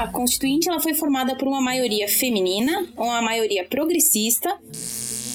A 0.00 0.06
Constituinte 0.06 0.66
ela 0.66 0.80
foi 0.80 0.94
formada 0.94 1.36
por 1.36 1.46
uma 1.46 1.60
maioria 1.60 2.08
feminina, 2.08 2.86
uma 2.96 3.20
maioria 3.20 3.66
progressista 3.66 4.58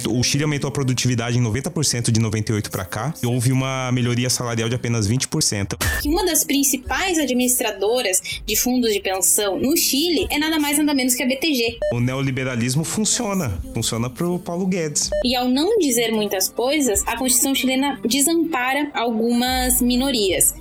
o 0.07 0.21
Chile 0.23 0.43
aumentou 0.43 0.67
a 0.67 0.71
produtividade 0.71 1.37
em 1.37 1.41
90% 1.41 2.11
de 2.11 2.19
98 2.19 2.69
para 2.69 2.85
cá 2.85 3.13
e 3.21 3.25
houve 3.25 3.51
uma 3.51 3.91
melhoria 3.91 4.29
salarial 4.29 4.69
de 4.69 4.75
apenas 4.75 5.07
20%. 5.07 5.75
Que 6.01 6.09
uma 6.09 6.25
das 6.25 6.43
principais 6.43 7.17
administradoras 7.17 8.21
de 8.45 8.55
fundos 8.55 8.93
de 8.93 8.99
pensão 8.99 9.59
no 9.59 9.75
Chile 9.75 10.27
é 10.29 10.37
nada 10.37 10.59
mais 10.59 10.77
nada 10.77 10.93
menos 10.93 11.15
que 11.15 11.23
a 11.23 11.25
BTG. 11.25 11.79
O 11.93 11.99
neoliberalismo 11.99 12.83
funciona, 12.83 13.59
funciona 13.73 14.09
pro 14.09 14.39
Paulo 14.39 14.65
Guedes. 14.67 15.09
E 15.23 15.35
ao 15.35 15.47
não 15.47 15.77
dizer 15.79 16.11
muitas 16.11 16.49
coisas, 16.49 17.01
a 17.07 17.17
Constituição 17.17 17.55
chilena 17.55 17.99
desampara 18.05 18.91
algumas 18.93 19.81
minorias. 19.81 20.53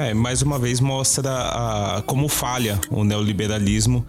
É, 0.00 0.14
mais 0.14 0.40
uma 0.40 0.58
vez 0.58 0.80
mostra 0.80 1.30
a, 1.30 2.02
como 2.06 2.26
falha 2.26 2.80
o 2.90 3.04
neoliberalismo 3.04 4.06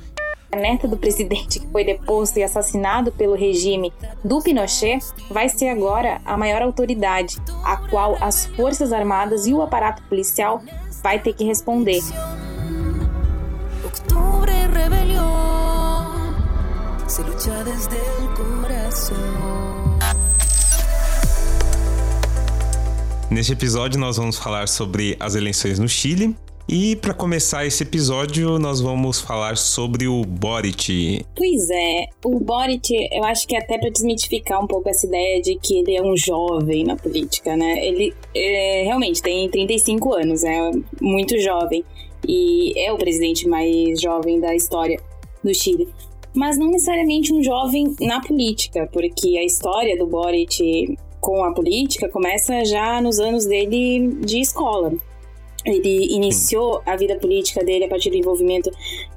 a 0.50 0.56
neta 0.56 0.88
do 0.88 0.96
presidente 0.96 1.60
que 1.60 1.68
foi 1.68 1.84
deposto 1.84 2.40
e 2.40 2.44
assassinado 2.44 3.12
pelo 3.12 3.36
regime 3.36 3.92
do 4.24 4.42
Pinochet 4.42 5.00
vai 5.30 5.50
ser 5.50 5.68
agora 5.68 6.22
a 6.26 6.38
maior 6.38 6.62
autoridade, 6.62 7.38
a 7.64 7.76
qual 7.90 8.18
as 8.22 8.46
Forças 8.48 8.94
Armadas 8.94 9.48
e 9.48 9.54
o 9.54 9.62
aparato 9.62 10.02
policial 10.04 10.62
vai 11.04 11.20
ter 11.20 11.34
que 11.34 11.44
responder. 11.44 12.02
Neste 23.32 23.54
episódio, 23.54 23.98
nós 23.98 24.18
vamos 24.18 24.38
falar 24.38 24.68
sobre 24.68 25.16
as 25.18 25.36
eleições 25.36 25.80
no 25.80 25.88
Chile, 25.88 26.36
e 26.68 26.98
para 26.98 27.14
começar 27.14 27.66
esse 27.66 27.82
episódio, 27.82 28.60
nós 28.60 28.82
vamos 28.82 29.22
falar 29.22 29.56
sobre 29.56 30.06
o 30.06 30.26
Boric. 30.26 31.26
Pois 31.34 31.70
é, 31.70 32.08
o 32.26 32.42
Boric, 32.42 32.94
eu 33.10 33.24
acho 33.24 33.48
que 33.48 33.56
é 33.56 33.60
até 33.60 33.78
para 33.78 33.90
desmitificar 33.90 34.62
um 34.62 34.68
pouco 34.68 34.90
essa 34.90 35.08
ideia 35.08 35.42
de 35.42 35.56
que 35.56 35.80
ele 35.80 35.96
é 35.96 36.02
um 36.02 36.18
jovem 36.18 36.84
na 36.84 36.98
política, 36.98 37.56
né? 37.56 37.88
Ele 37.88 38.14
é, 38.36 38.84
realmente 38.84 39.22
tem 39.22 39.50
35 39.50 40.14
anos, 40.14 40.44
é 40.44 40.70
muito 41.02 41.40
jovem 41.40 41.86
e 42.28 42.78
é 42.78 42.92
o 42.92 42.98
presidente 42.98 43.48
mais 43.48 44.02
jovem 44.02 44.42
da 44.42 44.54
história 44.54 45.00
do 45.42 45.56
Chile. 45.56 45.88
Mas 46.34 46.58
não 46.58 46.68
necessariamente 46.68 47.32
um 47.32 47.42
jovem 47.42 47.96
na 48.02 48.20
política, 48.20 48.90
porque 48.92 49.38
a 49.38 49.46
história 49.46 49.98
do 49.98 50.06
Boric 50.06 50.98
com 51.22 51.44
a 51.44 51.54
política 51.54 52.10
começa 52.10 52.66
já 52.66 53.00
nos 53.00 53.20
anos 53.20 53.46
dele 53.46 54.18
de 54.26 54.42
escola. 54.42 54.92
Ele 55.64 56.14
iniciou 56.16 56.82
a 56.86 56.96
vida 56.96 57.16
política 57.16 57.64
dele 57.64 57.86
a 57.86 57.88
partir 57.88 58.10
do 58.10 58.18
envolvimento 58.18 58.72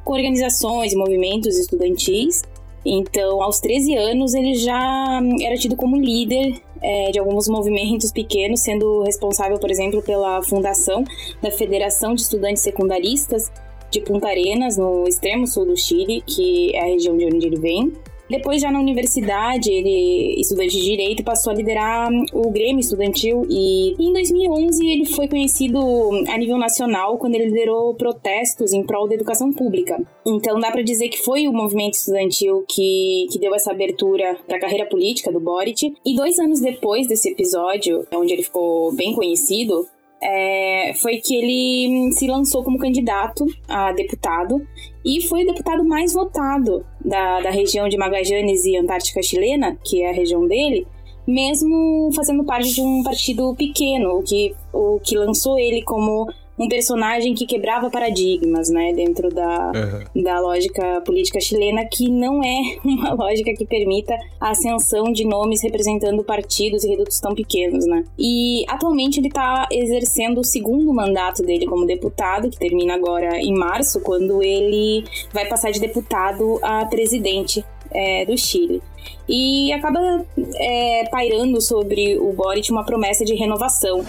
com 0.05 0.13
organizações 0.13 0.93
e 0.93 0.97
movimentos 0.97 1.59
estudantis. 1.59 2.43
Então, 2.85 3.43
aos 3.43 3.61
13 3.61 3.97
anos, 3.97 4.35
ele 4.35 4.55
já 4.55 5.19
era 5.41 5.57
tido 5.57 5.75
como 5.75 5.97
líder 5.97 6.61
é, 6.83 7.11
de 7.11 7.19
alguns 7.19 7.49
movimentos 7.49 8.13
pequenos, 8.13 8.61
sendo 8.61 9.03
responsável, 9.05 9.59
por 9.59 9.71
exemplo, 9.71 10.03
pela 10.03 10.43
fundação 10.43 11.03
da 11.41 11.51
Federação 11.51 12.15
de 12.15 12.21
Estudantes 12.21 12.63
Secundaristas 12.63 13.51
de 13.91 14.01
Punta 14.01 14.29
Arenas, 14.29 14.77
no 14.77 15.09
extremo 15.09 15.47
sul 15.47 15.65
do 15.65 15.77
Chile, 15.79 16.23
que 16.27 16.77
é 16.77 16.81
a 16.81 16.87
região 16.87 17.17
de 17.17 17.25
onde 17.25 17.47
ele 17.47 17.59
vem. 17.59 17.93
Depois, 18.29 18.61
já 18.61 18.71
na 18.71 18.81
universidade, 18.81 19.71
ele, 19.71 20.41
estudante 20.41 20.77
de 20.77 20.83
direito, 20.83 21.23
passou 21.23 21.53
a 21.53 21.57
liderar 21.57 22.09
o 22.33 22.51
Grêmio 22.51 22.81
Estudantil 22.81 23.47
e 23.49 23.95
em 23.99 24.13
2011 24.13 24.87
ele 24.87 25.05
foi 25.05 25.29
conhecido 25.29 25.79
a 26.29 26.39
nível 26.39 26.57
nacional 26.57 27.19
quando 27.19 27.35
ele 27.35 27.47
liderou 27.47 27.95
protestos 27.95 28.73
em 28.73 28.83
prol 28.83 29.07
da 29.09 29.15
educação 29.15 29.53
pública. 29.53 30.01
Então, 30.27 30.59
dá 30.59 30.71
para 30.71 30.83
dizer 30.83 31.09
que 31.09 31.23
foi 31.23 31.47
o 31.47 31.53
movimento 31.53 31.95
estudantil 31.95 32.65
que, 32.67 33.27
que 33.31 33.39
deu 33.39 33.55
essa 33.55 33.71
abertura 33.71 34.37
para 34.47 34.57
a 34.57 34.61
carreira 34.61 34.87
política 34.87 35.31
do 35.31 35.41
Boric. 35.41 35.95
E 36.05 36.17
dois 36.17 36.39
anos 36.39 36.61
depois 36.61 37.07
desse 37.07 37.31
episódio, 37.31 38.07
onde 38.15 38.33
ele 38.33 38.43
ficou 38.43 38.93
bem 38.95 39.15
conhecido, 39.15 39.87
é, 40.25 40.95
foi 40.95 41.19
que 41.19 41.37
ele 41.37 42.13
se 42.13 42.27
lançou 42.27 42.65
como 42.65 42.79
candidato 42.79 43.45
a 43.69 43.93
deputado 43.93 44.67
e 45.05 45.21
foi 45.21 45.43
o 45.43 45.47
deputado 45.47 45.85
mais 45.85 46.15
votado 46.15 46.85
da, 47.05 47.41
da 47.41 47.51
região 47.51 47.89
de 47.89 47.99
Magallanes 47.99 48.65
e 48.65 48.77
Antártica 48.77 49.23
Chilena, 49.23 49.79
que 49.85 50.03
é 50.03 50.09
a 50.09 50.15
região 50.15 50.47
dele, 50.49 50.87
mesmo 51.27 52.11
fazendo 52.15 52.43
parte 52.43 52.75
de 52.75 52.81
um 52.81 53.03
partido 53.03 53.55
pequeno, 53.55 54.19
o 54.19 54.23
que, 54.23 54.55
o 54.73 54.99
que 55.01 55.15
lançou 55.17 55.59
ele 55.59 55.83
como 55.83 56.27
um 56.59 56.69
personagem 56.69 57.35
que 57.35 57.47
quebrava 57.47 57.91
paradigmas, 57.91 58.69
né, 58.69 58.93
dentro 58.93 59.29
da, 59.29 59.73
uhum. 59.75 60.23
da 60.23 60.41
lógica 60.41 61.01
política 61.01 61.41
chilena, 61.41 61.85
que 61.85 62.09
não 62.09 62.43
é 62.43 62.61
uma 62.85 63.15
lógica 63.15 63.53
que 63.55 63.67
permita 63.67 64.15
a 64.41 64.51
ascensão 64.51 65.13
de 65.13 65.25
nomes 65.25 65.63
representando 65.63 66.23
partidos 66.23 66.85
e 66.85 66.89
redutos 66.89 67.21
tão 67.21 67.35
pequenos, 67.35 67.87
né. 67.87 68.05
E 68.19 68.65
atualmente 68.69 69.19
ele 69.19 69.29
está 69.29 69.67
exercendo 69.71 70.41
o 70.41 70.45
segundo 70.45 70.93
mandato 70.93 71.43
dele 71.43 71.67
como 71.67 71.87
deputado, 71.87 72.51
que 72.51 72.59
termina 72.59 72.95
agora 72.95 73.39
em 73.39 73.55
março, 73.55 74.01
quando 74.01 74.43
ele 74.43 75.05
vai 75.33 75.47
passar 75.47 75.71
de 75.71 75.81
deputado 75.81 76.59
a 76.63 76.85
presidente 76.87 77.65
é, 77.91 78.25
do 78.25 78.37
Chile. 78.37 78.83
E 79.29 79.73
acaba 79.73 80.25
é, 80.57 81.05
pairando 81.11 81.61
sobre 81.61 82.19
o 82.19 82.33
Boric 82.33 82.71
uma 82.71 82.85
promessa 82.85 83.25
de 83.25 83.35
renovação. 83.35 84.05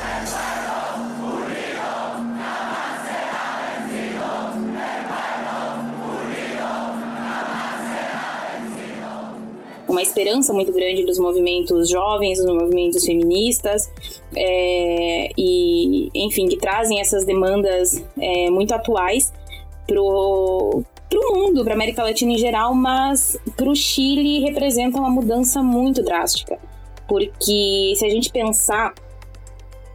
Uma 9.96 10.02
esperança 10.02 10.52
muito 10.52 10.74
grande 10.74 11.06
dos 11.06 11.18
movimentos 11.18 11.90
jovens, 11.90 12.38
dos 12.38 12.54
movimentos 12.54 13.06
feministas, 13.06 13.90
é, 14.36 15.30
e, 15.38 16.10
enfim, 16.14 16.48
que 16.50 16.58
trazem 16.58 17.00
essas 17.00 17.24
demandas 17.24 18.04
é, 18.20 18.50
muito 18.50 18.74
atuais 18.74 19.32
pro, 19.88 20.84
pro 21.10 21.34
mundo, 21.34 21.64
para 21.64 21.74
América 21.74 22.04
Latina 22.04 22.34
em 22.34 22.38
geral, 22.38 22.76
mas 22.76 23.38
para 23.56 23.70
o 23.70 23.76
Chile 23.76 24.42
representa 24.42 24.98
uma 24.98 25.10
mudança 25.10 25.64
muito 25.64 26.04
drástica, 26.04 26.60
porque 27.08 27.94
se 27.96 28.06
a 28.06 28.10
gente 28.10 28.30
pensar 28.30 28.94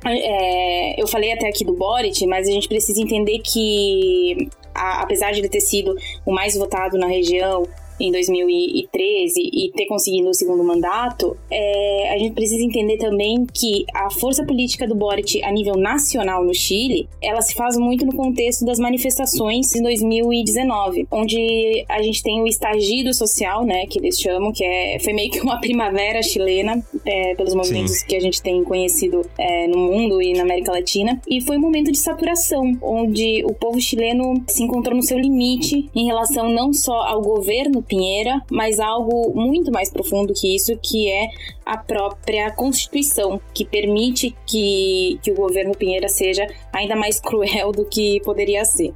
é, 0.06 1.00
eu 1.00 1.06
falei 1.06 1.30
até 1.30 1.46
aqui 1.46 1.62
do 1.62 1.74
Boric, 1.74 2.26
mas 2.26 2.48
a 2.48 2.50
gente 2.50 2.66
precisa 2.66 3.02
entender 3.02 3.38
que, 3.40 4.48
a, 4.74 5.02
apesar 5.02 5.30
de 5.32 5.40
ele 5.40 5.48
ter 5.50 5.60
sido 5.60 5.94
o 6.24 6.32
mais 6.32 6.56
votado 6.56 6.96
na 6.96 7.06
região, 7.06 7.64
em 8.00 8.10
2013 8.10 9.40
e 9.40 9.70
ter 9.72 9.86
conseguido 9.86 10.30
o 10.30 10.34
segundo 10.34 10.64
mandato, 10.64 11.36
é, 11.50 12.12
a 12.12 12.18
gente 12.18 12.34
precisa 12.34 12.62
entender 12.62 12.96
também 12.96 13.46
que 13.52 13.84
a 13.94 14.10
força 14.10 14.44
política 14.44 14.86
do 14.86 14.94
Boric 14.94 15.42
a 15.42 15.52
nível 15.52 15.76
nacional 15.76 16.44
no 16.44 16.54
Chile, 16.54 17.08
ela 17.22 17.40
se 17.40 17.54
faz 17.54 17.76
muito 17.76 18.04
no 18.06 18.14
contexto 18.14 18.64
das 18.64 18.78
manifestações 18.78 19.74
em 19.74 19.82
2019, 19.82 21.06
onde 21.10 21.84
a 21.88 22.02
gente 22.02 22.22
tem 22.22 22.40
o 22.40 22.46
estagido 22.46 23.12
social, 23.12 23.64
né, 23.64 23.86
que 23.86 23.98
eles 23.98 24.18
chamam, 24.18 24.52
que 24.52 24.64
é, 24.64 24.98
foi 25.00 25.12
meio 25.12 25.30
que 25.30 25.40
uma 25.40 25.60
primavera 25.60 26.22
chilena, 26.22 26.84
é, 27.04 27.34
pelos 27.34 27.54
movimentos 27.54 27.98
Sim. 27.98 28.06
que 28.06 28.16
a 28.16 28.20
gente 28.20 28.42
tem 28.42 28.62
conhecido 28.64 29.22
é, 29.38 29.66
no 29.66 29.78
mundo 29.78 30.22
e 30.22 30.32
na 30.32 30.42
América 30.42 30.72
Latina, 30.72 31.20
e 31.28 31.40
foi 31.40 31.56
um 31.56 31.60
momento 31.60 31.90
de 31.92 31.98
saturação, 31.98 32.78
onde 32.82 33.44
o 33.44 33.54
povo 33.54 33.80
chileno 33.80 34.42
se 34.46 34.62
encontrou 34.62 34.96
no 34.96 35.02
seu 35.02 35.18
limite 35.18 35.88
em 35.94 36.06
relação 36.06 36.48
não 36.48 36.72
só 36.72 37.02
ao 37.06 37.20
governo 37.20 37.82
Pinheira, 37.90 38.40
mas 38.48 38.78
algo 38.78 39.34
muito 39.34 39.72
mais 39.72 39.90
profundo 39.90 40.32
que 40.32 40.54
isso, 40.54 40.78
que 40.80 41.10
é 41.10 41.28
a 41.66 41.76
própria 41.76 42.50
Constituição, 42.52 43.40
que 43.52 43.64
permite 43.64 44.34
que, 44.46 45.18
que 45.22 45.32
o 45.32 45.34
governo 45.34 45.76
Pinheira 45.76 46.08
seja 46.08 46.46
ainda 46.72 46.94
mais 46.94 47.18
cruel 47.18 47.72
do 47.72 47.84
que 47.84 48.20
poderia 48.24 48.64
ser. 48.64 48.94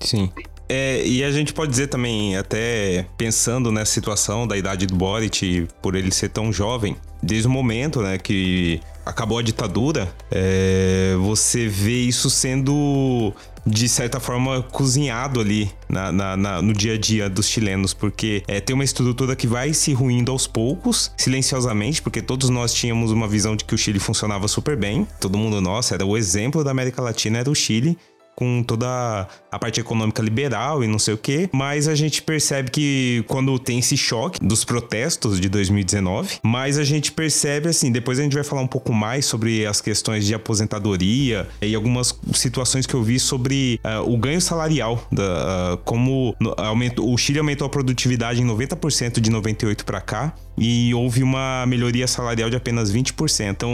Sim. 0.00 0.30
É, 0.68 1.06
e 1.06 1.22
a 1.24 1.30
gente 1.30 1.54
pode 1.54 1.70
dizer 1.70 1.86
também, 1.86 2.36
até 2.36 3.06
pensando 3.16 3.70
nessa 3.70 3.92
situação 3.92 4.46
da 4.46 4.56
idade 4.56 4.86
do 4.86 4.96
Boric, 4.96 5.66
por 5.80 5.94
ele 5.94 6.10
ser 6.10 6.28
tão 6.28 6.52
jovem, 6.52 6.96
desde 7.22 7.46
o 7.46 7.50
momento 7.50 8.02
né, 8.02 8.18
que 8.18 8.80
acabou 9.04 9.38
a 9.38 9.42
ditadura, 9.42 10.12
é, 10.30 11.14
você 11.20 11.68
vê 11.68 12.00
isso 12.00 12.28
sendo 12.28 13.32
de 13.66 13.88
certa 13.88 14.20
forma, 14.20 14.62
cozinhado 14.62 15.40
ali 15.40 15.70
na, 15.88 16.12
na, 16.12 16.36
na, 16.36 16.62
no 16.62 16.72
dia 16.72 16.94
a 16.94 16.98
dia 16.98 17.28
dos 17.28 17.48
chilenos, 17.48 17.92
porque 17.92 18.44
é, 18.46 18.60
tem 18.60 18.74
uma 18.74 18.84
estrutura 18.84 19.34
que 19.34 19.46
vai 19.46 19.74
se 19.74 19.92
ruindo 19.92 20.30
aos 20.30 20.46
poucos, 20.46 21.12
silenciosamente, 21.16 22.00
porque 22.00 22.22
todos 22.22 22.48
nós 22.48 22.72
tínhamos 22.72 23.10
uma 23.10 23.26
visão 23.26 23.56
de 23.56 23.64
que 23.64 23.74
o 23.74 23.78
Chile 23.78 23.98
funcionava 23.98 24.46
super 24.46 24.76
bem. 24.76 25.06
Todo 25.20 25.36
mundo, 25.36 25.60
nossa, 25.60 25.94
era 25.94 26.06
o 26.06 26.16
exemplo 26.16 26.62
da 26.62 26.70
América 26.70 27.02
Latina, 27.02 27.38
era 27.38 27.50
o 27.50 27.54
Chile. 27.54 27.98
Com 28.36 28.62
toda 28.62 29.26
a 29.50 29.58
parte 29.58 29.80
econômica 29.80 30.22
liberal 30.22 30.84
e 30.84 30.86
não 30.86 30.98
sei 30.98 31.14
o 31.14 31.18
quê, 31.18 31.48
mas 31.52 31.88
a 31.88 31.94
gente 31.94 32.22
percebe 32.22 32.70
que 32.70 33.24
quando 33.26 33.58
tem 33.58 33.78
esse 33.78 33.96
choque 33.96 34.38
dos 34.44 34.62
protestos 34.62 35.40
de 35.40 35.48
2019, 35.48 36.38
mas 36.42 36.78
a 36.78 36.84
gente 36.84 37.10
percebe 37.10 37.70
assim, 37.70 37.90
depois 37.90 38.18
a 38.18 38.22
gente 38.22 38.34
vai 38.34 38.44
falar 38.44 38.60
um 38.60 38.66
pouco 38.66 38.92
mais 38.92 39.24
sobre 39.24 39.64
as 39.66 39.80
questões 39.80 40.26
de 40.26 40.34
aposentadoria 40.34 41.48
e 41.62 41.74
algumas 41.74 42.14
situações 42.34 42.86
que 42.86 42.92
eu 42.92 43.02
vi 43.02 43.18
sobre 43.18 43.80
uh, 43.82 44.12
o 44.12 44.18
ganho 44.18 44.40
salarial, 44.40 45.02
da, 45.10 45.74
uh, 45.74 45.76
como 45.78 46.36
aumentou, 46.58 47.10
o 47.10 47.16
Chile 47.16 47.38
aumentou 47.38 47.66
a 47.66 47.70
produtividade 47.70 48.42
em 48.42 48.46
90% 48.46 49.18
de 49.18 49.30
98 49.30 49.84
para 49.84 50.00
cá 50.00 50.34
e 50.56 50.94
houve 50.94 51.22
uma 51.22 51.64
melhoria 51.66 52.06
salarial 52.06 52.48
de 52.50 52.56
apenas 52.56 52.92
20%. 52.92 53.50
Então 53.50 53.70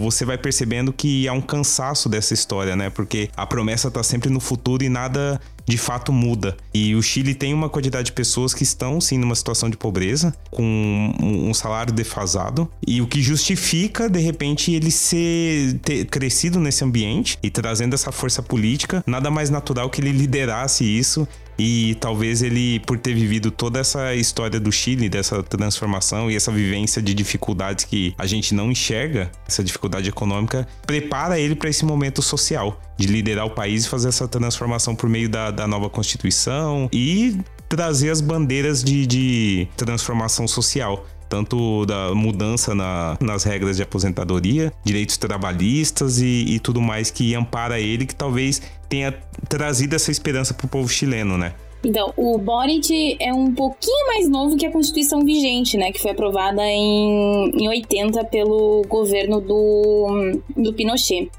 você 0.00 0.24
vai 0.24 0.38
percebendo 0.38 0.92
que 0.92 1.26
há 1.28 1.32
um 1.32 1.40
cansaço 1.40 2.08
dessa 2.08 2.34
história, 2.34 2.76
né? 2.76 2.90
Porque 2.90 3.28
a 3.36 3.46
promessa 3.46 3.88
está 3.88 4.02
sempre 4.02 4.30
no 4.30 4.40
futuro 4.40 4.84
e 4.84 4.88
nada 4.88 5.40
de 5.66 5.78
fato 5.78 6.12
muda. 6.12 6.56
E 6.74 6.94
o 6.96 7.02
Chile 7.02 7.34
tem 7.34 7.54
uma 7.54 7.68
quantidade 7.68 8.06
de 8.06 8.12
pessoas 8.12 8.52
que 8.52 8.64
estão 8.64 9.00
sim 9.00 9.18
numa 9.18 9.34
situação 9.34 9.70
de 9.70 9.76
pobreza, 9.76 10.34
com 10.50 11.14
um 11.20 11.54
salário 11.54 11.92
defasado, 11.92 12.68
e 12.84 13.00
o 13.00 13.06
que 13.06 13.22
justifica 13.22 14.08
de 14.08 14.18
repente 14.18 14.72
ele 14.72 14.90
ser 14.90 15.78
ter 15.82 16.06
crescido 16.06 16.58
nesse 16.58 16.82
ambiente 16.82 17.38
e 17.42 17.50
trazendo 17.50 17.94
essa 17.94 18.10
força 18.10 18.42
política, 18.42 19.04
nada 19.06 19.30
mais 19.30 19.48
natural 19.48 19.88
que 19.88 20.00
ele 20.00 20.10
liderasse 20.10 20.84
isso 20.84 21.26
e 21.60 21.94
talvez 21.96 22.40
ele, 22.40 22.80
por 22.80 22.98
ter 22.98 23.12
vivido 23.12 23.50
toda 23.50 23.78
essa 23.78 24.14
história 24.14 24.58
do 24.58 24.72
Chile, 24.72 25.10
dessa 25.10 25.42
transformação 25.42 26.30
e 26.30 26.34
essa 26.34 26.50
vivência 26.50 27.02
de 27.02 27.12
dificuldades 27.12 27.84
que 27.84 28.14
a 28.16 28.26
gente 28.26 28.54
não 28.54 28.70
enxerga, 28.70 29.30
essa 29.46 29.62
dificuldade 29.62 30.08
econômica, 30.08 30.66
prepara 30.86 31.38
ele 31.38 31.54
para 31.54 31.68
esse 31.68 31.84
momento 31.84 32.22
social, 32.22 32.80
de 32.96 33.06
liderar 33.06 33.44
o 33.44 33.50
país 33.50 33.84
e 33.84 33.88
fazer 33.90 34.08
essa 34.08 34.26
transformação 34.26 34.96
por 34.96 35.10
meio 35.10 35.28
da, 35.28 35.50
da 35.50 35.66
nova 35.66 35.90
Constituição 35.90 36.88
e 36.90 37.38
trazer 37.68 38.08
as 38.08 38.22
bandeiras 38.22 38.82
de, 38.82 39.06
de 39.06 39.68
transformação 39.76 40.48
social 40.48 41.06
tanto 41.30 41.86
da 41.86 42.12
mudança 42.12 42.74
na, 42.74 43.16
nas 43.20 43.44
regras 43.44 43.76
de 43.76 43.84
aposentadoria, 43.84 44.72
direitos 44.84 45.16
trabalhistas 45.16 46.20
e, 46.20 46.44
e, 46.48 46.58
tudo 46.58 46.80
mais 46.80 47.08
que 47.10 47.34
ampara 47.36 47.78
ele, 47.78 48.04
que 48.04 48.14
talvez 48.14 48.60
tenha 48.88 49.12
trazido 49.48 49.94
essa 49.94 50.10
esperança 50.10 50.52
para 50.52 50.66
o 50.66 50.68
povo 50.68 50.88
chileno, 50.88 51.38
né? 51.38 51.54
Então, 51.82 52.12
o 52.16 52.36
Boric 52.36 53.16
é 53.18 53.32
um 53.32 53.54
pouquinho 53.54 54.06
mais 54.08 54.28
novo 54.28 54.56
que 54.56 54.66
a 54.66 54.70
Constituição 54.70 55.24
vigente, 55.24 55.78
né? 55.78 55.92
Que 55.92 56.00
foi 56.00 56.10
aprovada 56.10 56.62
em, 56.62 57.50
em 57.54 57.68
80 57.68 58.22
pelo 58.24 58.82
governo 58.86 59.40
do, 59.40 60.40
do 60.54 60.74
Pinochet. 60.74 61.30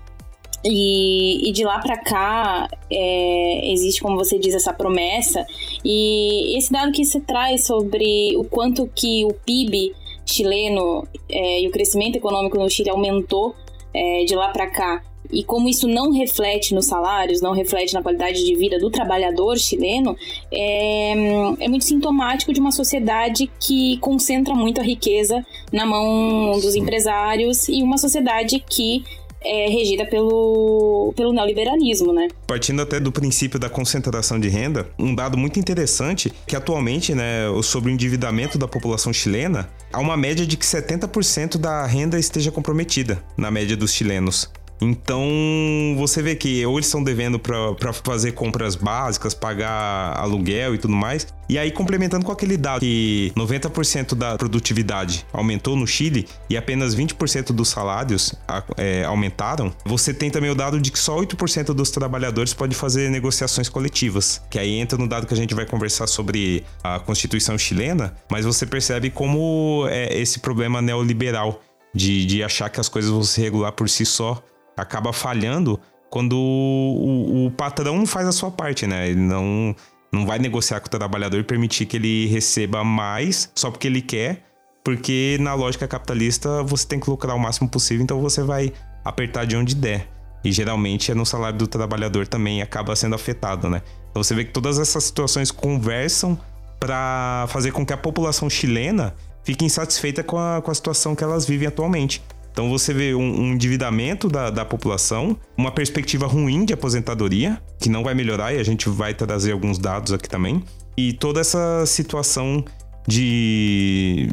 E, 0.63 1.49
e, 1.49 1.51
de 1.51 1.63
lá 1.63 1.79
para 1.79 1.97
cá 1.97 2.67
é, 2.89 3.71
existe, 3.71 4.01
como 4.01 4.15
você 4.15 4.37
diz, 4.37 4.53
essa 4.53 4.73
promessa. 4.73 5.45
E 5.83 6.57
esse 6.57 6.71
dado 6.71 6.91
que 6.91 7.03
você 7.03 7.19
traz 7.19 7.65
sobre 7.65 8.35
o 8.37 8.43
quanto 8.43 8.87
que 8.95 9.25
o 9.25 9.33
PIB 9.33 9.93
chileno 10.25 11.07
é, 11.29 11.61
e 11.61 11.67
o 11.67 11.71
crescimento 11.71 12.15
econômico 12.15 12.57
no 12.57 12.69
Chile 12.69 12.89
aumentou 12.89 13.55
é, 13.93 14.23
de 14.23 14.35
lá 14.35 14.49
para 14.49 14.67
cá 14.67 15.01
e 15.31 15.43
como 15.43 15.69
isso 15.69 15.87
não 15.87 16.11
reflete 16.11 16.73
nos 16.73 16.85
salários, 16.85 17.41
não 17.41 17.53
reflete 17.53 17.93
na 17.93 18.01
qualidade 18.01 18.43
de 18.43 18.55
vida 18.55 18.77
do 18.77 18.89
trabalhador 18.89 19.57
chileno, 19.57 20.15
é, 20.51 21.11
é 21.59 21.67
muito 21.67 21.85
sintomático 21.85 22.51
de 22.51 22.59
uma 22.59 22.71
sociedade 22.71 23.49
que 23.59 23.97
concentra 23.97 24.53
muito 24.53 24.81
a 24.81 24.83
riqueza 24.83 25.45
na 25.71 25.85
mão 25.85 26.59
dos 26.59 26.75
empresários 26.75 27.67
e 27.69 27.81
uma 27.81 27.97
sociedade 27.97 28.59
que 28.59 29.03
é 29.43 29.67
regida 29.69 30.05
pelo, 30.05 31.13
pelo 31.15 31.33
neoliberalismo, 31.33 32.13
né? 32.13 32.27
Partindo 32.47 32.81
até 32.81 32.99
do 32.99 33.11
princípio 33.11 33.59
da 33.59 33.69
concentração 33.69 34.39
de 34.39 34.47
renda, 34.47 34.87
um 34.97 35.13
dado 35.13 35.37
muito 35.37 35.59
interessante 35.59 36.31
que 36.45 36.55
atualmente, 36.55 37.13
né, 37.15 37.45
sobre 37.63 37.91
o 37.91 37.93
endividamento 37.93 38.57
da 38.57 38.67
população 38.67 39.11
chilena, 39.11 39.69
há 39.91 39.99
uma 39.99 40.15
média 40.15 40.45
de 40.45 40.55
que 40.55 40.65
70% 40.65 41.57
da 41.57 41.85
renda 41.85 42.19
esteja 42.19 42.51
comprometida 42.51 43.23
na 43.35 43.49
média 43.49 43.75
dos 43.75 43.93
chilenos. 43.93 44.49
Então 44.81 45.95
você 45.97 46.21
vê 46.23 46.35
que 46.35 46.65
ou 46.65 46.77
eles 46.77 46.87
estão 46.87 47.03
devendo 47.03 47.39
para 47.39 47.93
fazer 47.93 48.31
compras 48.31 48.75
básicas, 48.75 49.33
pagar 49.33 50.17
aluguel 50.17 50.73
e 50.73 50.77
tudo 50.77 50.93
mais. 50.93 51.27
E 51.47 51.57
aí, 51.57 51.69
complementando 51.69 52.25
com 52.25 52.31
aquele 52.31 52.55
dado 52.55 52.79
que 52.79 53.31
90% 53.35 54.15
da 54.15 54.37
produtividade 54.37 55.25
aumentou 55.33 55.75
no 55.75 55.85
Chile 55.85 56.25
e 56.49 56.55
apenas 56.55 56.95
20% 56.95 57.51
dos 57.51 57.67
salários 57.67 58.33
é, 58.77 59.03
aumentaram, 59.03 59.71
você 59.85 60.13
tem 60.13 60.31
também 60.31 60.49
o 60.49 60.55
dado 60.55 60.79
de 60.79 60.89
que 60.89 60.97
só 60.97 61.17
8% 61.17 61.73
dos 61.73 61.91
trabalhadores 61.91 62.53
pode 62.53 62.73
fazer 62.73 63.09
negociações 63.09 63.67
coletivas. 63.67 64.41
Que 64.49 64.57
aí 64.57 64.79
entra 64.79 64.97
no 64.97 65.07
dado 65.07 65.27
que 65.27 65.33
a 65.33 65.37
gente 65.37 65.53
vai 65.53 65.65
conversar 65.65 66.07
sobre 66.07 66.63
a 66.81 66.99
Constituição 66.99 67.57
chilena, 67.57 68.15
mas 68.31 68.45
você 68.45 68.65
percebe 68.65 69.09
como 69.09 69.85
é 69.89 70.17
esse 70.17 70.39
problema 70.39 70.81
neoliberal 70.81 71.61
de, 71.93 72.25
de 72.25 72.41
achar 72.41 72.69
que 72.69 72.79
as 72.79 72.87
coisas 72.87 73.11
vão 73.11 73.23
se 73.23 73.41
regular 73.41 73.73
por 73.73 73.89
si 73.89 74.05
só 74.05 74.41
acaba 74.75 75.13
falhando 75.13 75.79
quando 76.09 76.37
o, 76.37 77.45
o, 77.47 77.51
patrão 77.51 77.97
não 77.97 78.05
faz 78.05 78.27
a 78.27 78.31
sua 78.31 78.51
parte, 78.51 78.85
né? 78.85 79.09
Ele 79.09 79.21
não, 79.21 79.73
não 80.11 80.25
vai 80.25 80.39
negociar 80.39 80.79
com 80.81 80.87
o 80.87 80.89
trabalhador 80.89 81.39
e 81.39 81.43
permitir 81.43 81.85
que 81.85 81.95
ele 81.95 82.27
receba 82.27 82.83
mais 82.83 83.49
só 83.55 83.71
porque 83.71 83.87
ele 83.87 84.01
quer, 84.01 84.43
porque 84.83 85.37
na 85.39 85.53
lógica 85.53 85.87
capitalista 85.87 86.61
você 86.63 86.85
tem 86.85 86.99
que 86.99 87.09
lucrar 87.09 87.35
o 87.35 87.39
máximo 87.39 87.69
possível, 87.69 88.03
então 88.03 88.19
você 88.19 88.43
vai 88.43 88.73
apertar 89.05 89.45
de 89.45 89.55
onde 89.55 89.73
der. 89.73 90.07
E 90.43 90.51
geralmente 90.51 91.11
é 91.11 91.15
no 91.15 91.25
salário 91.25 91.57
do 91.57 91.67
trabalhador 91.67 92.27
também 92.27 92.61
acaba 92.61 92.95
sendo 92.95 93.15
afetado, 93.15 93.69
né? 93.69 93.81
Então 94.09 94.21
você 94.21 94.35
vê 94.35 94.43
que 94.43 94.51
todas 94.51 94.79
essas 94.79 95.03
situações 95.03 95.49
conversam 95.51 96.37
para 96.79 97.45
fazer 97.47 97.71
com 97.71 97.85
que 97.85 97.93
a 97.93 97.97
população 97.97 98.49
chilena 98.49 99.13
fique 99.43 99.63
insatisfeita 99.63 100.23
com 100.23 100.37
a, 100.37 100.61
com 100.61 100.71
a 100.71 100.73
situação 100.73 101.15
que 101.15 101.23
elas 101.23 101.45
vivem 101.45 101.67
atualmente. 101.67 102.21
Então 102.51 102.69
você 102.69 102.93
vê 102.93 103.13
um, 103.13 103.21
um 103.21 103.53
endividamento 103.53 104.27
da, 104.27 104.49
da, 104.49 104.65
população, 104.65 105.37
uma 105.57 105.71
perspectiva 105.71 106.27
ruim 106.27 106.65
de 106.65 106.73
aposentadoria, 106.73 107.61
que 107.79 107.89
não 107.89 108.03
vai 108.03 108.13
melhorar, 108.13 108.53
e 108.53 108.59
a 108.59 108.63
gente 108.63 108.89
vai 108.89 109.13
trazer 109.13 109.53
alguns 109.53 109.77
dados 109.77 110.11
aqui 110.11 110.29
também. 110.29 110.63
E 110.97 111.13
toda 111.13 111.39
essa 111.39 111.85
situação 111.85 112.63
de 113.07 114.29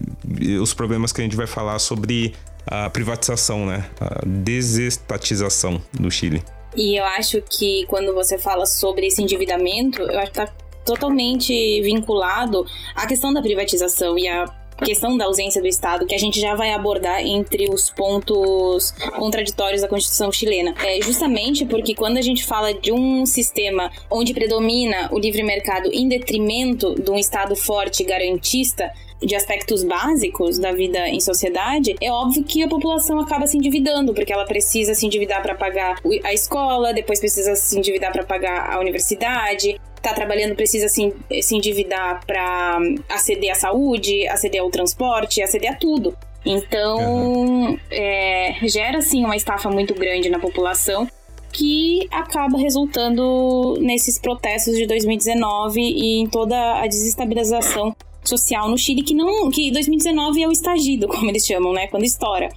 os 0.60 0.74
problemas 0.74 1.12
que 1.12 1.20
a 1.20 1.24
gente 1.24 1.36
vai 1.36 1.46
falar 1.46 1.78
sobre 1.78 2.34
a 2.66 2.90
privatização, 2.90 3.64
né? 3.64 3.88
A 4.00 4.24
desestatização 4.26 5.80
do 5.98 6.10
Chile. 6.10 6.42
E 6.76 6.98
eu 6.98 7.04
acho 7.04 7.40
que 7.42 7.86
quando 7.86 8.12
você 8.12 8.36
fala 8.36 8.66
sobre 8.66 9.06
esse 9.06 9.22
endividamento, 9.22 10.02
eu 10.02 10.18
acho 10.18 10.32
que 10.32 10.40
está 10.40 10.52
totalmente 10.84 11.82
vinculado 11.82 12.64
à 12.94 13.06
questão 13.06 13.32
da 13.32 13.42
privatização 13.42 14.18
e 14.18 14.28
a 14.28 14.44
questão 14.84 15.16
da 15.16 15.24
ausência 15.24 15.60
do 15.60 15.68
Estado, 15.68 16.06
que 16.06 16.14
a 16.14 16.18
gente 16.18 16.40
já 16.40 16.54
vai 16.54 16.72
abordar 16.72 17.24
entre 17.24 17.68
os 17.72 17.90
pontos 17.90 18.92
contraditórios 19.16 19.82
da 19.82 19.88
Constituição 19.88 20.30
chilena. 20.32 20.74
É 20.84 21.00
justamente 21.02 21.64
porque 21.66 21.94
quando 21.94 22.18
a 22.18 22.22
gente 22.22 22.44
fala 22.44 22.72
de 22.72 22.92
um 22.92 23.26
sistema 23.26 23.90
onde 24.10 24.32
predomina 24.32 25.08
o 25.12 25.18
livre 25.18 25.42
mercado 25.42 25.90
em 25.92 26.08
detrimento 26.08 26.94
de 26.94 27.10
um 27.10 27.18
Estado 27.18 27.54
forte 27.56 28.04
garantista, 28.04 28.90
de 29.20 29.34
aspectos 29.34 29.82
básicos 29.82 30.58
da 30.58 30.72
vida 30.72 31.08
em 31.08 31.20
sociedade, 31.20 31.96
é 32.00 32.10
óbvio 32.10 32.44
que 32.44 32.62
a 32.62 32.68
população 32.68 33.18
acaba 33.18 33.46
se 33.46 33.56
endividando, 33.56 34.14
porque 34.14 34.32
ela 34.32 34.44
precisa 34.44 34.94
se 34.94 35.04
endividar 35.06 35.42
para 35.42 35.54
pagar 35.54 36.00
a 36.24 36.32
escola, 36.32 36.92
depois 36.92 37.18
precisa 37.18 37.54
se 37.56 37.76
endividar 37.76 38.12
para 38.12 38.24
pagar 38.24 38.72
a 38.72 38.78
universidade, 38.78 39.80
tá 40.00 40.12
trabalhando 40.12 40.54
precisa 40.54 40.88
se, 40.88 41.12
se 41.42 41.56
endividar 41.56 42.24
para 42.26 42.78
aceder 43.08 43.50
à 43.50 43.54
saúde, 43.54 44.26
aceder 44.28 44.60
ao 44.60 44.70
transporte, 44.70 45.42
aceder 45.42 45.72
a 45.72 45.74
tudo. 45.74 46.16
Então, 46.44 46.98
uhum. 46.98 47.78
é, 47.90 48.56
gera 48.62 49.00
sim 49.00 49.24
uma 49.24 49.36
estafa 49.36 49.68
muito 49.70 49.94
grande 49.94 50.30
na 50.30 50.38
população 50.38 51.08
que 51.52 52.06
acaba 52.10 52.58
resultando 52.58 53.76
nesses 53.80 54.18
protestos 54.18 54.76
de 54.76 54.86
2019 54.86 55.80
e 55.80 56.20
em 56.20 56.26
toda 56.26 56.80
a 56.80 56.86
desestabilização 56.86 57.94
social 58.22 58.68
no 58.68 58.76
Chile 58.76 59.02
que 59.02 59.14
não 59.14 59.50
que 59.50 59.70
2019 59.70 60.42
é 60.42 60.48
o 60.48 60.52
estagido, 60.52 61.08
como 61.08 61.28
eles 61.30 61.46
chamam, 61.46 61.72
né, 61.72 61.86
quando 61.86 62.04
estoura 62.04 62.48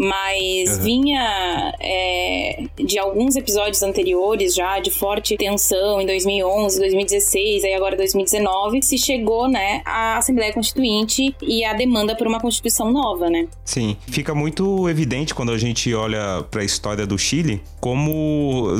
mas 0.00 0.78
uhum. 0.78 0.82
vinha 0.82 1.74
é, 1.78 2.64
de 2.82 2.98
alguns 2.98 3.36
episódios 3.36 3.82
anteriores 3.82 4.54
já 4.54 4.78
de 4.78 4.90
forte 4.90 5.36
tensão 5.36 6.00
em 6.00 6.06
2011, 6.06 6.78
2016, 6.78 7.64
aí 7.64 7.74
agora 7.74 7.98
2019, 7.98 8.82
se 8.82 8.96
chegou, 8.96 9.46
né, 9.46 9.82
à 9.84 10.16
Assembleia 10.16 10.54
Constituinte 10.54 11.36
e 11.42 11.62
a 11.66 11.74
demanda 11.74 12.16
por 12.16 12.26
uma 12.26 12.40
constituição 12.40 12.90
nova, 12.90 13.28
né? 13.28 13.46
Sim, 13.62 13.94
fica 14.06 14.34
muito 14.34 14.88
evidente 14.88 15.34
quando 15.34 15.52
a 15.52 15.58
gente 15.58 15.92
olha 15.94 16.42
para 16.50 16.62
a 16.62 16.64
história 16.64 17.06
do 17.06 17.18
Chile, 17.18 17.60
como 17.78 18.72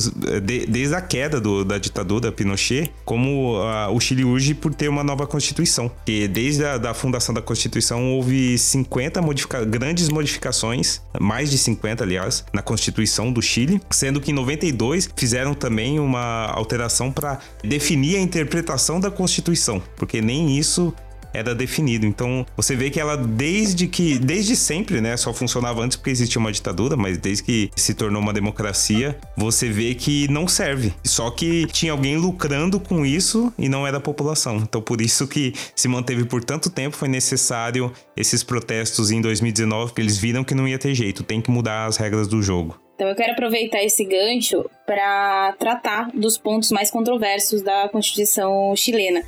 de, 0.43 0.65
desde 0.65 0.95
a 0.95 1.03
queda 1.03 1.39
do, 1.39 1.67
da 1.67 1.77
ditadura 1.77 2.33
Pinochet, 2.33 2.91
como 3.05 3.59
uh, 3.59 3.95
o 3.95 4.01
Chile 4.01 4.25
urge 4.25 4.55
por 4.55 4.75
ter 4.75 4.89
uma 4.89 5.05
nova 5.05 5.27
constituição, 5.27 5.91
que 6.07 6.27
desde 6.27 6.65
a 6.65 6.79
da 6.79 6.95
fundação 6.95 7.35
da 7.35 7.43
constituição 7.43 8.15
houve 8.15 8.57
50 8.57 9.21
modifica 9.21 9.65
grandes 9.67 10.09
modificações 10.09 11.03
mais 11.19 11.51
de 11.51 11.59
50, 11.59 12.05
aliás, 12.05 12.45
na 12.53 12.63
Constituição 12.63 13.33
do 13.33 13.41
Chile, 13.41 13.81
sendo 13.91 14.21
que 14.21 14.31
em 14.31 14.35
92 14.35 15.11
fizeram 15.17 15.55
também 15.55 15.99
uma 15.99 16.47
alteração 16.47 17.11
para 17.11 17.39
definir 17.63 18.17
a 18.17 18.21
interpretação 18.21 19.01
da 19.01 19.11
Constituição, 19.11 19.83
porque 19.97 20.21
nem 20.21 20.57
isso 20.59 20.95
era 21.33 21.55
definido. 21.55 22.07
Então, 22.07 22.47
você 22.57 22.77
vê 22.77 22.91
que 22.91 23.01
ela 23.01 23.17
desde 23.17 23.87
que 23.87 24.19
desde 24.19 24.57
sempre, 24.57 25.01
né, 25.01 25.17
só 25.17 25.33
funcionava 25.33 25.83
antes 25.83 25.97
porque 25.97 26.11
existia 26.11 26.39
uma 26.39 26.53
ditadura, 26.53 26.97
mas 26.97 27.19
desde 27.19 27.43
que 27.43 27.71
se 27.77 27.95
tornou 27.95 28.21
uma 28.21 28.33
democracia, 28.33 29.19
você 29.37 29.69
vê 29.69 29.95
que 29.95 30.29
não 30.29 30.47
serve. 30.47 30.93
Só 31.05 31.31
que 31.31 31.67
tinha 31.67 31.93
alguém 31.93 32.17
lucrando 32.17 32.79
com 32.79 33.05
isso 33.05 33.53
e 33.59 33.69
não 33.69 33.87
era 33.87 33.99
a 33.99 34.01
população. 34.01 34.57
Então, 34.59 34.81
por 34.81 35.01
isso 35.01 35.27
que 35.27 35.55
se 35.75 35.89
manteve 35.89 36.25
por 36.25 36.43
tanto 36.45 36.71
tempo, 36.71 36.97
foi 36.97 37.09
necessário 37.09 37.93
esses 38.17 38.43
protestos 38.43 39.11
em 39.11 39.21
2019, 39.21 39.91
porque 39.91 40.01
eles 40.01 40.19
viram 40.19 40.45
que 40.45 40.55
não 40.55 40.69
ia 40.69 40.79
ter 40.79 40.95
jeito, 40.95 41.23
tem 41.23 41.41
que 41.41 41.51
mudar 41.51 41.87
as 41.87 41.97
regras 41.97 42.29
do 42.29 42.43
jogo. 42.43 42.79
Então 43.01 43.09
eu 43.09 43.17
quero 43.17 43.33
aproveitar 43.33 43.83
esse 43.83 44.05
gancho 44.05 44.69
para 44.85 45.55
tratar 45.59 46.11
dos 46.13 46.37
pontos 46.37 46.71
mais 46.71 46.91
controversos 46.91 47.63
da 47.63 47.89
Constituição 47.89 48.77
chilena. 48.77 49.23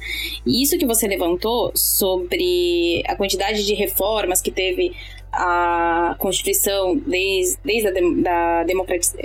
E 0.44 0.62
isso 0.62 0.76
que 0.76 0.84
você 0.84 1.08
levantou 1.08 1.72
sobre 1.74 3.02
a 3.06 3.16
quantidade 3.16 3.64
de 3.64 3.72
reformas 3.72 4.42
que 4.42 4.50
teve 4.50 4.92
a 5.32 6.14
Constituição 6.18 6.94
desde, 6.98 7.56
desde 7.64 7.88
a 7.88 7.92
da, 7.92 8.66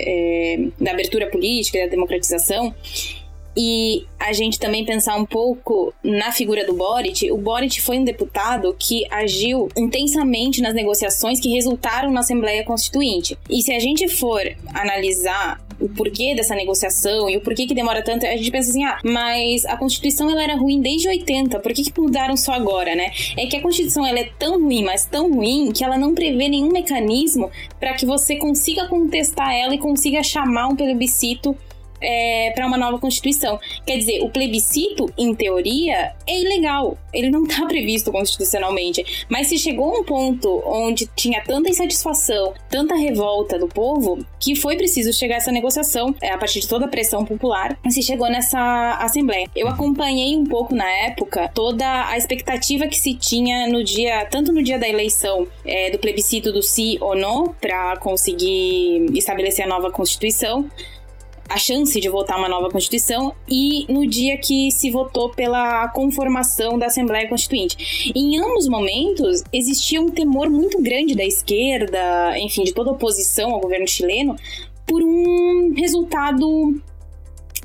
é, 0.00 0.56
da 0.80 0.92
abertura 0.92 1.26
política, 1.26 1.80
da 1.80 1.88
democratização, 1.88 2.74
e 3.60 4.06
a 4.20 4.32
gente 4.32 4.56
também 4.56 4.84
pensar 4.84 5.16
um 5.16 5.26
pouco 5.26 5.92
na 6.00 6.30
figura 6.30 6.64
do 6.64 6.74
Boric, 6.74 7.32
o 7.32 7.36
Boric 7.36 7.82
foi 7.82 7.98
um 7.98 8.04
deputado 8.04 8.72
que 8.78 9.04
agiu 9.10 9.68
intensamente 9.76 10.62
nas 10.62 10.72
negociações 10.74 11.40
que 11.40 11.48
resultaram 11.48 12.12
na 12.12 12.20
Assembleia 12.20 12.62
Constituinte. 12.62 13.36
E 13.50 13.60
se 13.60 13.72
a 13.72 13.80
gente 13.80 14.08
for 14.08 14.40
analisar 14.72 15.60
o 15.80 15.88
porquê 15.88 16.34
dessa 16.36 16.54
negociação 16.54 17.28
e 17.28 17.36
o 17.36 17.40
porquê 17.40 17.66
que 17.66 17.74
demora 17.74 18.02
tanto, 18.02 18.26
a 18.26 18.36
gente 18.36 18.50
pensa 18.50 18.70
assim, 18.70 18.84
ah, 18.84 18.98
mas 19.04 19.64
a 19.64 19.76
Constituição 19.76 20.30
ela 20.30 20.42
era 20.42 20.56
ruim 20.56 20.80
desde 20.80 21.08
80, 21.08 21.58
por 21.58 21.72
que, 21.72 21.82
que 21.82 22.00
mudaram 22.00 22.36
só 22.36 22.52
agora, 22.52 22.94
né? 22.94 23.10
É 23.36 23.46
que 23.46 23.56
a 23.56 23.62
Constituição 23.62 24.06
ela 24.06 24.20
é 24.20 24.30
tão 24.38 24.60
ruim, 24.62 24.84
mas 24.84 25.04
tão 25.04 25.32
ruim, 25.32 25.72
que 25.72 25.84
ela 25.84 25.96
não 25.96 26.14
prevê 26.14 26.48
nenhum 26.48 26.70
mecanismo 26.70 27.50
para 27.78 27.94
que 27.94 28.06
você 28.06 28.36
consiga 28.36 28.86
contestar 28.86 29.52
ela 29.52 29.74
e 29.74 29.78
consiga 29.78 30.22
chamar 30.22 30.68
um 30.68 30.76
plebiscito 30.76 31.56
é, 32.00 32.52
para 32.54 32.66
uma 32.66 32.76
nova 32.76 32.98
Constituição. 32.98 33.58
Quer 33.86 33.98
dizer, 33.98 34.22
o 34.22 34.30
plebiscito, 34.30 35.12
em 35.16 35.34
teoria, 35.34 36.12
é 36.26 36.40
ilegal. 36.40 36.96
Ele 37.12 37.30
não 37.30 37.44
está 37.44 37.64
previsto 37.66 38.12
constitucionalmente. 38.12 39.26
Mas 39.28 39.48
se 39.48 39.58
chegou 39.58 40.00
um 40.00 40.04
ponto 40.04 40.62
onde 40.66 41.06
tinha 41.16 41.42
tanta 41.42 41.70
insatisfação, 41.70 42.54
tanta 42.68 42.94
revolta 42.94 43.58
do 43.58 43.68
povo, 43.68 44.24
que 44.38 44.54
foi 44.54 44.76
preciso 44.76 45.12
chegar 45.12 45.36
a 45.36 45.38
essa 45.38 45.52
negociação, 45.52 46.14
é, 46.20 46.30
a 46.30 46.38
partir 46.38 46.60
de 46.60 46.68
toda 46.68 46.86
a 46.86 46.88
pressão 46.88 47.24
popular, 47.24 47.78
se 47.88 48.02
chegou 48.02 48.28
nessa 48.28 48.98
Assembleia. 49.00 49.48
Eu 49.54 49.68
acompanhei 49.68 50.36
um 50.36 50.44
pouco 50.44 50.74
na 50.74 50.88
época 50.90 51.50
toda 51.54 52.08
a 52.08 52.16
expectativa 52.16 52.86
que 52.86 52.98
se 52.98 53.14
tinha 53.14 53.66
no 53.68 53.82
dia, 53.82 54.26
tanto 54.26 54.52
no 54.52 54.62
dia 54.62 54.78
da 54.78 54.88
eleição 54.88 55.46
é, 55.64 55.90
do 55.90 55.98
plebiscito 55.98 56.52
do 56.52 56.62
sim 56.62 56.98
ou 57.00 57.14
não, 57.14 57.54
para 57.60 57.96
conseguir 57.98 59.06
estabelecer 59.14 59.64
a 59.64 59.68
nova 59.68 59.90
Constituição, 59.90 60.68
a 61.48 61.56
chance 61.56 61.98
de 61.98 62.08
votar 62.08 62.38
uma 62.38 62.48
nova 62.48 62.68
Constituição 62.68 63.34
e 63.48 63.86
no 63.90 64.06
dia 64.06 64.36
que 64.36 64.70
se 64.70 64.90
votou 64.90 65.30
pela 65.30 65.88
conformação 65.88 66.78
da 66.78 66.86
Assembleia 66.86 67.28
Constituinte. 67.28 68.12
Em 68.14 68.38
ambos 68.38 68.68
momentos, 68.68 69.42
existia 69.52 70.00
um 70.00 70.10
temor 70.10 70.50
muito 70.50 70.82
grande 70.82 71.14
da 71.14 71.24
esquerda, 71.24 72.38
enfim, 72.38 72.64
de 72.64 72.72
toda 72.72 72.90
oposição 72.90 73.52
ao 73.52 73.60
governo 73.60 73.88
chileno, 73.88 74.36
por 74.86 75.02
um 75.02 75.74
resultado 75.76 76.80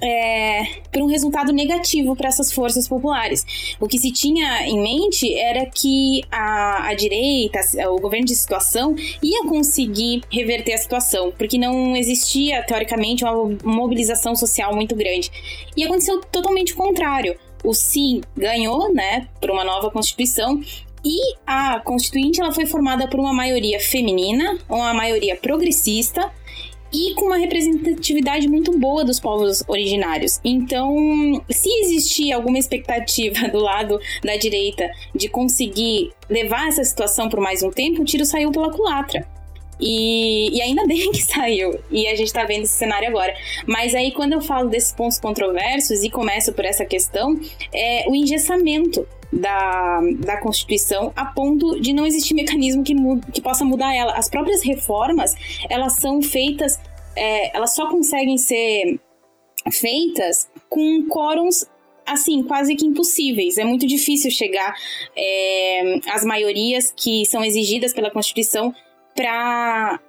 é, 0.01 0.65
por 0.91 1.01
um 1.01 1.07
resultado 1.07 1.53
negativo 1.53 2.15
para 2.15 2.27
essas 2.27 2.51
forças 2.51 2.87
populares. 2.87 3.75
O 3.79 3.87
que 3.87 3.97
se 3.97 4.11
tinha 4.11 4.67
em 4.67 4.81
mente 4.81 5.33
era 5.33 5.65
que 5.65 6.21
a, 6.29 6.89
a 6.89 6.93
direita, 6.93 7.59
o 7.89 7.99
governo 7.99 8.25
de 8.25 8.35
situação, 8.35 8.95
ia 9.21 9.45
conseguir 9.45 10.21
reverter 10.29 10.73
a 10.73 10.77
situação, 10.77 11.31
porque 11.37 11.57
não 11.57 11.95
existia, 11.95 12.63
teoricamente, 12.63 13.23
uma 13.23 13.57
mobilização 13.63 14.35
social 14.35 14.75
muito 14.75 14.95
grande. 14.95 15.31
E 15.75 15.83
aconteceu 15.83 16.19
totalmente 16.31 16.73
o 16.73 16.75
contrário. 16.75 17.37
O 17.63 17.73
sim 17.73 18.21
ganhou, 18.35 18.93
né, 18.93 19.27
por 19.39 19.49
uma 19.49 19.63
nova 19.63 19.89
constituição, 19.89 20.59
e 21.05 21.35
a 21.45 21.79
constituinte 21.79 22.41
ela 22.41 22.53
foi 22.53 22.65
formada 22.65 23.07
por 23.07 23.19
uma 23.19 23.33
maioria 23.33 23.79
feminina, 23.79 24.57
uma 24.69 24.93
maioria 24.93 25.35
progressista 25.35 26.31
e 26.93 27.15
com 27.15 27.25
uma 27.25 27.38
representatividade 27.38 28.47
muito 28.47 28.77
boa 28.77 29.03
dos 29.03 29.19
povos 29.19 29.63
originários. 29.67 30.39
Então, 30.43 31.43
se 31.50 31.69
existia 31.81 32.35
alguma 32.35 32.59
expectativa 32.59 33.47
do 33.51 33.59
lado 33.59 34.00
da 34.23 34.35
direita 34.35 34.89
de 35.13 35.27
conseguir 35.27 36.12
levar 36.29 36.67
essa 36.67 36.83
situação 36.83 37.27
por 37.27 37.39
mais 37.39 37.63
um 37.63 37.71
tempo, 37.71 38.01
o 38.01 38.05
tiro 38.05 38.25
saiu 38.25 38.51
pela 38.51 38.71
culatra. 38.71 39.27
E, 39.79 40.55
e, 40.55 40.62
ainda 40.62 40.85
bem 40.85 41.12
que 41.12 41.21
saiu. 41.25 41.79
E 41.91 42.07
a 42.07 42.15
gente 42.15 42.31
tá 42.31 42.45
vendo 42.45 42.63
esse 42.63 42.73
cenário 42.73 43.07
agora. 43.07 43.35
Mas 43.67 43.93
aí, 43.95 44.12
quando 44.12 44.33
eu 44.33 44.41
falo 44.41 44.69
desses 44.69 44.93
pontos 44.93 45.19
controversos 45.19 46.03
e 46.03 46.09
começo 46.09 46.53
por 46.53 46.63
essa 46.63 46.85
questão, 46.85 47.39
é 47.73 48.05
o 48.07 48.15
engessamento 48.15 49.05
da, 49.39 49.99
da 50.19 50.37
Constituição 50.37 51.11
a 51.15 51.25
ponto 51.25 51.79
de 51.79 51.93
não 51.93 52.05
existir 52.05 52.33
mecanismo 52.33 52.83
que, 52.83 52.93
que 53.31 53.41
possa 53.41 53.65
mudar 53.65 53.93
ela. 53.93 54.13
As 54.13 54.29
próprias 54.29 54.63
reformas, 54.63 55.35
elas 55.69 55.93
são 55.93 56.21
feitas, 56.21 56.79
é, 57.15 57.55
elas 57.55 57.73
só 57.75 57.89
conseguem 57.89 58.37
ser 58.37 58.99
feitas 59.71 60.49
com 60.69 61.07
quórums 61.07 61.65
assim, 62.05 62.43
quase 62.43 62.75
que 62.75 62.85
impossíveis. 62.85 63.57
É 63.57 63.63
muito 63.63 63.87
difícil 63.87 64.29
chegar 64.29 64.75
é, 65.15 65.99
às 66.09 66.23
maiorias 66.25 66.93
que 66.95 67.25
são 67.25 67.43
exigidas 67.43 67.93
pela 67.93 68.11
Constituição 68.11 68.73
para 69.15 69.99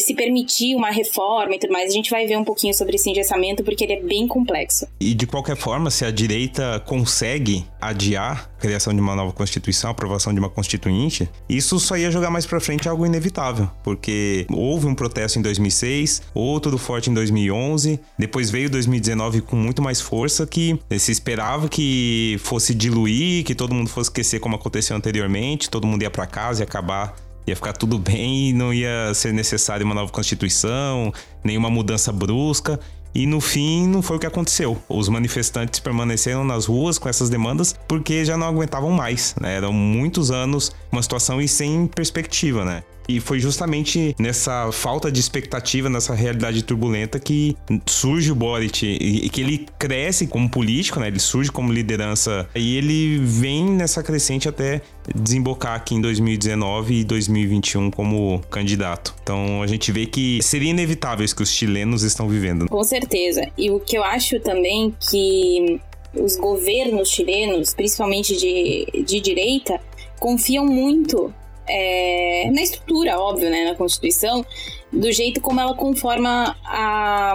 se 0.00 0.14
permitir 0.14 0.74
uma 0.74 0.90
reforma 0.90 1.54
e 1.54 1.58
tudo 1.58 1.72
mais. 1.72 1.90
A 1.90 1.94
gente 1.94 2.10
vai 2.10 2.26
ver 2.26 2.36
um 2.36 2.44
pouquinho 2.44 2.74
sobre 2.74 2.96
esse 2.96 3.10
engessamento 3.10 3.62
porque 3.62 3.84
ele 3.84 3.92
é 3.94 4.02
bem 4.02 4.26
complexo. 4.26 4.86
E 5.00 5.14
de 5.14 5.26
qualquer 5.26 5.56
forma, 5.56 5.90
se 5.90 6.04
a 6.04 6.10
direita 6.10 6.82
consegue 6.86 7.64
adiar 7.80 8.50
a 8.58 8.60
criação 8.60 8.92
de 8.92 9.00
uma 9.00 9.14
nova 9.14 9.32
constituição, 9.32 9.88
a 9.88 9.92
aprovação 9.92 10.32
de 10.32 10.40
uma 10.40 10.50
constituinte, 10.50 11.28
isso 11.48 11.78
só 11.78 11.96
ia 11.96 12.10
jogar 12.10 12.30
mais 12.30 12.44
para 12.44 12.60
frente 12.60 12.88
algo 12.88 13.06
inevitável, 13.06 13.70
porque 13.84 14.46
houve 14.52 14.86
um 14.86 14.94
protesto 14.94 15.38
em 15.38 15.42
2006, 15.42 16.22
outro 16.34 16.76
forte 16.76 17.08
em 17.08 17.14
2011, 17.14 18.00
depois 18.18 18.50
veio 18.50 18.68
2019 18.68 19.42
com 19.42 19.56
muito 19.56 19.80
mais 19.80 20.00
força 20.00 20.46
que 20.46 20.78
se 20.98 21.12
esperava 21.12 21.68
que 21.68 22.36
fosse 22.40 22.74
diluir, 22.74 23.44
que 23.44 23.54
todo 23.54 23.74
mundo 23.74 23.88
fosse 23.88 24.10
esquecer 24.10 24.40
como 24.40 24.56
aconteceu 24.56 24.96
anteriormente, 24.96 25.70
todo 25.70 25.86
mundo 25.86 26.02
ia 26.02 26.10
para 26.10 26.26
casa 26.26 26.62
e 26.62 26.64
acabar 26.64 27.14
ia 27.48 27.56
ficar 27.56 27.72
tudo 27.72 27.98
bem 27.98 28.52
não 28.52 28.72
ia 28.72 29.12
ser 29.14 29.32
necessária 29.32 29.84
uma 29.84 29.94
nova 29.94 30.12
constituição, 30.12 31.12
nenhuma 31.42 31.70
mudança 31.70 32.12
brusca. 32.12 32.78
E 33.14 33.26
no 33.26 33.40
fim, 33.40 33.88
não 33.88 34.02
foi 34.02 34.16
o 34.16 34.20
que 34.20 34.26
aconteceu. 34.26 34.76
Os 34.88 35.08
manifestantes 35.08 35.80
permaneceram 35.80 36.44
nas 36.44 36.66
ruas 36.66 36.98
com 36.98 37.08
essas 37.08 37.30
demandas 37.30 37.74
porque 37.88 38.24
já 38.24 38.36
não 38.36 38.46
aguentavam 38.46 38.90
mais. 38.90 39.34
Né? 39.40 39.56
Eram 39.56 39.72
muitos 39.72 40.30
anos 40.30 40.70
uma 40.92 41.02
situação 41.02 41.40
e 41.40 41.48
sem 41.48 41.86
perspectiva, 41.86 42.64
né? 42.64 42.82
E 43.08 43.20
foi 43.20 43.40
justamente 43.40 44.14
nessa 44.18 44.70
falta 44.70 45.10
de 45.10 45.18
expectativa, 45.18 45.88
nessa 45.88 46.14
realidade 46.14 46.62
turbulenta, 46.62 47.18
que 47.18 47.56
surge 47.86 48.30
o 48.30 48.34
Boric 48.34 48.86
e 48.86 49.28
que 49.30 49.40
ele 49.40 49.66
cresce 49.78 50.26
como 50.26 50.48
político, 50.48 51.00
né? 51.00 51.08
Ele 51.08 51.18
surge 51.18 51.50
como 51.50 51.72
liderança 51.72 52.48
e 52.54 52.76
ele 52.76 53.18
vem 53.18 53.64
nessa 53.64 54.02
crescente 54.02 54.48
até 54.48 54.82
desembocar 55.14 55.74
aqui 55.74 55.94
em 55.94 56.00
2019 56.00 57.00
e 57.00 57.04
2021 57.04 57.90
como 57.90 58.40
candidato. 58.50 59.14
Então 59.22 59.62
a 59.62 59.66
gente 59.66 59.90
vê 59.90 60.04
que 60.04 60.40
seria 60.42 60.70
inevitável 60.70 61.24
isso 61.24 61.34
que 61.34 61.42
os 61.42 61.50
chilenos 61.50 62.02
estão 62.02 62.28
vivendo. 62.28 62.68
Com 62.68 62.84
certeza. 62.84 63.48
E 63.56 63.70
o 63.70 63.80
que 63.80 63.96
eu 63.96 64.04
acho 64.04 64.38
também 64.40 64.94
que 65.10 65.80
os 66.14 66.36
governos 66.36 67.08
chilenos, 67.08 67.72
principalmente 67.72 68.36
de, 68.36 69.04
de 69.04 69.20
direita, 69.20 69.80
confiam 70.18 70.66
muito 70.66 71.32
é, 71.68 72.50
na 72.52 72.62
estrutura, 72.62 73.18
óbvio, 73.18 73.50
né, 73.50 73.64
na 73.64 73.74
Constituição, 73.74 74.44
do 74.92 75.10
jeito 75.12 75.40
como 75.40 75.60
ela 75.60 75.74
conforma 75.74 76.56
a, 76.64 77.34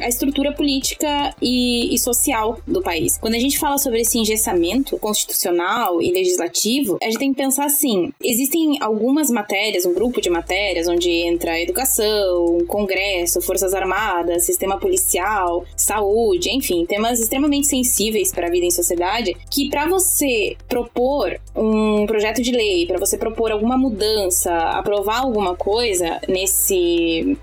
a 0.00 0.08
estrutura 0.08 0.52
política 0.52 1.34
e, 1.40 1.94
e, 1.94 1.98
social 1.98 2.58
do 2.66 2.82
país. 2.82 3.18
Quando 3.18 3.34
a 3.34 3.38
gente 3.38 3.58
fala 3.58 3.78
sobre 3.78 4.00
esse 4.00 4.18
engessamento 4.18 4.98
constitucional 4.98 6.00
e 6.00 6.12
legislativo, 6.12 6.98
a 7.02 7.06
gente 7.06 7.18
tem 7.18 7.32
que 7.32 7.42
pensar 7.42 7.66
assim: 7.66 8.12
existem 8.22 8.78
algumas 8.80 9.30
matérias, 9.30 9.84
um 9.84 9.94
grupo 9.94 10.20
de 10.20 10.30
matérias, 10.30 10.88
onde 10.88 11.10
entra 11.10 11.60
educação, 11.60 12.58
Congresso, 12.66 13.40
Forças 13.40 13.74
Armadas, 13.74 14.44
sistema 14.44 14.78
policial, 14.78 15.64
saúde, 15.76 16.50
enfim, 16.50 16.84
temas 16.86 17.20
extremamente 17.20 17.66
sensíveis 17.66 18.32
para 18.32 18.46
a 18.46 18.50
vida 18.50 18.66
em 18.66 18.70
sociedade, 18.70 19.36
que 19.50 19.68
para 19.68 19.86
você 19.86 20.56
propor 20.68 21.40
um 21.54 22.06
projeto 22.06 22.42
de 22.42 22.52
lei, 22.52 22.86
para 22.86 22.98
você 22.98 23.16
propor 23.16 23.52
alguma 23.52 23.76
mudança, 23.76 24.52
aprovar 24.52 25.20
alguma 25.20 25.56
coisa 25.56 26.20
nesse 26.28 26.91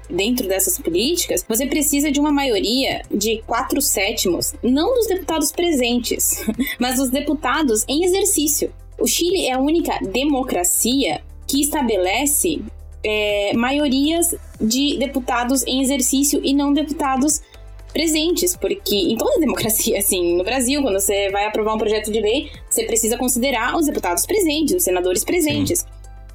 dentro 0.10 0.48
dessas 0.48 0.78
políticas, 0.78 1.46
você 1.48 1.66
precisa 1.66 2.12
de 2.12 2.20
uma 2.20 2.32
maioria 2.32 3.02
de 3.12 3.42
quatro 3.46 3.82
sétimos, 3.82 4.54
não 4.64 4.94
dos 4.96 5.08
deputados 5.08 5.52
presentes, 5.52 6.44
mas 6.80 6.98
dos 6.98 7.10
deputados 7.10 7.86
em 7.88 8.04
exercício. 8.04 8.72
O 9.00 9.08
Chile 9.08 9.48
é 9.48 9.54
a 9.54 9.60
única 9.60 9.98
democracia 10.02 11.22
que 11.48 11.62
estabelece 11.62 12.62
é, 13.04 13.54
maiorias 13.56 14.36
de 14.60 14.98
deputados 14.98 15.66
em 15.66 15.82
exercício 15.82 16.42
e 16.44 16.54
não 16.54 16.74
deputados 16.74 17.42
presentes, 17.94 18.56
porque 18.56 18.96
em 18.96 19.18
toda 19.18 19.40
democracia, 19.42 19.98
assim, 20.00 20.36
no 20.38 20.44
Brasil, 20.44 20.82
quando 20.82 21.00
você 21.00 21.30
vai 21.30 21.46
aprovar 21.46 21.76
um 21.76 21.78
projeto 21.78 22.12
de 22.12 22.20
lei, 22.20 22.52
você 22.70 22.84
precisa 22.84 23.18
considerar 23.18 23.76
os 23.76 23.86
deputados 23.86 24.26
presentes, 24.26 24.76
os 24.76 24.84
senadores 24.84 25.24
presentes. 25.24 25.80
Sim. 25.80 25.88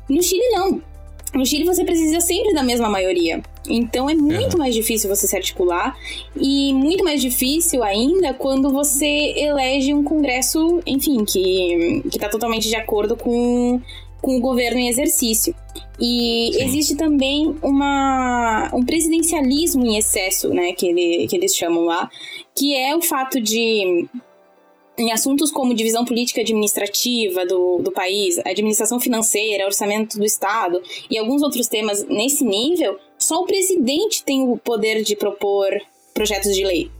No 0.08 0.22
Chile, 0.22 0.48
não. 0.50 0.82
No 1.34 1.44
Chile, 1.44 1.64
você 1.64 1.84
precisa 1.84 2.20
sempre 2.20 2.54
da 2.54 2.62
mesma 2.62 2.88
maioria. 2.88 3.42
Então, 3.68 4.08
é 4.08 4.14
muito 4.14 4.56
mais 4.56 4.74
difícil 4.74 5.08
você 5.08 5.26
se 5.26 5.36
articular 5.36 5.96
e 6.36 6.72
muito 6.72 7.02
mais 7.02 7.20
difícil 7.20 7.82
ainda 7.82 8.32
quando 8.34 8.70
você 8.70 9.34
elege 9.36 9.92
um 9.92 10.04
congresso, 10.04 10.80
enfim, 10.86 11.24
que, 11.24 12.02
que 12.10 12.18
tá 12.18 12.28
totalmente 12.28 12.68
de 12.68 12.76
acordo 12.76 13.16
com, 13.16 13.80
com 14.20 14.36
o 14.36 14.40
governo 14.40 14.78
em 14.78 14.88
exercício. 14.88 15.54
E 15.98 16.50
Sim. 16.52 16.64
existe 16.64 16.96
também 16.96 17.54
uma, 17.62 18.70
um 18.72 18.84
presidencialismo 18.84 19.84
em 19.86 19.96
excesso, 19.96 20.50
né, 20.50 20.72
que, 20.72 20.86
ele, 20.86 21.26
que 21.26 21.36
eles 21.36 21.56
chamam 21.56 21.84
lá, 21.84 22.08
que 22.54 22.76
é 22.76 22.94
o 22.96 23.02
fato 23.02 23.40
de 23.40 24.06
em 24.96 25.12
assuntos 25.12 25.50
como 25.50 25.74
divisão 25.74 26.04
política 26.04 26.40
administrativa 26.40 27.44
do, 27.44 27.78
do 27.78 27.90
país, 27.90 28.38
administração 28.38 29.00
financeira, 29.00 29.66
orçamento 29.66 30.18
do 30.18 30.24
Estado 30.24 30.80
e 31.10 31.18
alguns 31.18 31.42
outros 31.42 31.66
temas 31.66 32.06
nesse 32.06 32.44
nível, 32.44 32.96
só 33.18 33.40
o 33.40 33.46
presidente 33.46 34.22
tem 34.22 34.42
o 34.42 34.56
poder 34.56 35.02
de 35.02 35.16
propor 35.16 35.70
projetos 36.12 36.54
de 36.54 36.64
lei. 36.64 36.90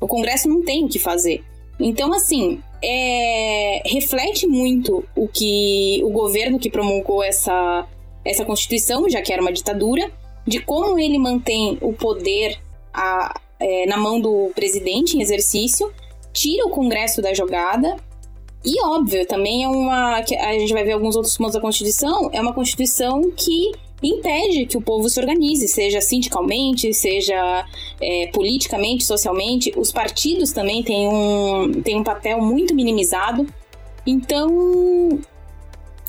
O 0.00 0.06
Congresso 0.06 0.48
não 0.48 0.62
tem 0.62 0.84
o 0.84 0.88
que 0.88 0.98
fazer. 0.98 1.42
Então, 1.80 2.12
assim, 2.12 2.60
é, 2.82 3.82
reflete 3.86 4.46
muito 4.46 5.04
o 5.16 5.26
que 5.26 6.00
o 6.04 6.10
governo 6.10 6.58
que 6.58 6.70
promulgou 6.70 7.22
essa, 7.22 7.86
essa 8.24 8.44
Constituição, 8.44 9.08
já 9.08 9.22
que 9.22 9.32
era 9.32 9.40
uma 9.40 9.52
ditadura, 9.52 10.10
de 10.46 10.60
como 10.60 10.98
ele 10.98 11.18
mantém 11.18 11.78
o 11.80 11.92
poder 11.92 12.58
a, 12.92 13.40
é, 13.60 13.86
na 13.86 13.96
mão 13.96 14.20
do 14.20 14.50
presidente 14.54 15.16
em 15.16 15.22
exercício 15.22 15.92
tira 16.32 16.66
o 16.66 16.70
Congresso 16.70 17.20
da 17.20 17.34
jogada. 17.34 17.96
E 18.64 18.82
óbvio, 18.84 19.26
também 19.26 19.64
é 19.64 19.68
uma. 19.68 20.16
A 20.16 20.52
gente 20.58 20.72
vai 20.72 20.84
ver 20.84 20.92
alguns 20.92 21.16
outros 21.16 21.36
pontos 21.36 21.54
da 21.54 21.60
Constituição. 21.60 22.28
É 22.32 22.40
uma 22.40 22.52
Constituição 22.52 23.30
que 23.36 23.72
impede 24.02 24.66
que 24.66 24.76
o 24.76 24.80
povo 24.80 25.08
se 25.08 25.18
organize, 25.18 25.66
seja 25.66 26.00
sindicalmente, 26.00 26.92
seja 26.94 27.64
é, 28.00 28.28
politicamente, 28.32 29.04
socialmente. 29.04 29.72
Os 29.76 29.92
partidos 29.92 30.52
também 30.52 30.82
têm 30.82 31.08
um, 31.08 31.82
têm 31.82 31.96
um 31.96 32.04
papel 32.04 32.40
muito 32.40 32.74
minimizado. 32.74 33.46
Então, 34.06 35.18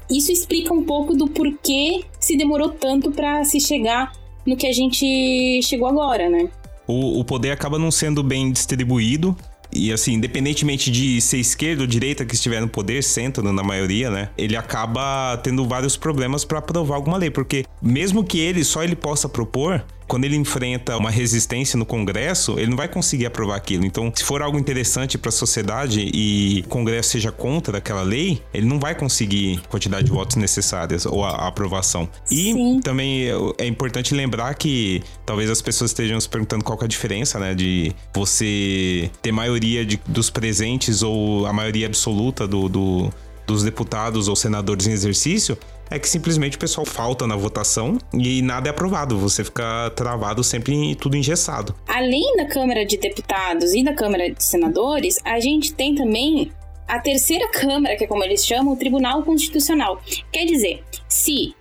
isso 0.10 0.32
explica 0.32 0.74
um 0.74 0.84
pouco 0.84 1.16
do 1.16 1.28
porquê 1.28 2.04
se 2.20 2.38
demorou 2.38 2.70
tanto 2.70 3.12
para 3.12 3.44
se 3.44 3.60
chegar 3.60 4.12
no 4.46 4.56
que 4.56 4.66
a 4.66 4.72
gente 4.72 5.62
chegou 5.62 5.88
agora, 5.88 6.30
né? 6.30 6.50
O, 6.88 7.20
o 7.20 7.26
poder 7.26 7.52
acaba 7.52 7.78
não 7.78 7.92
sendo 7.92 8.24
bem 8.24 8.52
distribuído 8.52 9.36
e 9.72 9.92
assim, 9.94 10.14
independentemente 10.14 10.90
de 10.92 11.22
ser 11.22 11.38
esquerda 11.38 11.84
ou 11.84 11.88
direita 11.88 12.26
que 12.26 12.34
estiver 12.34 12.60
no 12.62 12.68
poder, 12.68 13.04
centro 13.04 13.44
na 13.54 13.64
maioria, 13.64 14.10
né? 14.10 14.30
Ele 14.38 14.56
acaba 14.56 15.38
tendo 15.44 15.68
vários 15.68 15.96
problemas 15.96 16.44
para 16.44 16.60
aprovar 16.60 16.96
alguma 16.96 17.18
lei, 17.18 17.30
porque 17.30 17.66
mesmo 17.82 18.24
que 18.24 18.40
ele 18.40 18.64
só 18.64 18.84
ele 18.84 18.96
possa 18.96 19.30
propor, 19.30 19.84
quando 20.10 20.26
ele 20.26 20.36
enfrenta 20.36 20.98
uma 20.98 21.12
resistência 21.12 21.78
no 21.78 21.86
Congresso, 21.86 22.60
ele 22.60 22.72
não 22.72 22.76
vai 22.76 22.88
conseguir 22.88 23.28
aprovar 23.28 23.56
aquilo. 23.56 23.86
Então, 23.86 24.12
se 24.14 24.24
for 24.24 24.42
algo 24.42 24.58
interessante 24.58 25.20
para 25.20 25.30
a 25.30 25.32
sociedade 25.32 26.10
e 26.12 26.64
o 26.66 26.68
Congresso 26.68 27.12
seja 27.12 27.32
contra 27.32 27.78
aquela 27.78 28.02
lei, 28.02 28.42
ele 28.52 28.66
não 28.66 28.80
vai 28.80 28.96
conseguir 28.96 29.62
a 29.64 29.68
quantidade 29.68 30.06
de 30.06 30.12
votos 30.12 30.36
necessárias 30.36 31.06
ou 31.06 31.24
a, 31.24 31.30
a 31.30 31.48
aprovação. 31.48 32.10
E 32.32 32.54
Sim. 32.54 32.80
também 32.84 33.28
é 33.60 33.68
importante 33.68 34.16
lembrar 34.16 34.56
que 34.56 35.04
talvez 35.28 35.48
as 35.48 35.62
pessoas 35.62 35.92
estejam 35.92 36.20
se 36.20 36.28
perguntando 36.28 36.64
qual 36.64 36.80
é 36.82 36.86
a 36.86 36.88
diferença, 36.88 37.38
né, 37.38 37.54
de 37.54 37.94
você 38.12 39.12
ter 39.22 39.32
maioria 39.32 39.86
de, 39.86 40.02
dos 40.08 40.32
presentes 40.32 41.04
ou 41.04 41.46
a 41.46 41.54
maioria 41.54 41.86
absoluta 41.86 42.48
do, 42.48 42.68
do 42.68 43.14
dos 43.50 43.64
deputados 43.64 44.28
ou 44.28 44.36
senadores 44.36 44.86
em 44.86 44.92
exercício 44.92 45.58
é 45.90 45.98
que 45.98 46.08
simplesmente 46.08 46.58
o 46.58 46.60
pessoal 46.60 46.86
falta 46.86 47.26
na 47.26 47.36
votação 47.36 47.98
e 48.14 48.42
nada 48.42 48.70
é 48.70 48.72
aprovado. 48.72 49.18
Você 49.18 49.44
fica 49.44 49.92
travado 49.96 50.44
sempre 50.44 50.74
em 50.74 50.96
tudo 50.96 51.18
engessado. 51.18 51.76
Além 51.88 52.36
da 52.38 52.46
Câmara 52.46 52.86
de 52.86 52.98
Deputados 52.98 53.74
e 53.74 53.84
da 53.84 53.94
Câmara 53.94 54.30
de 54.30 54.44
Senadores, 54.44 55.18
a 55.24 55.40
gente 55.40 55.74
tem 55.74 55.96
também 55.96 56.52
a 56.88 57.00
terceira 57.00 57.48
Câmara, 57.50 57.96
que 57.96 58.04
é 58.04 58.08
como 58.08 58.24
eles 58.24 58.46
chamam, 58.46 58.74
o 58.74 58.78
Tribunal 58.78 59.24
Constitucional. 59.24 60.02
Quer 60.32 60.46
dizer, 60.46 60.84
se 61.08 61.54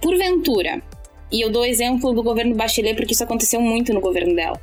porventura, 0.00 0.82
e 1.30 1.40
eu 1.40 1.50
dou 1.50 1.64
exemplo 1.64 2.12
do 2.12 2.22
governo 2.22 2.54
Bachelet 2.54 2.94
porque 2.94 3.14
isso 3.14 3.24
aconteceu 3.24 3.60
muito 3.60 3.92
no 3.94 4.00
governo 4.00 4.34
dela. 4.34 4.60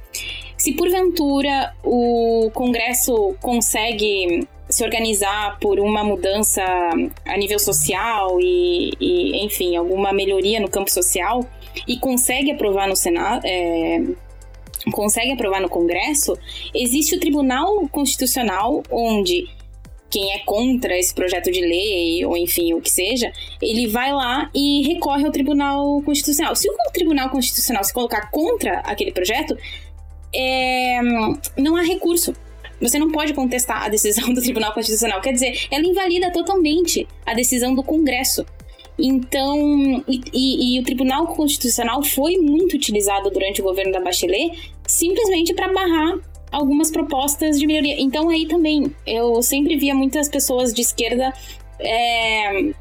Se 0.59 0.73
porventura 0.73 1.73
o 1.83 2.51
Congresso 2.53 3.33
consegue 3.41 4.45
se 4.69 4.83
organizar 4.83 5.57
por 5.59 5.79
uma 5.79 6.03
mudança 6.03 6.61
a 7.25 7.37
nível 7.37 7.57
social 7.57 8.37
e, 8.41 8.91
e 8.99 9.45
enfim, 9.45 9.77
alguma 9.77 10.11
melhoria 10.11 10.59
no 10.59 10.69
campo 10.69 10.91
social 10.91 11.43
e 11.87 11.97
consegue 11.97 12.51
aprovar 12.51 12.89
no 12.89 12.95
Senado. 12.95 13.41
É, 13.45 14.03
consegue 14.91 15.31
aprovar 15.31 15.61
no 15.61 15.69
Congresso, 15.69 16.37
existe 16.73 17.15
o 17.15 17.19
Tribunal 17.19 17.87
Constitucional, 17.89 18.83
onde 18.91 19.47
quem 20.09 20.33
é 20.33 20.39
contra 20.39 20.97
esse 20.97 21.13
projeto 21.13 21.51
de 21.51 21.61
lei, 21.61 22.25
ou 22.25 22.35
enfim, 22.35 22.73
o 22.73 22.81
que 22.81 22.89
seja, 22.89 23.31
ele 23.61 23.87
vai 23.87 24.11
lá 24.11 24.49
e 24.53 24.81
recorre 24.87 25.25
ao 25.25 25.31
Tribunal 25.31 26.01
Constitucional. 26.03 26.55
Se 26.55 26.69
o 26.69 26.73
Tribunal 26.91 27.29
Constitucional 27.29 27.83
se 27.83 27.93
colocar 27.93 28.31
contra 28.31 28.79
aquele 28.79 29.11
projeto, 29.11 29.55
é, 30.33 30.99
não 31.57 31.75
há 31.75 31.81
recurso. 31.81 32.33
Você 32.81 32.97
não 32.97 33.11
pode 33.11 33.33
contestar 33.33 33.83
a 33.83 33.89
decisão 33.89 34.31
do 34.33 34.41
Tribunal 34.41 34.73
Constitucional. 34.73 35.21
Quer 35.21 35.33
dizer, 35.33 35.67
ela 35.69 35.85
invalida 35.85 36.31
totalmente 36.31 37.07
a 37.25 37.33
decisão 37.33 37.75
do 37.75 37.83
Congresso. 37.83 38.45
Então, 38.97 40.03
e, 40.07 40.21
e, 40.33 40.75
e, 40.75 40.79
o 40.79 40.83
Tribunal 40.83 41.27
Constitucional 41.27 42.03
foi 42.03 42.37
muito 42.37 42.75
utilizado 42.75 43.29
durante 43.29 43.61
o 43.61 43.63
governo 43.63 43.93
da 43.93 44.01
Bachelet 44.01 44.73
simplesmente 44.85 45.53
para 45.53 45.71
barrar 45.71 46.19
algumas 46.51 46.91
propostas 46.91 47.59
de 47.59 47.65
melhoria. 47.65 47.95
Então, 47.99 48.29
aí 48.29 48.45
também, 48.45 48.93
eu 49.05 49.41
sempre 49.41 49.77
via 49.77 49.95
muitas 49.95 50.27
pessoas 50.27 50.73
de 50.73 50.81
esquerda 50.81 51.33
é, 51.79 52.73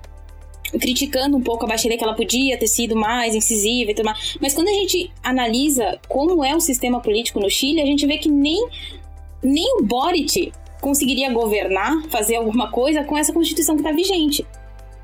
criticando 0.72 1.36
um 1.36 1.40
pouco 1.40 1.64
a 1.64 1.68
Bachelet, 1.68 1.98
que 1.98 2.04
ela 2.04 2.14
podia 2.14 2.58
ter 2.58 2.66
sido 2.66 2.94
mais 2.94 3.34
incisiva 3.34 3.90
e 3.90 3.94
tudo 3.94 4.06
mais. 4.06 4.36
Mas 4.40 4.54
quando 4.54 4.68
a 4.68 4.72
gente 4.72 5.10
analisa 5.22 5.98
como 6.08 6.44
é 6.44 6.54
o 6.54 6.60
sistema 6.60 7.00
político 7.00 7.40
no 7.40 7.48
Chile, 7.48 7.80
a 7.80 7.86
gente 7.86 8.06
vê 8.06 8.18
que 8.18 8.28
nem 8.28 8.66
nem 9.42 9.78
o 9.78 9.84
Boric 9.84 10.52
conseguiria 10.80 11.32
governar, 11.32 12.02
fazer 12.08 12.36
alguma 12.36 12.70
coisa 12.70 13.04
com 13.04 13.16
essa 13.16 13.32
Constituição 13.32 13.76
que 13.76 13.82
está 13.82 13.92
vigente. 13.92 14.46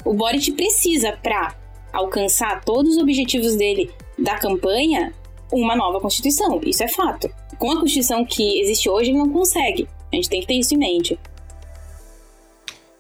O 0.05 0.13
Boric 0.13 0.53
precisa, 0.53 1.13
para 1.23 1.55
alcançar 1.93 2.65
todos 2.65 2.97
os 2.97 3.03
objetivos 3.03 3.57
dele 3.57 3.91
da 4.19 4.37
campanha, 4.37 5.13
uma 5.53 5.77
nova 5.77 6.01
Constituição. 6.01 6.61
Isso 6.65 6.83
é 6.83 6.89
fato. 6.89 7.31
Com 7.59 7.71
a 7.71 7.81
Constituição 7.81 8.25
que 8.25 8.61
existe 8.61 8.89
hoje, 8.89 9.11
ele 9.11 9.19
não 9.19 9.31
consegue. 9.31 9.89
A 10.13 10.17
gente 10.17 10.29
tem 10.29 10.41
que 10.41 10.47
ter 10.47 10.55
isso 10.55 10.75
em 10.75 10.79
mente. 10.79 11.19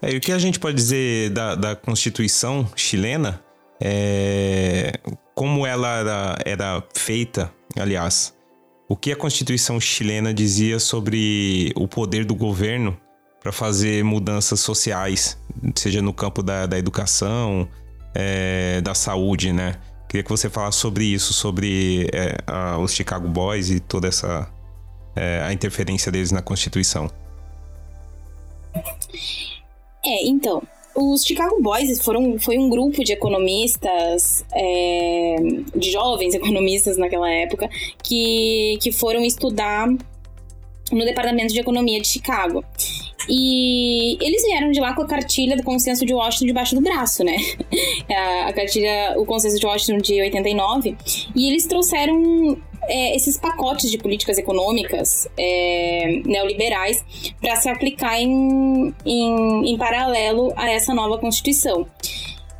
É, 0.04 0.12
e 0.12 0.16
o 0.18 0.20
que 0.20 0.32
a 0.32 0.38
gente 0.38 0.58
pode 0.58 0.76
dizer 0.76 1.30
da, 1.30 1.54
da 1.54 1.74
Constituição 1.74 2.68
chilena 2.76 3.40
é 3.80 4.92
como 5.34 5.66
ela 5.66 5.88
era, 5.98 6.38
era 6.44 6.84
feita, 6.94 7.50
aliás, 7.76 8.34
o 8.88 8.96
que 8.96 9.10
a 9.10 9.16
Constituição 9.16 9.80
chilena 9.80 10.32
dizia 10.32 10.78
sobre 10.78 11.72
o 11.74 11.88
poder 11.88 12.24
do 12.24 12.34
governo 12.34 12.96
para 13.42 13.50
fazer 13.50 14.04
mudanças 14.04 14.60
sociais, 14.60 15.38
seja 15.74 16.00
no 16.00 16.12
campo 16.12 16.42
da, 16.42 16.66
da 16.66 16.78
educação, 16.78 17.66
é, 18.14 18.80
da 18.82 18.94
saúde, 18.94 19.52
né? 19.52 19.76
Queria 20.08 20.22
que 20.22 20.30
você 20.30 20.48
falasse 20.48 20.78
sobre 20.78 21.04
isso, 21.04 21.32
sobre 21.32 22.08
é, 22.12 22.36
a, 22.46 22.78
os 22.78 22.94
Chicago 22.94 23.26
Boys 23.26 23.70
e 23.70 23.80
toda 23.80 24.06
essa 24.06 24.48
é, 25.16 25.42
a 25.42 25.52
interferência 25.52 26.12
deles 26.12 26.30
na 26.30 26.42
Constituição. 26.42 27.10
É, 30.04 30.26
então, 30.26 30.62
os 30.94 31.24
Chicago 31.24 31.60
Boys 31.60 32.00
foram, 32.04 32.38
foi 32.38 32.58
um 32.58 32.68
grupo 32.68 33.02
de 33.02 33.12
economistas, 33.12 34.44
é, 34.54 35.36
de 35.74 35.90
jovens 35.90 36.34
economistas 36.36 36.96
naquela 36.96 37.30
época, 37.30 37.68
que, 38.02 38.78
que 38.80 38.92
foram 38.92 39.24
estudar 39.24 39.88
no 40.92 41.04
Departamento 41.04 41.52
de 41.52 41.60
Economia 41.60 42.00
de 42.00 42.06
Chicago. 42.06 42.64
E 43.28 44.18
eles 44.20 44.42
vieram 44.44 44.70
de 44.70 44.80
lá 44.80 44.94
com 44.94 45.02
a 45.02 45.06
cartilha 45.06 45.56
do 45.56 45.62
Consenso 45.62 46.04
de 46.04 46.12
Washington 46.12 46.46
debaixo 46.46 46.74
do 46.74 46.82
braço, 46.82 47.24
né? 47.24 47.36
A, 48.46 48.52
cartilha, 48.52 49.14
o 49.16 49.24
Consenso 49.24 49.58
de 49.58 49.66
Washington 49.66 49.98
de 49.98 50.20
89. 50.20 50.96
E 51.34 51.48
eles 51.48 51.66
trouxeram 51.66 52.58
é, 52.88 53.16
esses 53.16 53.36
pacotes 53.36 53.90
de 53.90 53.98
políticas 53.98 54.38
econômicas 54.38 55.28
é, 55.36 56.20
neoliberais 56.24 57.04
para 57.40 57.56
se 57.56 57.68
aplicar 57.68 58.20
em, 58.20 58.94
em, 59.04 59.72
em 59.72 59.78
paralelo 59.78 60.52
a 60.56 60.70
essa 60.70 60.94
nova 60.94 61.18
Constituição. 61.18 61.86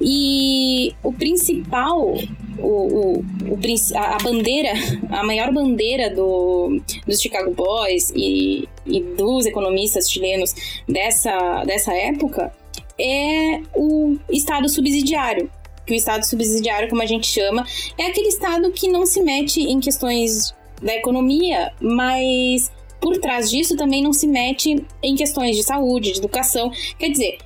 E 0.01 0.93
o 1.03 1.13
principal, 1.13 2.15
o, 2.59 2.67
o, 2.67 3.19
o, 3.21 3.59
a 3.97 4.19
bandeira, 4.23 4.73
a 5.11 5.25
maior 5.25 5.53
bandeira 5.53 6.11
do, 6.11 6.81
dos 7.07 7.21
Chicago 7.21 7.55
Boys 7.55 8.13
e, 8.15 8.69
e 8.85 9.01
dos 9.01 9.47
economistas 9.47 10.11
chilenos 10.11 10.55
dessa, 10.89 11.65
dessa 11.65 11.95
época 11.95 12.53
é 12.99 13.61
o 13.75 14.17
Estado 14.31 14.69
subsidiário. 14.69 15.51
Que 15.87 15.93
o 15.93 15.97
Estado 15.97 16.25
subsidiário, 16.25 16.89
como 16.89 17.03
a 17.03 17.07
gente 17.07 17.27
chama, 17.27 17.67
é 17.99 18.07
aquele 18.07 18.29
Estado 18.29 18.71
que 18.73 18.89
não 18.89 19.05
se 19.07 19.23
mete 19.23 19.61
em 19.61 19.81
questões 19.81 20.55
da 20.83 20.95
economia, 20.95 21.73
mas 21.81 22.71
por 23.01 23.19
trás 23.19 23.51
disso 23.51 23.77
também 23.77 24.03
não 24.03 24.13
se 24.13 24.27
mete 24.27 24.85
em 25.03 25.15
questões 25.15 25.57
de 25.57 25.63
saúde, 25.63 26.13
de 26.13 26.19
educação. 26.19 26.71
Quer 26.99 27.11
dizer, 27.11 27.39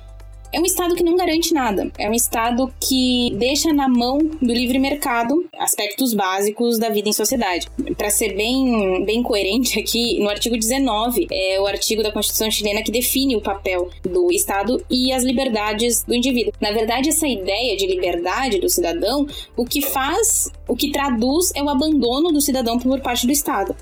é 0.51 0.59
um 0.59 0.65
Estado 0.65 0.95
que 0.95 1.03
não 1.03 1.15
garante 1.15 1.53
nada. 1.53 1.91
É 1.97 2.09
um 2.09 2.13
Estado 2.13 2.71
que 2.79 3.31
deixa 3.35 3.71
na 3.71 3.87
mão 3.87 4.17
do 4.17 4.53
livre 4.53 4.79
mercado 4.79 5.47
aspectos 5.57 6.13
básicos 6.13 6.79
da 6.79 6.89
vida 6.89 7.09
em 7.09 7.13
sociedade. 7.13 7.67
Para 7.97 8.09
ser 8.09 8.35
bem, 8.35 9.03
bem 9.05 9.21
coerente 9.21 9.79
aqui, 9.79 10.19
no 10.19 10.29
artigo 10.29 10.57
19, 10.57 11.27
é 11.31 11.59
o 11.59 11.67
artigo 11.67 12.01
da 12.01 12.11
Constituição 12.11 12.49
chilena 12.49 12.81
que 12.81 12.91
define 12.91 13.35
o 13.35 13.41
papel 13.41 13.89
do 14.03 14.31
Estado 14.31 14.83
e 14.89 15.11
as 15.11 15.23
liberdades 15.23 16.03
do 16.03 16.15
indivíduo. 16.15 16.53
Na 16.59 16.71
verdade, 16.71 17.09
essa 17.09 17.27
ideia 17.27 17.77
de 17.77 17.85
liberdade 17.85 18.59
do 18.59 18.69
cidadão, 18.69 19.27
o 19.55 19.65
que 19.65 19.81
faz, 19.81 20.51
o 20.67 20.75
que 20.75 20.91
traduz 20.91 21.51
é 21.55 21.61
o 21.61 21.69
abandono 21.69 22.31
do 22.31 22.41
cidadão 22.41 22.79
por 22.79 22.99
parte 23.01 23.25
do 23.25 23.31
Estado. 23.31 23.75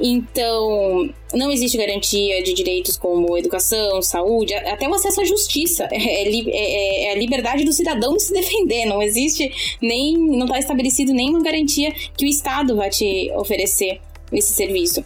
Então, 0.00 1.10
não 1.34 1.50
existe 1.50 1.76
garantia 1.76 2.42
de 2.42 2.54
direitos 2.54 2.96
como 2.96 3.36
educação, 3.36 4.00
saúde, 4.00 4.54
até 4.54 4.88
o 4.88 4.94
acesso 4.94 5.20
à 5.20 5.24
justiça. 5.24 5.88
É, 5.92 5.96
é, 5.96 6.28
é, 6.28 7.04
é 7.04 7.12
a 7.12 7.14
liberdade 7.16 7.64
do 7.64 7.72
cidadão 7.72 8.16
de 8.16 8.22
se 8.22 8.32
defender. 8.32 8.86
Não 8.86 9.02
existe 9.02 9.78
nem. 9.80 10.16
não 10.16 10.46
está 10.46 10.58
estabelecido 10.58 11.12
nenhuma 11.12 11.42
garantia 11.42 11.92
que 12.16 12.24
o 12.24 12.28
Estado 12.28 12.76
vai 12.76 12.90
te 12.90 13.30
oferecer 13.32 14.00
esse 14.32 14.52
serviço. 14.52 15.04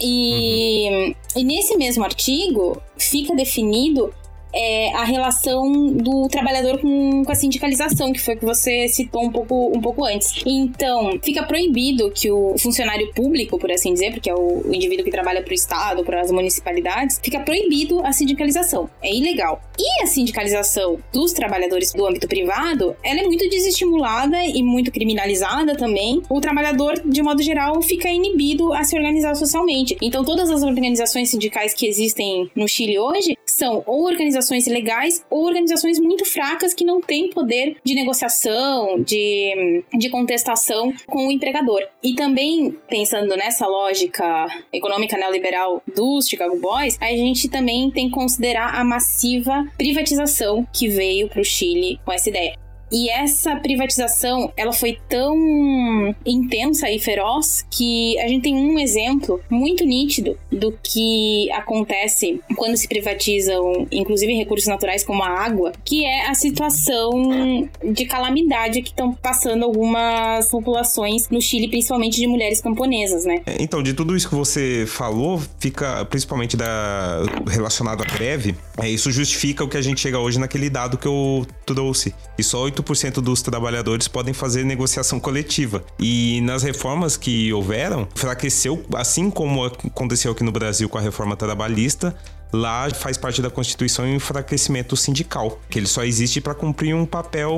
E, 0.00 0.88
uhum. 0.88 1.14
e 1.36 1.44
nesse 1.44 1.76
mesmo 1.76 2.02
artigo 2.02 2.80
fica 2.98 3.34
definido 3.34 4.12
é, 4.54 4.92
a 4.94 5.04
relação 5.04 5.92
do 5.92 6.28
trabalhador 6.28 6.78
com, 6.78 7.24
com 7.24 7.32
a 7.32 7.34
sindicalização, 7.34 8.12
que 8.12 8.20
foi 8.20 8.36
que 8.36 8.44
você 8.44 8.88
citou 8.88 9.24
um 9.24 9.30
pouco, 9.30 9.76
um 9.76 9.80
pouco 9.80 10.04
antes. 10.04 10.42
Então, 10.46 11.18
fica 11.22 11.42
proibido 11.42 12.10
que 12.10 12.30
o 12.30 12.56
funcionário 12.58 13.12
público, 13.12 13.58
por 13.58 13.70
assim 13.70 13.92
dizer, 13.92 14.12
porque 14.12 14.30
é 14.30 14.34
o, 14.34 14.62
o 14.66 14.74
indivíduo 14.74 15.04
que 15.04 15.10
trabalha 15.10 15.42
para 15.42 15.50
o 15.50 15.54
Estado, 15.54 16.04
para 16.04 16.20
as 16.20 16.30
municipalidades, 16.30 17.20
fica 17.22 17.40
proibido 17.40 18.04
a 18.04 18.12
sindicalização. 18.12 18.88
É 19.02 19.12
ilegal. 19.12 19.60
E 19.78 20.02
a 20.02 20.06
sindicalização 20.06 20.98
dos 21.12 21.32
trabalhadores 21.32 21.92
do 21.92 22.06
âmbito 22.06 22.28
privado, 22.28 22.96
ela 23.02 23.20
é 23.20 23.24
muito 23.24 23.48
desestimulada 23.48 24.44
e 24.44 24.62
muito 24.62 24.92
criminalizada 24.92 25.76
também. 25.76 26.22
O 26.28 26.40
trabalhador, 26.40 27.00
de 27.04 27.22
modo 27.22 27.42
geral, 27.42 27.82
fica 27.82 28.08
inibido 28.08 28.72
a 28.72 28.84
se 28.84 28.96
organizar 28.96 29.34
socialmente. 29.34 29.96
Então, 30.00 30.24
todas 30.24 30.50
as 30.50 30.62
organizações 30.62 31.30
sindicais 31.30 31.74
que 31.74 31.86
existem 31.86 32.50
no 32.54 32.68
Chile 32.68 32.98
hoje 32.98 33.36
são 33.54 33.82
ou 33.86 34.04
organizações 34.04 34.66
ilegais 34.66 35.24
ou 35.30 35.44
organizações 35.44 35.98
muito 35.98 36.24
fracas 36.24 36.74
que 36.74 36.84
não 36.84 37.00
têm 37.00 37.30
poder 37.30 37.76
de 37.84 37.94
negociação, 37.94 39.00
de, 39.00 39.84
de 39.96 40.08
contestação 40.10 40.92
com 41.06 41.28
o 41.28 41.32
empregador. 41.32 41.82
E 42.02 42.14
também, 42.14 42.76
pensando 42.88 43.36
nessa 43.36 43.66
lógica 43.66 44.46
econômica 44.72 45.16
neoliberal 45.16 45.82
dos 45.94 46.28
Chicago 46.28 46.58
Boys, 46.58 46.98
a 47.00 47.10
gente 47.10 47.48
também 47.48 47.90
tem 47.90 48.08
que 48.08 48.14
considerar 48.14 48.74
a 48.74 48.84
massiva 48.84 49.66
privatização 49.76 50.66
que 50.72 50.88
veio 50.88 51.28
para 51.28 51.40
o 51.40 51.44
Chile 51.44 52.00
com 52.04 52.12
essa 52.12 52.28
ideia. 52.28 52.63
E 52.94 53.10
essa 53.10 53.56
privatização, 53.56 54.52
ela 54.56 54.72
foi 54.72 54.96
tão 55.08 56.14
intensa 56.24 56.88
e 56.88 57.00
feroz 57.00 57.66
que 57.68 58.16
a 58.20 58.28
gente 58.28 58.44
tem 58.44 58.54
um 58.54 58.78
exemplo 58.78 59.40
muito 59.50 59.84
nítido 59.84 60.38
do 60.50 60.72
que 60.80 61.50
acontece 61.50 62.40
quando 62.56 62.76
se 62.76 62.86
privatizam, 62.86 63.88
inclusive 63.90 64.32
recursos 64.34 64.68
naturais 64.68 65.02
como 65.02 65.24
a 65.24 65.28
água, 65.28 65.72
que 65.84 66.04
é 66.04 66.28
a 66.28 66.34
situação 66.34 67.68
de 67.82 68.06
calamidade 68.06 68.80
que 68.80 68.90
estão 68.90 69.12
passando 69.12 69.64
algumas 69.64 70.48
populações 70.48 71.28
no 71.28 71.40
Chile, 71.40 71.66
principalmente 71.66 72.20
de 72.20 72.28
mulheres 72.28 72.60
camponesas, 72.60 73.24
né? 73.24 73.42
É, 73.44 73.56
então, 73.60 73.82
de 73.82 73.92
tudo 73.92 74.16
isso 74.16 74.28
que 74.28 74.36
você 74.36 74.84
falou, 74.86 75.42
fica 75.58 76.04
principalmente 76.04 76.56
da 76.56 77.22
relacionado 77.50 78.02
à 78.02 78.06
greve, 78.06 78.54
é, 78.78 78.88
isso 78.88 79.10
justifica 79.10 79.64
o 79.64 79.68
que 79.68 79.76
a 79.76 79.82
gente 79.82 80.00
chega 80.00 80.20
hoje 80.20 80.38
naquele 80.38 80.70
dado 80.70 80.96
que 80.96 81.08
eu 81.08 81.44
trouxe. 81.66 82.14
E 82.38 82.42
só 82.44 82.62
8 82.62 82.83
8% 82.84 83.14
dos 83.20 83.42
trabalhadores 83.42 84.06
podem 84.08 84.34
fazer 84.34 84.64
negociação 84.64 85.18
coletiva. 85.18 85.84
E 85.98 86.40
nas 86.42 86.62
reformas 86.62 87.16
que 87.16 87.52
houveram, 87.52 88.06
enfraqueceu, 88.14 88.84
assim 88.94 89.30
como 89.30 89.64
aconteceu 89.64 90.32
aqui 90.32 90.44
no 90.44 90.52
Brasil 90.52 90.88
com 90.88 90.98
a 90.98 91.00
reforma 91.00 91.36
trabalhista, 91.36 92.14
lá 92.54 92.88
faz 92.90 93.18
parte 93.18 93.42
da 93.42 93.50
Constituição 93.50 94.04
o 94.04 94.08
enfraquecimento 94.08 94.96
sindical, 94.96 95.60
que 95.68 95.78
ele 95.78 95.86
só 95.86 96.04
existe 96.04 96.40
para 96.40 96.54
cumprir 96.54 96.94
um 96.94 97.04
papel 97.04 97.52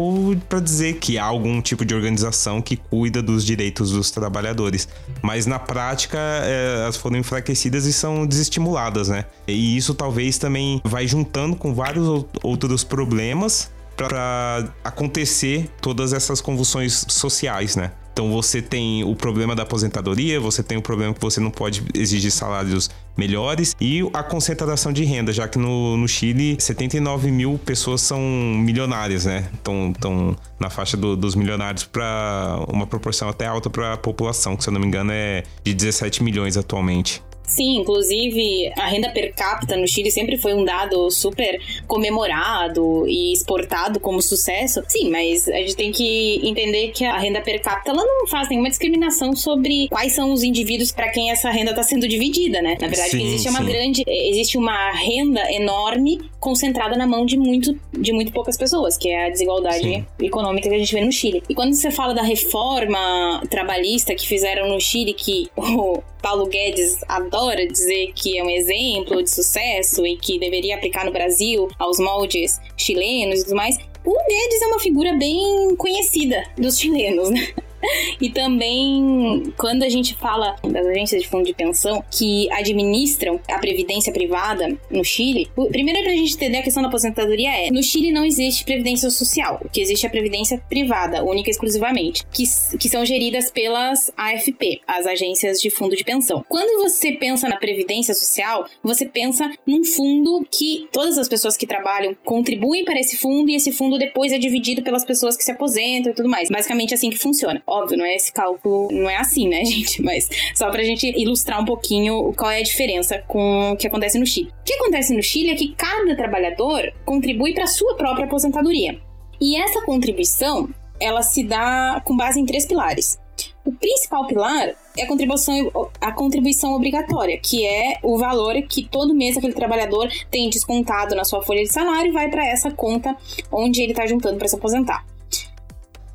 para 0.49 0.59
dizer 0.59 0.95
que 0.95 1.19
há 1.19 1.25
algum 1.25 1.61
tipo 1.61 1.85
de 1.85 1.95
organização 1.95 2.63
que 2.63 2.77
cuida 2.77 3.23
dos 3.23 3.45
direitos 3.45 3.91
dos 3.91 4.11
trabalhadores. 4.11 4.89
Mas 5.23 5.47
na 5.47 5.59
prática, 5.59 6.19
é, 6.19 6.81
elas 6.83 6.97
foram 6.97 7.19
enfraquecidas 7.19 7.85
e 7.85 7.93
são 7.93 8.27
desestimuladas, 8.27 9.09
né? 9.09 9.27
E 9.47 9.77
isso 9.77 9.95
talvez 9.95 10.39
também 10.39 10.81
vai 10.85 11.07
juntando 11.07 11.57
com 11.57 11.75
vários 11.75 12.25
outros 12.43 12.83
problemas 12.83 13.71
para 13.97 14.69
acontecer 14.85 15.71
todas 15.81 16.13
essas 16.13 16.41
convulsões 16.41 17.05
sociais, 17.09 17.77
né? 17.77 17.93
Então 18.17 18.33
você 18.33 18.63
tem 18.63 19.05
o 19.05 19.15
problema 19.15 19.55
da 19.55 19.63
aposentadoria, 19.63 20.41
você 20.41 20.63
tem 20.63 20.79
o 20.79 20.81
problema 20.81 21.13
que 21.13 21.21
você 21.21 21.39
não 21.39 21.51
pode 21.51 21.85
exigir 21.93 22.31
salários 22.31 22.89
melhores 23.15 23.77
e 23.79 24.01
a 24.11 24.23
concentração 24.23 24.91
de 24.91 25.05
renda, 25.05 25.35
já 25.35 25.47
que 25.47 25.59
no, 25.59 25.99
no 25.99 26.09
Chile 26.09 26.57
79 26.59 27.31
mil 27.31 27.61
pessoas 27.63 28.01
são 28.01 28.19
milionárias, 28.19 29.27
né? 29.27 29.51
Estão, 29.53 30.35
na 30.59 30.71
faixa 30.71 30.97
do, 30.97 31.15
dos 31.15 31.35
milionários 31.35 31.85
para 31.85 32.65
uma 32.69 32.87
proporção 32.87 33.29
até 33.29 33.45
alta 33.47 33.69
para 33.69 33.93
a 33.93 33.97
população, 33.99 34.57
que 34.57 34.65
se 34.65 34.71
eu 34.71 34.73
não 34.73 34.81
me 34.81 34.87
engano 34.87 35.13
é 35.13 35.43
de 35.63 35.75
17 35.75 36.23
milhões 36.23 36.57
atualmente. 36.57 37.23
Sim, 37.47 37.77
inclusive 37.77 38.73
a 38.77 38.87
renda 38.89 39.09
per 39.11 39.33
capita 39.35 39.77
no 39.77 39.87
Chile 39.87 40.11
sempre 40.11 40.37
foi 40.37 40.55
um 40.55 40.65
dado 40.65 41.11
super 41.11 41.61
comemorado 41.87 43.07
e 43.07 43.33
exportado 43.33 44.01
como 44.01 44.21
sucesso. 44.21 44.83
Sim, 44.89 45.11
mas 45.11 45.49
a 45.49 45.57
gente 45.59 45.77
tem 45.77 45.93
que 45.93 46.41
entender 46.47 46.89
que 46.89 47.05
a 47.05 47.17
renda 47.17 47.41
per 47.41 47.63
capita 47.63 47.93
ela 47.93 48.05
não 48.05 48.27
faz 48.27 48.49
nenhuma 48.49 48.69
discriminação 48.69 49.35
sobre 49.37 49.89
quais 49.89 50.13
são 50.13 50.33
os 50.33 50.43
indivíduos 50.43 50.91
para 50.91 51.09
quem 51.11 51.31
essa 51.31 51.51
renda 51.51 51.71
está 51.71 51.83
sendo 51.83 52.09
dividida, 52.09 52.61
né? 52.61 52.77
Na 52.81 52.89
verdade, 52.89 53.11
sim, 53.11 53.27
existe 53.27 53.49
uma 53.49 53.63
grande, 53.63 54.05
existe 54.07 54.59
uma 54.59 54.91
renda 54.93 55.41
enorme 55.53 56.19
concentrada 56.41 56.97
na 56.97 57.07
mão 57.07 57.25
de 57.25 57.37
muito, 57.37 57.79
de 57.93 58.13
muito 58.13 58.33
poucas 58.33 58.57
pessoas, 58.57 58.97
que 58.97 59.09
é 59.09 59.27
a 59.27 59.31
desigualdade 59.31 59.83
sim. 59.83 60.05
econômica 60.21 60.69
que 60.69 60.75
a 60.75 60.79
gente 60.79 60.93
vê 60.93 61.05
no 61.05 61.13
Chile. 61.13 61.43
E 61.49 61.55
quando 61.55 61.75
você 61.75 61.91
fala 61.91 62.15
da 62.15 62.23
reforma 62.23 63.43
trabalhista 63.51 64.15
que 64.15 64.27
fizeram 64.27 64.69
no 64.69 64.81
Chile, 64.81 65.15
que 65.15 65.49
o 65.57 66.03
Paulo 66.27 66.47
Guedes 66.47 67.05
adora 67.07 67.69
dizer 67.69 68.13
que 68.13 68.37
é 68.37 68.43
um 68.43 68.51
exemplo 68.51 69.23
de 69.23 69.31
sucesso 69.31 70.05
e 70.05 70.17
que 70.17 70.41
deveria 70.41 70.75
aplicar 70.75 71.05
no 71.05 71.13
Brasil 71.13 71.69
aos 71.79 72.01
moldes 72.01 72.61
chilenos 72.77 73.39
e 73.39 73.45
tudo 73.45 73.55
mais. 73.55 73.79
O 74.05 74.13
Guedes 74.13 74.61
é 74.61 74.67
uma 74.67 74.81
figura 74.81 75.13
bem 75.15 75.77
conhecida 75.77 76.43
dos 76.59 76.81
chilenos, 76.81 77.31
né? 77.31 77.55
E 78.21 78.31
também, 78.31 79.53
quando 79.57 79.83
a 79.83 79.89
gente 79.89 80.15
fala 80.15 80.57
das 80.63 80.87
agências 80.87 81.23
de 81.23 81.29
fundo 81.29 81.45
de 81.45 81.53
pensão 81.53 82.03
que 82.11 82.51
administram 82.53 83.39
a 83.49 83.59
previdência 83.59 84.13
privada 84.13 84.77
no 84.91 85.05
Chile, 85.05 85.51
primeiro 85.71 86.03
pra 86.03 86.13
gente 86.13 86.35
entender 86.35 86.59
a 86.59 86.63
questão 86.63 86.83
da 86.83 86.89
aposentadoria 86.89 87.51
é, 87.51 87.71
no 87.71 87.83
Chile 87.83 88.11
não 88.11 88.25
existe 88.25 88.65
previdência 88.65 89.11
social, 89.11 89.61
o 89.65 89.69
que 89.69 89.81
existe 89.81 90.07
é 90.07 90.09
a 90.09 90.11
previdência 90.11 90.63
privada, 90.69 91.23
única 91.25 91.51
e 91.51 91.53
exclusivamente, 91.53 92.25
que, 92.33 92.45
que 92.79 92.89
são 92.89 93.05
geridas 93.05 93.51
pelas 93.51 94.11
AFP, 94.17 94.81
as 94.87 95.07
agências 95.07 95.61
de 95.61 95.71
fundo 95.71 95.95
de 95.95 96.05
pensão. 96.05 96.45
Quando 96.49 96.83
você 96.83 97.13
pensa 97.13 97.49
na 97.49 97.57
previdência 97.57 98.15
social, 98.15 98.67
você 98.83 99.07
pensa 99.07 99.51
num 99.67 99.85
fundo 99.85 100.47
que 100.51 100.89
todas 100.93 101.19
as 101.19 101.29
pessoas 101.29 101.57
que 101.57 101.67
trabalham 101.67 102.17
contribuem 102.25 102.85
para 102.85 102.99
esse 102.99 103.17
fundo 103.17 103.51
e 103.51 103.55
esse 103.55 103.73
fundo 103.73 103.99
depois 103.99 104.33
é 104.33 104.39
dividido 104.39 104.83
pelas 104.83 105.05
pessoas 105.05 105.37
que 105.37 105.45
se 105.45 105.51
aposentam 105.51 106.13
e 106.13 106.15
tudo 106.15 106.29
mais. 106.29 106.49
Basicamente 106.49 106.95
assim 106.95 107.11
que 107.11 107.19
funciona. 107.19 107.63
Óbvio, 107.77 107.99
não 107.99 108.07
é 108.07 108.17
esse 108.17 108.33
cálculo, 108.33 108.89
não 108.91 109.09
é 109.09 109.17
assim, 109.17 109.49
né, 109.49 109.63
gente? 109.67 110.03
Mas 110.03 110.29
só 110.55 110.71
pra 110.71 110.83
gente 110.83 111.07
ilustrar 111.17 111.61
um 111.61 111.65
pouquinho 111.65 112.33
qual 112.35 112.51
é 112.51 112.59
a 112.61 112.63
diferença 112.63 113.23
com 113.29 113.73
o 113.73 113.77
que 113.77 113.87
acontece 113.87 114.19
no 114.19 114.27
Chile. 114.27 114.49
O 114.61 114.65
que 114.65 114.75
acontece 114.75 115.15
no 115.15 115.23
Chile 115.23 115.51
é 115.51 115.55
que 115.55 115.75
cada 115.75 116.17
trabalhador 116.17 116.93
contribui 117.05 117.53
para 117.53 117.67
sua 117.67 117.95
própria 117.97 118.25
aposentadoria. 118.25 118.99
E 119.41 119.57
essa 119.61 119.83
contribuição, 119.83 120.71
ela 120.99 121.23
se 121.23 121.45
dá 121.45 122.01
com 122.05 122.17
base 122.17 122.41
em 122.41 122.47
três 122.47 122.65
pilares. 122.65 123.19
O 123.67 123.73
principal 123.73 124.27
pilar 124.27 124.75
é 124.97 125.03
a 125.03 125.07
contribuição, 125.07 125.91
a 126.01 126.13
contribuição 126.13 126.73
obrigatória, 126.73 127.39
que 127.39 127.67
é 127.67 127.99
o 128.03 128.17
valor 128.17 128.55
que 128.63 128.89
todo 128.89 129.15
mês 129.15 129.37
aquele 129.37 129.53
trabalhador 129.53 130.09
tem 130.31 130.49
descontado 130.49 131.15
na 131.15 131.25
sua 131.25 131.43
folha 131.43 131.63
de 131.63 131.73
salário 131.73 132.09
e 132.09 132.13
vai 132.13 132.31
para 132.31 132.47
essa 132.47 132.71
conta 132.71 133.15
onde 133.53 133.83
ele 133.83 133.93
está 133.93 134.07
juntando 134.07 134.39
para 134.39 134.49
se 134.49 134.57
aposentar. 134.57 135.05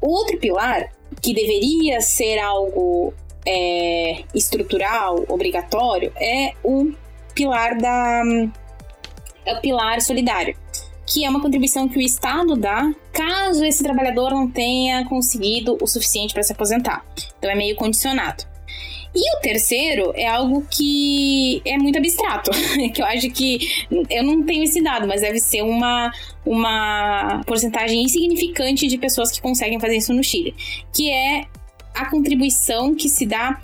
O 0.02 0.10
outro 0.10 0.40
pilar, 0.40 0.90
que 1.22 1.34
deveria 1.34 2.02
ser 2.02 2.40
algo 2.40 3.14
é, 3.46 4.24
estrutural, 4.34 5.26
obrigatório, 5.28 6.12
é 6.16 6.54
o 6.64 6.92
pilar 7.34 7.78
da 7.78 8.24
é 9.46 9.54
o 9.54 9.62
pilar 9.62 10.02
solidário, 10.02 10.56
que 11.06 11.26
é 11.26 11.30
uma 11.30 11.42
contribuição 11.42 11.88
que 11.88 11.98
o 11.98 12.02
Estado 12.02 12.56
dá 12.56 12.94
caso 13.12 13.66
esse 13.66 13.84
trabalhador 13.84 14.32
não 14.32 14.50
tenha 14.50 15.04
conseguido 15.06 15.78
o 15.82 15.88
suficiente 15.88 16.34
para 16.34 16.44
se 16.44 16.54
aposentar. 16.54 17.04
Então 17.38 17.50
é 17.50 17.56
meio 17.56 17.76
condicionado. 17.76 18.51
E 19.14 19.38
o 19.38 19.42
terceiro 19.42 20.14
é 20.16 20.28
algo 20.28 20.66
que 20.70 21.62
é 21.66 21.78
muito 21.78 21.98
abstrato, 21.98 22.50
que 22.94 23.02
eu 23.02 23.06
acho 23.06 23.30
que 23.32 23.86
eu 24.10 24.24
não 24.24 24.44
tenho 24.44 24.64
esse 24.64 24.82
dado, 24.82 25.08
mas 25.08 25.22
deve 25.22 25.40
ser 25.40 25.64
uma, 25.64 26.12
uma 26.46 27.42
porcentagem 27.46 28.04
insignificante 28.04 28.88
de 28.88 28.98
pessoas 28.98 29.32
que 29.32 29.42
conseguem 29.42 29.80
fazer 29.80 29.98
isso 29.98 30.14
no 30.14 30.24
Chile, 30.24 30.56
que 30.94 31.12
é 31.12 31.46
a 31.94 32.10
contribuição 32.10 32.96
que 32.96 33.10
se 33.10 33.26
dá 33.26 33.62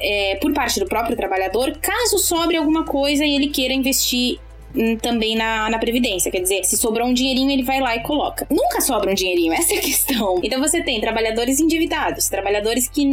é, 0.00 0.36
por 0.36 0.52
parte 0.52 0.78
do 0.78 0.86
próprio 0.86 1.16
trabalhador, 1.16 1.78
caso 1.78 2.18
sobre 2.18 2.56
alguma 2.56 2.84
coisa 2.84 3.24
e 3.24 3.34
ele 3.34 3.48
queira 3.48 3.72
investir 3.72 4.38
também 5.00 5.36
na, 5.36 5.70
na 5.70 5.78
Previdência. 5.78 6.30
Quer 6.30 6.40
dizer, 6.40 6.64
se 6.64 6.76
sobrou 6.76 7.08
um 7.08 7.14
dinheirinho, 7.14 7.50
ele 7.50 7.62
vai 7.62 7.80
lá 7.80 7.96
e 7.96 8.02
coloca. 8.02 8.46
Nunca 8.50 8.80
sobra 8.80 9.10
um 9.10 9.14
dinheirinho, 9.14 9.52
essa 9.54 9.74
é 9.74 9.78
a 9.78 9.80
questão. 9.80 10.40
Então 10.42 10.60
você 10.60 10.82
tem 10.82 11.00
trabalhadores 11.00 11.60
endividados, 11.60 12.28
trabalhadores 12.28 12.88
que, 12.88 13.08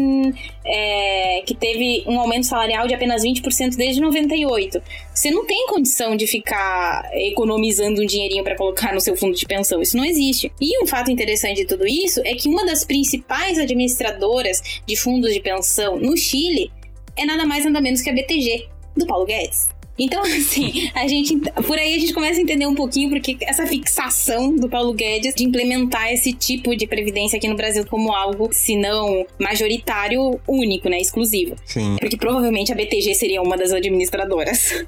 é, 0.65 1.41
que 1.45 1.55
teve 1.55 2.03
um 2.07 2.19
aumento 2.19 2.45
salarial 2.45 2.87
de 2.87 2.93
apenas 2.93 3.23
20% 3.23 3.75
desde 3.75 4.01
98. 4.01 4.81
Você 5.13 5.31
não 5.31 5.45
tem 5.45 5.67
condição 5.67 6.15
de 6.15 6.27
ficar 6.27 7.09
economizando 7.13 8.01
um 8.01 8.05
dinheirinho 8.05 8.43
para 8.43 8.55
colocar 8.55 8.93
no 8.93 9.01
seu 9.01 9.15
fundo 9.15 9.35
de 9.35 9.45
pensão. 9.45 9.81
Isso 9.81 9.97
não 9.97 10.05
existe. 10.05 10.51
E 10.59 10.83
um 10.83 10.87
fato 10.87 11.11
interessante 11.11 11.57
de 11.61 11.65
tudo 11.65 11.87
isso 11.87 12.21
é 12.25 12.33
que 12.33 12.49
uma 12.49 12.65
das 12.65 12.83
principais 12.83 13.57
administradoras 13.57 14.81
de 14.85 14.95
fundos 14.95 15.33
de 15.33 15.39
pensão 15.39 15.97
no 15.97 16.17
Chile 16.17 16.71
é 17.17 17.25
nada 17.25 17.45
mais 17.45 17.63
nada 17.63 17.79
menos 17.79 18.01
que 18.01 18.09
a 18.09 18.13
BTG, 18.13 18.67
do 18.95 19.05
Paulo 19.05 19.25
Guedes. 19.25 19.74
Então, 19.97 20.21
assim, 20.23 20.89
a 20.93 21.07
gente. 21.07 21.37
Por 21.65 21.77
aí 21.77 21.95
a 21.95 21.99
gente 21.99 22.13
começa 22.13 22.39
a 22.39 22.43
entender 22.43 22.67
um 22.67 22.75
pouquinho 22.75 23.09
porque 23.09 23.37
essa 23.41 23.65
fixação 23.65 24.55
do 24.55 24.69
Paulo 24.69 24.93
Guedes 24.93 25.33
de 25.33 25.43
implementar 25.43 26.11
esse 26.11 26.33
tipo 26.33 26.75
de 26.75 26.85
previdência 26.85 27.37
aqui 27.37 27.47
no 27.47 27.55
Brasil 27.55 27.85
como 27.85 28.13
algo, 28.13 28.49
se 28.51 28.75
não 28.75 29.25
majoritário, 29.39 30.39
único, 30.47 30.89
né? 30.89 30.99
Exclusivo. 30.99 31.55
Sim. 31.65 31.95
Porque 31.99 32.17
provavelmente 32.17 32.71
a 32.71 32.75
BTG 32.75 33.15
seria 33.15 33.41
uma 33.41 33.57
das 33.57 33.71
administradoras. 33.71 34.85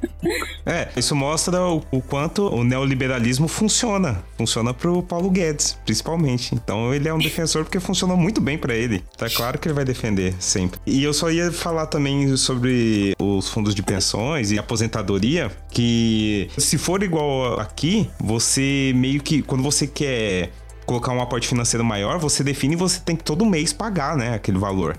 É, 0.65 0.89
isso 0.97 1.15
mostra 1.15 1.61
o, 1.61 1.81
o 1.91 2.01
quanto 2.01 2.47
o 2.47 2.61
neoliberalismo 2.61 3.47
funciona. 3.47 4.23
Funciona 4.37 4.73
pro 4.73 5.01
Paulo 5.01 5.29
Guedes, 5.29 5.77
principalmente. 5.85 6.53
Então 6.53 6.93
ele 6.93 7.07
é 7.07 7.13
um 7.13 7.17
defensor 7.17 7.63
porque 7.63 7.79
funcionou 7.79 8.17
muito 8.17 8.41
bem 8.41 8.57
para 8.57 8.75
ele. 8.75 9.01
Tá 9.15 9.29
claro 9.29 9.57
que 9.57 9.67
ele 9.69 9.75
vai 9.75 9.85
defender 9.85 10.35
sempre. 10.39 10.77
E 10.85 11.01
eu 11.01 11.13
só 11.13 11.31
ia 11.31 11.51
falar 11.53 11.85
também 11.85 12.35
sobre 12.35 13.15
os 13.17 13.47
fundos 13.47 13.73
de 13.73 13.81
pensões 13.81 14.51
e 14.51 14.59
aposentadoria 14.59 14.96
aposentadoria 14.97 15.51
que 15.69 16.49
se 16.57 16.77
for 16.77 17.03
igual 17.03 17.59
aqui, 17.59 18.09
você 18.19 18.91
meio 18.95 19.21
que 19.21 19.41
quando 19.41 19.63
você 19.63 19.87
quer 19.87 20.51
colocar 20.85 21.11
um 21.11 21.21
aporte 21.21 21.47
financeiro 21.47 21.83
maior, 21.83 22.17
você 22.17 22.43
define 22.43 22.73
e 22.73 22.77
você 22.77 22.99
tem 22.99 23.15
que 23.15 23.23
todo 23.23 23.45
mês 23.45 23.73
pagar, 23.73 24.15
né, 24.15 24.35
aquele 24.35 24.57
valor. 24.57 24.97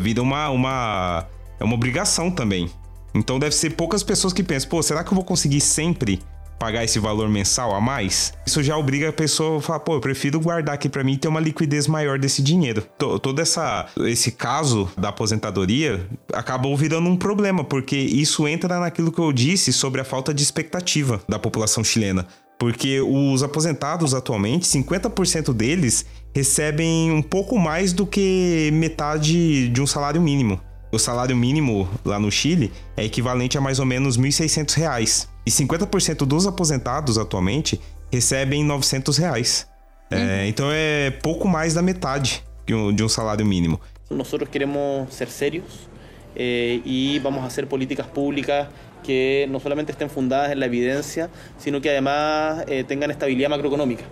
Vira 0.00 0.22
uma 0.22 0.50
uma 0.50 1.26
é 1.58 1.64
uma 1.64 1.74
obrigação 1.74 2.30
também. 2.30 2.70
Então 3.14 3.38
deve 3.38 3.54
ser 3.54 3.70
poucas 3.70 4.02
pessoas 4.02 4.32
que 4.32 4.42
pensam, 4.42 4.68
pô, 4.68 4.82
será 4.82 5.02
que 5.02 5.10
eu 5.10 5.14
vou 5.14 5.24
conseguir 5.24 5.60
sempre 5.60 6.20
pagar 6.58 6.84
esse 6.84 6.98
valor 6.98 7.28
mensal 7.28 7.74
a 7.74 7.80
mais, 7.80 8.32
isso 8.46 8.62
já 8.62 8.76
obriga 8.76 9.08
a 9.08 9.12
pessoa 9.12 9.58
a 9.58 9.62
falar, 9.62 9.80
pô, 9.80 9.94
eu 9.94 10.00
prefiro 10.00 10.40
guardar 10.40 10.74
aqui 10.74 10.88
para 10.88 11.04
mim 11.04 11.12
e 11.12 11.16
ter 11.16 11.28
uma 11.28 11.40
liquidez 11.40 11.86
maior 11.86 12.18
desse 12.18 12.42
dinheiro. 12.42 12.82
Todo 12.98 13.40
essa, 13.40 13.86
esse 14.00 14.32
caso 14.32 14.90
da 14.96 15.10
aposentadoria 15.10 16.06
acabou 16.32 16.76
virando 16.76 17.08
um 17.08 17.16
problema, 17.16 17.62
porque 17.62 17.96
isso 17.96 18.48
entra 18.48 18.80
naquilo 18.80 19.12
que 19.12 19.20
eu 19.20 19.32
disse 19.32 19.72
sobre 19.72 20.00
a 20.00 20.04
falta 20.04 20.34
de 20.34 20.42
expectativa 20.42 21.20
da 21.28 21.38
população 21.38 21.84
chilena. 21.84 22.26
Porque 22.58 23.00
os 23.00 23.44
aposentados 23.44 24.14
atualmente, 24.14 24.66
50% 24.66 25.52
deles 25.54 26.04
recebem 26.34 27.12
um 27.12 27.22
pouco 27.22 27.56
mais 27.56 27.92
do 27.92 28.04
que 28.04 28.70
metade 28.72 29.68
de 29.68 29.80
um 29.80 29.86
salário 29.86 30.20
mínimo. 30.20 30.60
O 30.90 30.98
salário 30.98 31.36
mínimo 31.36 31.88
lá 32.04 32.18
no 32.18 32.30
Chile 32.30 32.72
é 32.96 33.04
equivalente 33.04 33.58
a 33.58 33.60
mais 33.60 33.78
ou 33.78 33.84
menos 33.84 34.16
R$ 34.16 34.22
1.600. 34.22 35.28
E 35.44 35.50
50% 35.50 36.26
dos 36.26 36.46
aposentados 36.46 37.18
atualmente 37.18 37.80
recebem 38.10 38.64
900 38.64 39.16
reais. 39.18 39.66
Uhum. 40.10 40.18
É, 40.18 40.46
então 40.48 40.68
é 40.72 41.10
pouco 41.10 41.46
mais 41.46 41.74
da 41.74 41.82
metade 41.82 42.42
de 42.66 42.74
um, 42.74 42.94
de 42.94 43.04
um 43.04 43.08
salário 43.08 43.44
mínimo. 43.44 43.80
Nós 44.10 44.30
queremos 44.50 45.12
ser 45.12 45.28
sérios 45.28 45.88
eh, 46.34 46.80
e 46.84 47.18
vamos 47.18 47.42
fazer 47.42 47.66
políticas 47.66 48.06
públicas 48.06 48.68
que 49.02 49.46
não 49.50 49.60
somente 49.60 49.92
estén 49.92 50.08
fundadas 50.08 50.52
en 50.52 50.60
la 50.60 50.66
evidencia, 50.66 51.30
sino 51.58 51.80
que 51.80 51.90
además 51.90 52.64
eh, 52.68 52.84
tengan 52.84 53.10
estabilidad 53.10 53.50
macroeconómica. 53.50 54.04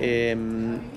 Eh, 0.00 0.36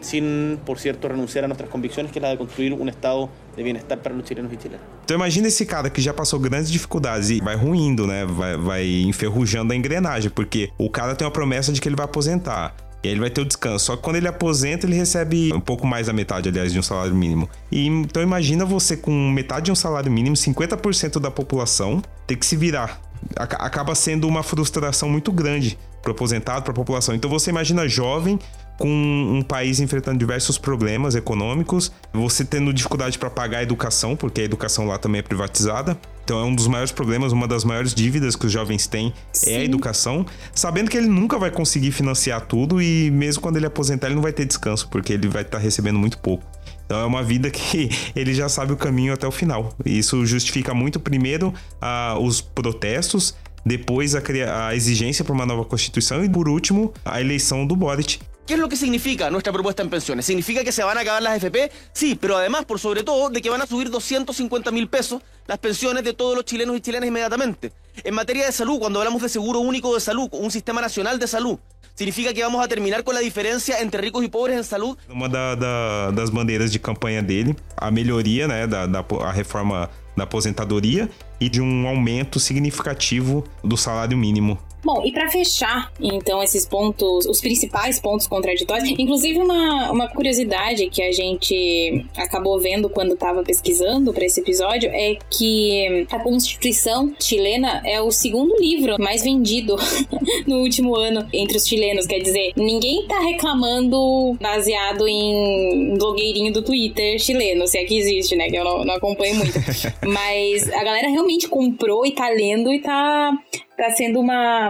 sin, 0.02 0.60
por 0.64 0.78
cierto, 0.78 1.08
renunciar 1.08 1.46
a 1.46 1.48
nuestras 1.48 1.70
convicciones, 1.70 2.12
que 2.12 2.20
es 2.20 2.24
la 2.24 2.30
de 2.30 2.38
construir 2.38 2.74
un 2.74 2.88
estado 2.88 3.30
de 3.58 3.64
bem-estar 3.64 3.98
para 3.98 4.14
os 4.14 4.28
chilenos 4.28 4.54
e 4.54 4.58
chilenas. 4.58 4.86
Então 5.04 5.16
imagina 5.16 5.48
esse 5.48 5.66
cara 5.66 5.90
que 5.90 6.02
já 6.02 6.14
passou 6.14 6.40
grandes 6.40 6.72
dificuldades 6.72 7.32
e 7.32 7.42
vai 7.42 7.56
ruindo, 7.56 8.06
né? 8.06 8.26
Vai, 8.26 8.58
vai 8.58 8.88
enferrujando 9.02 9.74
a 9.74 9.76
engrenagem, 9.76 10.30
porque 10.30 10.70
o 10.78 10.90
cara 10.90 11.16
tem 11.16 11.26
uma 11.26 11.32
promessa 11.32 11.74
de 11.74 11.82
que 11.82 11.90
ele 11.90 11.96
vai 11.96 12.06
aposentar. 12.06 12.76
E 13.04 13.08
aí 13.08 13.14
ele 13.14 13.20
vai 13.20 13.32
ter 13.32 13.42
o 13.42 13.46
descanso. 13.46 13.86
Só 13.86 13.96
que 13.96 14.04
quando 14.04 14.18
ele 14.18 14.28
aposenta, 14.28 14.86
ele 14.86 14.96
recebe 14.96 15.52
um 15.52 15.60
pouco 15.60 15.88
mais 15.88 16.06
da 16.06 16.14
metade, 16.14 16.48
aliás, 16.50 16.72
de 16.72 16.78
um 16.78 16.84
salário 16.84 17.16
mínimo. 17.16 17.50
E 17.72 17.88
então 17.88 18.22
imagina 18.22 18.64
você 18.64 18.96
com 18.96 19.12
metade 19.32 19.66
de 19.66 19.72
um 19.72 19.76
salário 19.76 20.12
mínimo, 20.12 20.36
50% 20.36 21.20
da 21.20 21.32
população 21.32 22.02
ter 22.28 22.36
que 22.36 22.46
se 22.46 22.56
virar. 22.56 23.02
Acaba 23.36 23.96
sendo 23.96 24.28
uma 24.28 24.44
frustração 24.44 25.10
muito 25.10 25.32
grande 25.32 25.78
para 26.02 26.12
o 26.12 26.14
aposentado, 26.14 26.64
para 26.64 26.72
a 26.72 26.76
população. 26.76 27.16
Então 27.16 27.30
você 27.30 27.50
imagina 27.50 27.88
jovem 27.88 28.40
com 28.82 28.90
um 28.90 29.44
país 29.44 29.80
enfrentando 29.80 30.18
diversos 30.18 30.58
problemas 30.58 31.14
econômicos, 31.14 31.92
você 32.12 32.44
tendo 32.44 32.74
dificuldade 32.74 33.20
para 33.20 33.30
pagar 33.30 33.60
a 33.60 33.62
educação, 33.64 34.16
porque 34.16 34.42
a 34.42 34.44
educação 34.44 34.88
lá 34.88 34.98
também 34.98 35.20
é 35.20 35.22
privatizada. 35.22 35.96
Então 36.24 36.40
é 36.40 36.44
um 36.44 36.56
dos 36.56 36.66
maiores 36.66 36.92
problemas, 36.92 37.32
uma 37.32 37.48
das 37.48 37.64
maiores 37.64 37.94
dívidas 37.94 38.36
que 38.36 38.48
os 38.48 38.52
jovens 38.52 38.88
têm 38.88 39.14
Sim. 39.32 39.52
é 39.52 39.58
a 39.58 39.64
educação, 39.64 40.26
sabendo 40.56 40.90
que 40.90 40.98
ele 40.98 41.06
nunca 41.06 41.38
vai 41.38 41.52
conseguir 41.52 41.92
financiar 41.92 42.42
tudo 42.42 42.82
e 42.82 43.12
mesmo 43.12 43.40
quando 43.40 43.58
ele 43.58 43.68
aposentar 43.68 44.08
ele 44.08 44.16
não 44.16 44.22
vai 44.24 44.34
ter 44.34 44.46
descanso, 44.46 44.90
porque 44.90 45.14
ele 45.14 45.28
vai 45.28 45.44
estar 45.44 45.60
tá 45.60 45.64
recebendo 45.64 46.00
muito 46.00 46.18
pouco. 46.18 46.44
Então 46.84 47.00
é 47.00 47.06
uma 47.06 47.22
vida 47.22 47.52
que 47.52 47.88
ele 48.16 48.34
já 48.34 48.50
sabe 48.50 48.74
o 48.74 48.78
caminho 48.78 49.14
até 49.14 49.28
o 49.28 49.32
final. 49.32 49.76
E 49.86 50.00
isso 50.00 50.26
justifica 50.26 50.74
muito, 50.74 51.00
primeiro, 51.00 51.54
a, 51.80 52.18
os 52.20 52.42
protestos, 52.42 53.36
depois 53.64 54.16
a, 54.16 54.22
a 54.66 54.76
exigência 54.76 55.24
por 55.24 55.34
uma 55.34 55.46
nova 55.46 55.66
constituição 55.66 56.26
e, 56.26 56.30
por 56.30 56.50
último, 56.50 56.92
a 57.06 57.22
eleição 57.22 57.64
do 57.68 57.76
Boric, 57.76 58.20
¿Qué 58.46 58.56
es 58.56 58.60
lo 58.60 58.68
que 58.68 58.76
significa 58.76 59.30
nuestra 59.30 59.54
propuesta 59.54 59.84
en 59.84 59.90
pensiones? 59.90 60.26
¿Significa 60.26 60.64
que 60.64 60.72
se 60.72 60.84
van 60.84 60.98
a 60.98 61.02
acabar 61.02 61.22
las 61.22 61.38
FP? 61.38 61.72
Sí, 61.94 62.18
pero 62.20 62.38
además, 62.38 62.66
por 62.66 62.80
sobre 62.80 63.04
todo, 63.04 63.30
de 63.30 63.42
que 63.42 63.50
van 63.50 63.62
a 63.62 63.68
subir 63.68 63.90
250 63.90 64.72
mil 64.72 64.88
pesos 64.88 65.22
las 65.48 65.60
pensiones 65.60 66.04
de 66.04 66.14
todos 66.14 66.36
los 66.36 66.46
chilenos 66.46 66.76
y 66.76 66.82
chilenas 66.82 67.08
inmediatamente. 67.08 67.72
En 68.04 68.16
materia 68.16 68.46
de 68.46 68.52
salud, 68.52 68.80
cuando 68.80 69.00
hablamos 69.00 69.22
de 69.22 69.30
seguro 69.30 69.60
único 69.60 69.94
de 69.94 70.02
salud, 70.02 70.30
un 70.32 70.50
sistema 70.50 70.82
nacional 70.82 71.20
de 71.20 71.28
salud, 71.28 71.60
significa 71.94 72.34
que 72.34 72.42
vamos 72.42 72.64
a 72.64 72.68
terminar 72.68 73.04
com 73.04 73.12
a 73.12 73.22
diferença 73.22 73.80
entre 73.82 74.02
ricos 74.02 74.24
e 74.24 74.30
pobres 74.30 74.58
em 74.58 74.64
saúde? 74.64 74.98
Uma 75.08 75.30
da, 75.30 75.56
da, 75.56 76.12
das 76.12 76.30
bandeiras 76.30 76.72
de 76.72 76.80
campanha 76.80 77.22
dele, 77.22 77.56
a 77.78 77.92
melhoria, 77.92 78.48
né, 78.48 78.66
da, 78.66 78.88
da 78.88 79.06
a 79.22 79.32
reforma 79.32 79.90
da 80.16 80.24
aposentadoria 80.24 81.10
e 81.40 81.48
de 81.48 81.62
um 81.62 81.88
aumento 81.88 82.40
significativo 82.40 83.46
do 83.64 83.78
salário 83.78 84.18
mínimo 84.18 84.60
Bom, 84.84 85.04
e 85.06 85.12
para 85.12 85.30
fechar, 85.30 85.92
então, 86.02 86.42
esses 86.42 86.66
pontos, 86.66 87.26
os 87.26 87.40
principais 87.40 88.00
pontos 88.00 88.28
contraditórios, 88.28 88.90
inclusive 88.98 89.40
uma, 89.40 89.92
uma 89.92 90.08
curiosidade 90.08 90.90
que 90.90 91.02
a 91.04 91.12
gente 91.12 92.06
acabou 92.18 92.60
vendo 92.60 92.90
quando 92.90 93.14
estava 93.14 93.44
pesquisando 93.44 94.14
para 94.14 94.26
esse 94.26 94.40
episódio 94.40 94.90
é 94.92 95.18
que 95.30 96.08
a 96.10 96.20
Constituição 96.20 97.14
chilena 97.20 97.82
é 97.86 98.02
o 98.02 98.12
segundo 98.12 98.56
livro 98.60 98.96
mais 99.00 99.24
vendido 99.24 99.76
no 100.48 100.58
último 100.58 100.96
ano 100.96 101.28
entre 101.32 101.58
os 101.58 101.68
chilenos. 101.68 102.08
Quer 102.08 102.20
dizer, 102.20 102.54
ninguém 102.56 103.06
tá 103.08 103.20
reclamando 103.20 104.36
baseado 104.42 105.08
em 105.08 105.96
blogueirinho 105.98 106.52
do 106.52 106.62
Twitter 106.62 107.20
chileno, 107.20 107.68
se 107.68 107.78
é 107.78 107.84
que 107.86 107.98
existe, 107.98 108.36
né? 108.36 108.50
Que 108.50 108.56
eu 108.56 108.64
não, 108.64 108.84
não 108.84 108.96
acompanho 108.96 109.36
muito. 109.36 109.54
Mas 110.08 110.72
a 110.74 110.84
galera 110.84 111.10
realmente 111.10 111.48
comprou 111.48 112.06
e 112.06 112.12
tá 112.12 112.30
lendo 112.30 112.72
e 112.72 112.80
tá 112.80 113.38
está 113.82 113.90
sendo 113.90 114.20
uma 114.20 114.70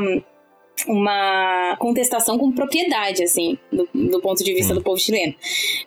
uma 0.87 1.75
contestação 1.79 2.37
com 2.37 2.51
propriedade, 2.51 3.23
assim, 3.23 3.57
do, 3.71 3.87
do 3.93 4.21
ponto 4.21 4.43
de 4.43 4.53
vista 4.53 4.73
do 4.73 4.81
povo 4.81 4.99
chileno. 4.99 5.33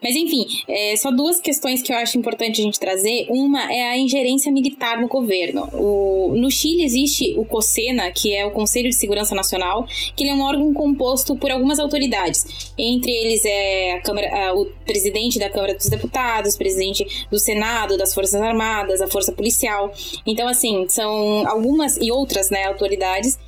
Mas, 0.03 0.15
enfim, 0.17 0.47
é, 0.69 0.97
só 0.97 1.11
duas 1.11 1.41
questões 1.41 1.83
que 1.83 1.93
eu 1.93 1.97
acho 1.97 2.19
importante 2.19 2.61
a 2.61 2.65
gente 2.65 2.79
trazer. 2.79 3.27
Uma 3.29 3.73
é 3.73 3.91
a 3.91 3.99
ingerência 3.99 4.51
militar 4.51 5.01
no 5.01 5.09
governo. 5.09 5.69
O, 5.73 6.35
no 6.37 6.51
Chile 6.51 6.85
existe 6.85 7.35
o 7.39 7.45
COSENA, 7.45 8.11
que 8.13 8.35
é 8.35 8.45
o 8.45 8.51
Conselho 8.51 8.89
de 8.89 8.97
Segurança 8.97 9.35
Nacional, 9.35 9.87
que 10.17 10.25
ele 10.25 10.31
é 10.31 10.35
um 10.35 10.43
órgão 10.43 10.73
composto 10.73 11.37
por 11.37 11.51
algumas 11.51 11.79
autoridades. 11.79 12.73
Entre 12.79 13.13
eles 13.13 13.45
é 13.45 13.93
a 13.93 14.01
Câmara, 14.01 14.49
a, 14.49 14.55
o 14.55 14.67
presidente 14.85 15.39
da 15.39 15.51
Câmara 15.51 15.75
dos 15.75 15.89
Deputados, 15.89 16.57
presidente 16.57 17.27
do 17.31 17.39
Senado, 17.39 17.97
das 17.97 18.15
Forças 18.15 18.41
Armadas, 18.41 19.01
a 19.01 19.09
Força 19.09 19.33
Policial. 19.33 19.93
Então, 20.27 20.49
assim, 20.49 20.87
são 20.89 21.47
algumas 21.49 21.97
e 21.97 22.11
outras, 22.11 22.51
né, 22.51 22.65
autoridades 22.65 23.39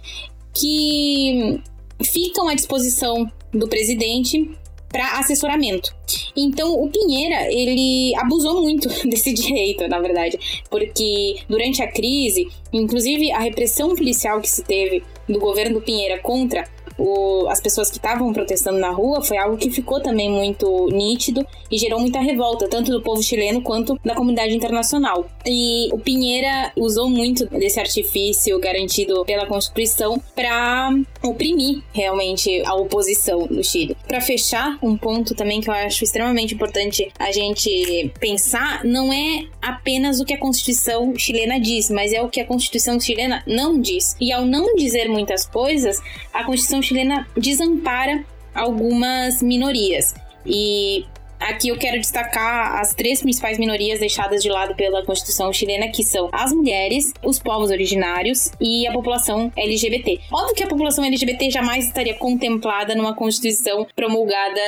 que 0.59 1.61
ficam 2.03 2.49
à 2.49 2.55
disposição 2.55 3.31
do 3.53 3.69
presidente 3.69 4.51
para 4.89 5.19
assessoramento. 5.19 5.95
Então, 6.37 6.81
o 6.81 6.89
Pinheira, 6.89 7.53
ele 7.53 8.15
abusou 8.17 8.63
muito 8.63 8.89
desse 9.09 9.33
direito, 9.33 9.87
na 9.89 9.99
verdade, 9.99 10.39
porque 10.71 11.37
durante 11.49 11.83
a 11.83 11.91
crise, 11.91 12.49
inclusive 12.73 13.31
a 13.33 13.41
repressão 13.41 13.95
policial 13.95 14.41
que 14.41 14.49
se 14.49 14.63
teve 14.63 15.03
do 15.29 15.39
governo 15.39 15.81
do 15.81 15.85
Pinheira 15.85 16.19
contra 16.21 16.65
o, 16.99 17.47
as 17.49 17.61
pessoas 17.61 17.91
que 17.91 17.97
estavam 17.97 18.33
protestando 18.33 18.79
na 18.79 18.91
rua 18.91 19.23
foi 19.23 19.37
algo 19.37 19.57
que 19.57 19.71
ficou 19.71 20.01
também 20.01 20.31
muito 20.31 20.89
nítido 20.89 21.47
e 21.71 21.79
gerou 21.79 22.01
muita 22.01 22.21
revolta, 22.21 22.69
tanto 22.69 22.91
do 22.91 23.03
povo 23.03 23.23
chileno 23.23 23.61
quanto 23.61 23.99
da 24.05 24.15
comunidade 24.15 24.55
internacional. 24.55 25.27
E 25.45 25.89
o 25.93 25.99
Pinheira 25.99 26.73
usou 26.77 27.09
muito 27.09 27.47
desse 27.47 27.81
artifício 27.81 28.59
garantido 28.59 29.25
pela 29.25 29.47
Constituição 29.47 30.21
para 30.35 30.91
oprimir 31.23 31.83
realmente 31.93 32.63
a 32.65 32.75
oposição 32.75 33.47
no 33.51 33.63
Chile. 33.63 33.97
Para 34.07 34.21
fechar, 34.21 34.79
um 34.83 34.97
ponto 34.97 35.35
também 35.35 35.61
que 35.61 35.69
eu 35.69 35.75
acho 35.75 36.05
extremamente 36.05 36.55
importante 36.55 37.11
a 37.19 37.33
gente 37.33 38.13
pensar 38.21 38.85
não 38.85 39.13
é 39.13 39.45
apenas 39.61 40.21
o 40.21 40.25
que 40.25 40.35
a 40.35 40.39
Constituição 40.39 41.13
chilena 41.17 41.59
diz, 41.59 41.91
mas 41.91 42.13
é 42.13 42.23
o 42.23 42.29
que 42.29 42.41
a 42.41 42.47
Constituição 42.47 42.99
chilena 43.01 43.43
não 43.47 43.81
diz. 43.81 44.17
E 44.21 44.33
ao 44.33 44.45
não 44.45 44.77
dizer 44.77 45.09
muitas 45.09 45.47
coisas, 45.47 46.01
a 46.33 46.45
Constituição 46.45 46.83
chilena 46.87 47.27
desampara 47.37 48.25
algumas 48.55 49.43
minorias. 49.43 50.15
E 50.45 51.05
Aqui 51.39 51.69
eu 51.69 51.79
quero 51.79 51.99
destacar 52.01 52.81
as 52.81 52.95
três 52.95 53.21
principais 53.21 53.59
minorias 53.59 54.01
deixadas 54.01 54.43
de 54.43 54.49
lado 54.49 54.75
pela 54.75 55.05
Constituição 55.05 55.53
chilena, 55.53 55.89
que 55.89 56.03
são 56.03 56.29
as 56.33 56.53
mulheres, 56.53 57.13
os 57.23 57.39
povos 57.39 57.71
originários 57.71 58.51
e 58.61 58.87
a 58.87 58.93
população 58.93 59.53
LGBT. 59.57 60.21
Óbvio 60.33 60.55
que 60.55 60.63
a 60.63 60.67
população 60.67 61.05
LGBT 61.05 61.51
jamais 61.51 61.87
estaria 61.87 62.15
contemplada 62.15 62.95
numa 62.95 63.15
Constituição 63.15 63.87
promulgada 63.95 64.61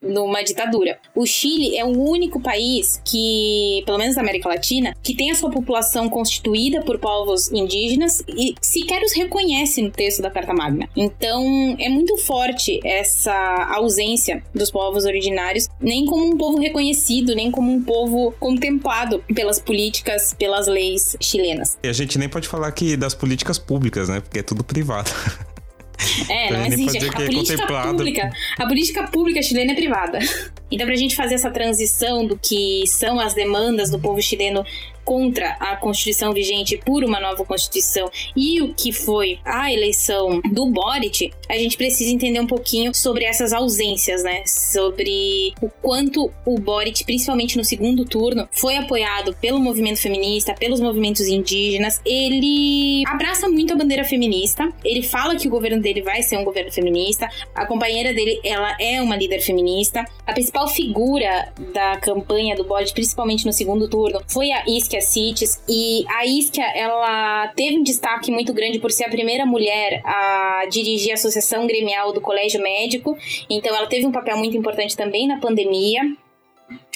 numa 0.00 0.42
ditadura. 0.42 0.98
O 1.14 1.26
Chile 1.26 1.76
é 1.76 1.84
o 1.84 1.98
único 1.98 2.40
país 2.40 3.00
que, 3.04 3.82
pelo 3.84 3.98
menos 3.98 4.16
na 4.16 4.22
América 4.22 4.48
Latina, 4.48 4.94
que 5.02 5.14
tem 5.14 5.30
a 5.30 5.34
sua 5.34 5.50
população 5.50 6.08
constituída 6.08 6.82
por 6.82 6.98
povos 6.98 7.52
indígenas 7.52 8.22
e 8.28 8.54
sequer 8.60 9.02
os 9.02 9.12
reconhece 9.12 9.82
no 9.82 9.90
texto 9.90 10.22
da 10.22 10.30
Carta 10.30 10.54
Magna. 10.54 10.88
Então, 10.96 11.76
é 11.78 11.88
muito 11.88 12.16
forte 12.16 12.80
essa 12.84 13.34
ausência 13.74 14.42
dos 14.54 14.70
povos 14.70 15.04
originários, 15.04 15.68
nem 15.80 16.05
como 16.06 16.24
um 16.26 16.36
povo 16.36 16.58
reconhecido, 16.58 17.34
nem 17.34 17.50
como 17.50 17.72
um 17.72 17.82
povo 17.82 18.32
contemplado 18.38 19.22
pelas 19.34 19.58
políticas, 19.58 20.34
pelas 20.38 20.66
leis 20.66 21.16
chilenas. 21.20 21.76
E 21.82 21.88
a 21.88 21.92
gente 21.92 22.18
nem 22.18 22.28
pode 22.28 22.48
falar 22.48 22.68
aqui 22.68 22.96
das 22.96 23.14
políticas 23.14 23.58
públicas, 23.58 24.08
né? 24.08 24.20
Porque 24.20 24.38
é 24.38 24.42
tudo 24.42 24.64
privado. 24.64 25.10
É, 26.28 26.52
não 26.52 26.66
existe. 26.66 26.98
A 26.98 27.06
é 27.06 27.26
política 27.26 27.66
pública, 27.66 28.30
a 28.58 28.66
política 28.66 29.02
pública 29.04 29.42
chilena 29.42 29.72
é 29.72 29.74
privada. 29.74 30.18
Então, 30.70 30.86
para 30.86 30.94
a 30.94 30.98
gente 30.98 31.16
fazer 31.16 31.34
essa 31.34 31.50
transição 31.50 32.26
do 32.26 32.38
que 32.38 32.84
são 32.86 33.18
as 33.18 33.34
demandas 33.34 33.90
do 33.90 33.98
povo 33.98 34.20
chileno 34.20 34.64
contra 35.06 35.56
a 35.60 35.76
Constituição 35.76 36.34
vigente 36.34 36.76
por 36.84 37.04
uma 37.04 37.20
nova 37.20 37.44
Constituição 37.44 38.10
e 38.36 38.60
o 38.60 38.74
que 38.74 38.90
foi 38.92 39.38
a 39.44 39.72
eleição 39.72 40.42
do 40.52 40.66
Boric, 40.66 41.32
a 41.48 41.56
gente 41.56 41.76
precisa 41.76 42.10
entender 42.10 42.40
um 42.40 42.46
pouquinho 42.46 42.92
sobre 42.92 43.24
essas 43.24 43.52
ausências, 43.52 44.24
né? 44.24 44.42
Sobre 44.44 45.54
o 45.62 45.70
quanto 45.80 46.30
o 46.44 46.58
Boric, 46.58 47.04
principalmente 47.04 47.56
no 47.56 47.64
segundo 47.64 48.04
turno, 48.04 48.48
foi 48.50 48.76
apoiado 48.76 49.32
pelo 49.40 49.60
movimento 49.60 50.00
feminista, 50.00 50.54
pelos 50.54 50.80
movimentos 50.80 51.26
indígenas. 51.28 52.00
Ele 52.04 53.04
abraça 53.06 53.48
muito 53.48 53.72
a 53.72 53.76
bandeira 53.76 54.04
feminista. 54.04 54.68
Ele 54.84 55.02
fala 55.02 55.36
que 55.36 55.46
o 55.46 55.50
governo 55.50 55.80
dele 55.80 56.02
vai 56.02 56.22
ser 56.22 56.36
um 56.36 56.44
governo 56.44 56.72
feminista. 56.72 57.28
A 57.54 57.64
companheira 57.64 58.12
dele, 58.12 58.40
ela 58.42 58.76
é 58.80 59.00
uma 59.00 59.16
líder 59.16 59.40
feminista. 59.40 60.04
A 60.26 60.32
principal 60.32 60.66
figura 60.66 61.52
da 61.72 61.96
campanha 61.98 62.56
do 62.56 62.64
Boric, 62.64 62.92
principalmente 62.92 63.46
no 63.46 63.52
segundo 63.52 63.88
turno, 63.88 64.20
foi 64.26 64.50
a 64.50 64.64
Isquia 64.66 64.95
Cities. 65.00 65.62
E 65.68 66.04
a 66.08 66.26
Isquia, 66.26 66.66
ela 66.74 67.48
teve 67.48 67.78
um 67.78 67.82
destaque 67.82 68.30
muito 68.30 68.52
grande 68.52 68.78
por 68.78 68.90
ser 68.90 69.04
a 69.04 69.08
primeira 69.08 69.46
mulher 69.46 70.00
a 70.04 70.66
dirigir 70.70 71.10
a 71.12 71.14
Associação 71.14 71.66
Gremial 71.66 72.12
do 72.12 72.20
Colégio 72.20 72.62
Médico. 72.62 73.16
Então, 73.48 73.74
ela 73.74 73.86
teve 73.86 74.06
um 74.06 74.12
papel 74.12 74.36
muito 74.36 74.56
importante 74.56 74.96
também 74.96 75.26
na 75.26 75.38
pandemia. 75.38 76.00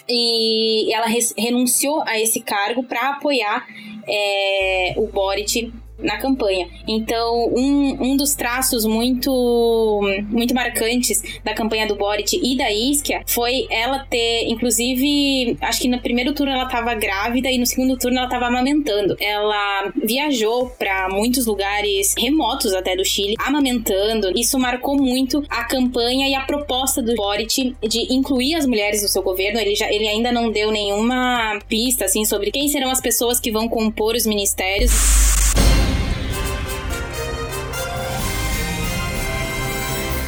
E 0.09 0.93
ela 0.93 1.07
renunciou 1.39 2.03
a 2.07 2.19
esse 2.19 2.41
cargo 2.41 2.83
para 2.83 3.11
apoiar 3.11 3.67
é, 4.09 4.95
o 4.97 5.07
Boric 5.07 5.73
na 6.03 6.19
campanha. 6.19 6.69
Então, 6.87 7.53
um, 7.55 8.11
um 8.11 8.17
dos 8.17 8.35
traços 8.35 8.85
muito, 8.85 10.01
muito 10.29 10.55
marcantes 10.55 11.23
da 11.45 11.55
campanha 11.55 11.87
do 11.87 11.97
Boric 11.97 12.41
e 12.43 12.57
da 12.57 12.73
Isquia 12.73 13.23
foi 13.27 13.67
ela 13.71 14.01
ter, 14.01 14.49
inclusive, 14.49 15.57
acho 15.61 15.81
que 15.81 15.89
no 15.89 16.01
primeiro 16.01 16.33
turno 16.33 16.53
ela 16.53 16.65
estava 16.65 16.95
grávida 16.95 17.51
e 17.51 17.59
no 17.59 17.67
segundo 17.67 17.97
turno 17.97 18.19
ela 18.19 18.27
estava 18.27 18.47
amamentando. 18.47 19.17
Ela 19.21 19.93
viajou 20.03 20.71
para 20.79 21.09
muitos 21.09 21.47
lugares 21.47 22.15
remotos 22.19 22.73
até 22.73 22.97
do 22.97 23.05
Chile, 23.05 23.35
amamentando. 23.39 24.33
Isso 24.37 24.59
marcou 24.59 24.97
muito 24.97 25.43
a 25.49 25.65
campanha 25.65 26.29
e 26.29 26.35
a 26.35 26.43
proposta 26.43 27.03
do 27.03 27.15
Boric 27.15 27.75
de 27.83 28.13
incluir 28.13 28.55
as 28.55 28.67
mulheres 28.67 29.03
no 29.03 29.09
seu 29.09 29.23
governo. 29.23 29.59
Ele, 29.61 29.75
já, 29.75 29.93
ele 29.93 30.07
ainda 30.09 30.33
não 30.33 30.51
deu 30.51 30.71
nenhuma 30.71 31.59
pista 31.69 32.05
assim 32.05 32.25
sobre 32.25 32.51
quem 32.51 32.69
serão 32.69 32.91
as 32.91 33.01
pessoas 33.01 33.41
que 33.41 33.51
vão 33.51 33.69
compor 33.69 34.15
os 34.15 34.27
ministérios. 34.27 35.39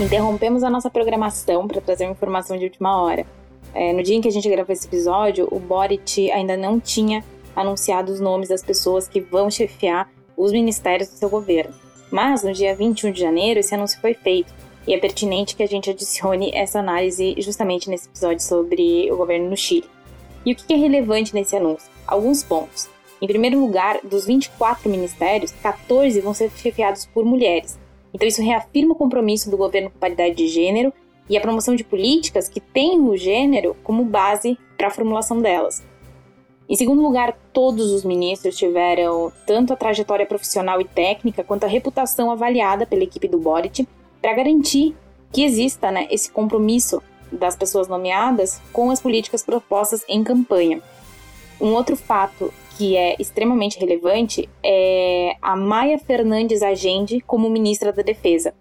Interrompemos 0.03 0.65
a 0.65 0.69
nossa 0.69 0.91
programação 0.91 1.69
para 1.69 1.81
trazer 1.81 2.07
uma 2.07 2.13
informação 2.13 2.59
de 2.59 2.65
última 2.65 3.01
hora. 3.01 3.25
É, 3.73 3.93
no 3.93 4.03
dia 4.03 4.17
em 4.17 4.21
que 4.21 4.27
a 4.27 4.33
gente 4.33 4.51
gravou 4.51 4.73
esse 4.73 4.89
episódio, 4.89 5.47
o 5.49 5.61
Boric 5.61 6.29
ainda 6.33 6.57
não 6.57 6.81
tinha 6.81 7.25
anunciado 7.55 8.11
os 8.11 8.19
nomes 8.19 8.49
das 8.49 8.65
pessoas 8.65 9.07
que 9.07 9.21
vão 9.21 9.49
chefiar 9.49 10.11
os 10.37 10.51
ministérios 10.51 11.09
do 11.09 11.15
seu 11.15 11.31
governo. 11.31 11.73
Mas 12.11 12.43
no 12.43 12.53
dia 12.53 12.75
21 12.75 13.13
de 13.13 13.21
janeiro, 13.21 13.61
esse 13.61 13.77
anúncio 13.77 14.01
foi 14.01 14.13
feito. 14.13 14.53
E 14.89 14.93
é 14.93 14.99
pertinente 14.99 15.55
que 15.55 15.63
a 15.63 15.69
gente 15.69 15.89
adicione 15.89 16.51
essa 16.53 16.81
análise 16.81 17.37
justamente 17.39 17.89
nesse 17.89 18.09
episódio 18.09 18.41
sobre 18.41 19.09
o 19.13 19.17
governo 19.17 19.51
no 19.51 19.57
Chile. 19.57 19.89
E 20.45 20.53
o 20.53 20.57
que 20.57 20.75
é 20.75 20.77
relevante 20.77 21.33
nesse 21.33 21.55
anúncio? 21.55 21.89
Alguns 22.09 22.43
pontos. 22.43 22.91
Em 23.21 23.29
primeiro 23.29 23.61
lugar, 23.61 24.01
dos 24.03 24.27
24 24.27 24.91
ministérios, 24.91 25.53
14 25.63 26.21
vão 26.21 26.35
ser 26.35 26.51
chefiados 26.51 27.07
por 27.07 27.25
mulheres, 27.25 27.79
então, 28.15 28.29
isso 28.29 28.43
reafirma 28.43 28.93
o 28.93 28.97
compromisso 28.97 29.51
do 29.51 29.57
governo 29.57 29.91
com 29.91 29.99
paridade 29.99 30.35
de 30.35 30.49
gênero 30.49 30.93
e 31.29 31.37
a 31.37 31.41
promoção 31.41 31.75
de 31.75 31.85
políticas 31.85 32.49
que 32.49 32.61
têm 32.61 33.01
o 33.01 33.17
gênero 33.17 33.77
como 33.83 34.05
base 34.05 34.59
para 34.77 34.89
a 34.89 34.91
formulação 34.91 35.41
delas. 35.41 35.83
Em 36.69 36.77
segundo 36.77 37.03
lugar, 37.03 37.37
todos 37.53 37.91
os 37.91 38.05
ministros 38.05 38.57
tiveram 38.57 39.33
tanto 39.47 39.73
a 39.73 39.77
trajetória 39.77 40.27
profissional 40.27 40.81
e 40.81 40.85
técnica 40.85 41.43
quanto 41.43 41.65
a 41.65 41.69
reputação 41.69 42.31
avaliada 42.31 42.87
pela 42.87 43.03
equipe 43.03 43.29
do 43.29 43.39
Boric 43.39 43.87
para 44.21 44.35
garantir 44.35 44.95
que 45.33 45.45
exista 45.45 45.91
né, 45.91 46.07
esse 46.11 46.31
compromisso 46.31 47.03
das 47.31 47.57
pessoas 47.57 47.89
nomeadas 47.89 48.61
com 48.73 48.91
as 48.91 49.01
políticas 49.01 49.43
propostas 49.43 50.05
em 50.09 50.23
campanha. 50.23 50.83
Um 51.61 51.73
outro 51.75 51.97
fato 51.97 52.53
que 52.77 52.97
é 52.97 53.17
extremamente 53.19 53.79
relevante 53.79 54.49
é 54.63 55.37
a 55.41 55.57
Maia 55.57 55.99
Fernandes 55.99 56.63
Agende 56.63 57.21
como 57.21 57.51
ministra 57.51 57.93
da 57.93 58.03
Defesa. 58.03 58.55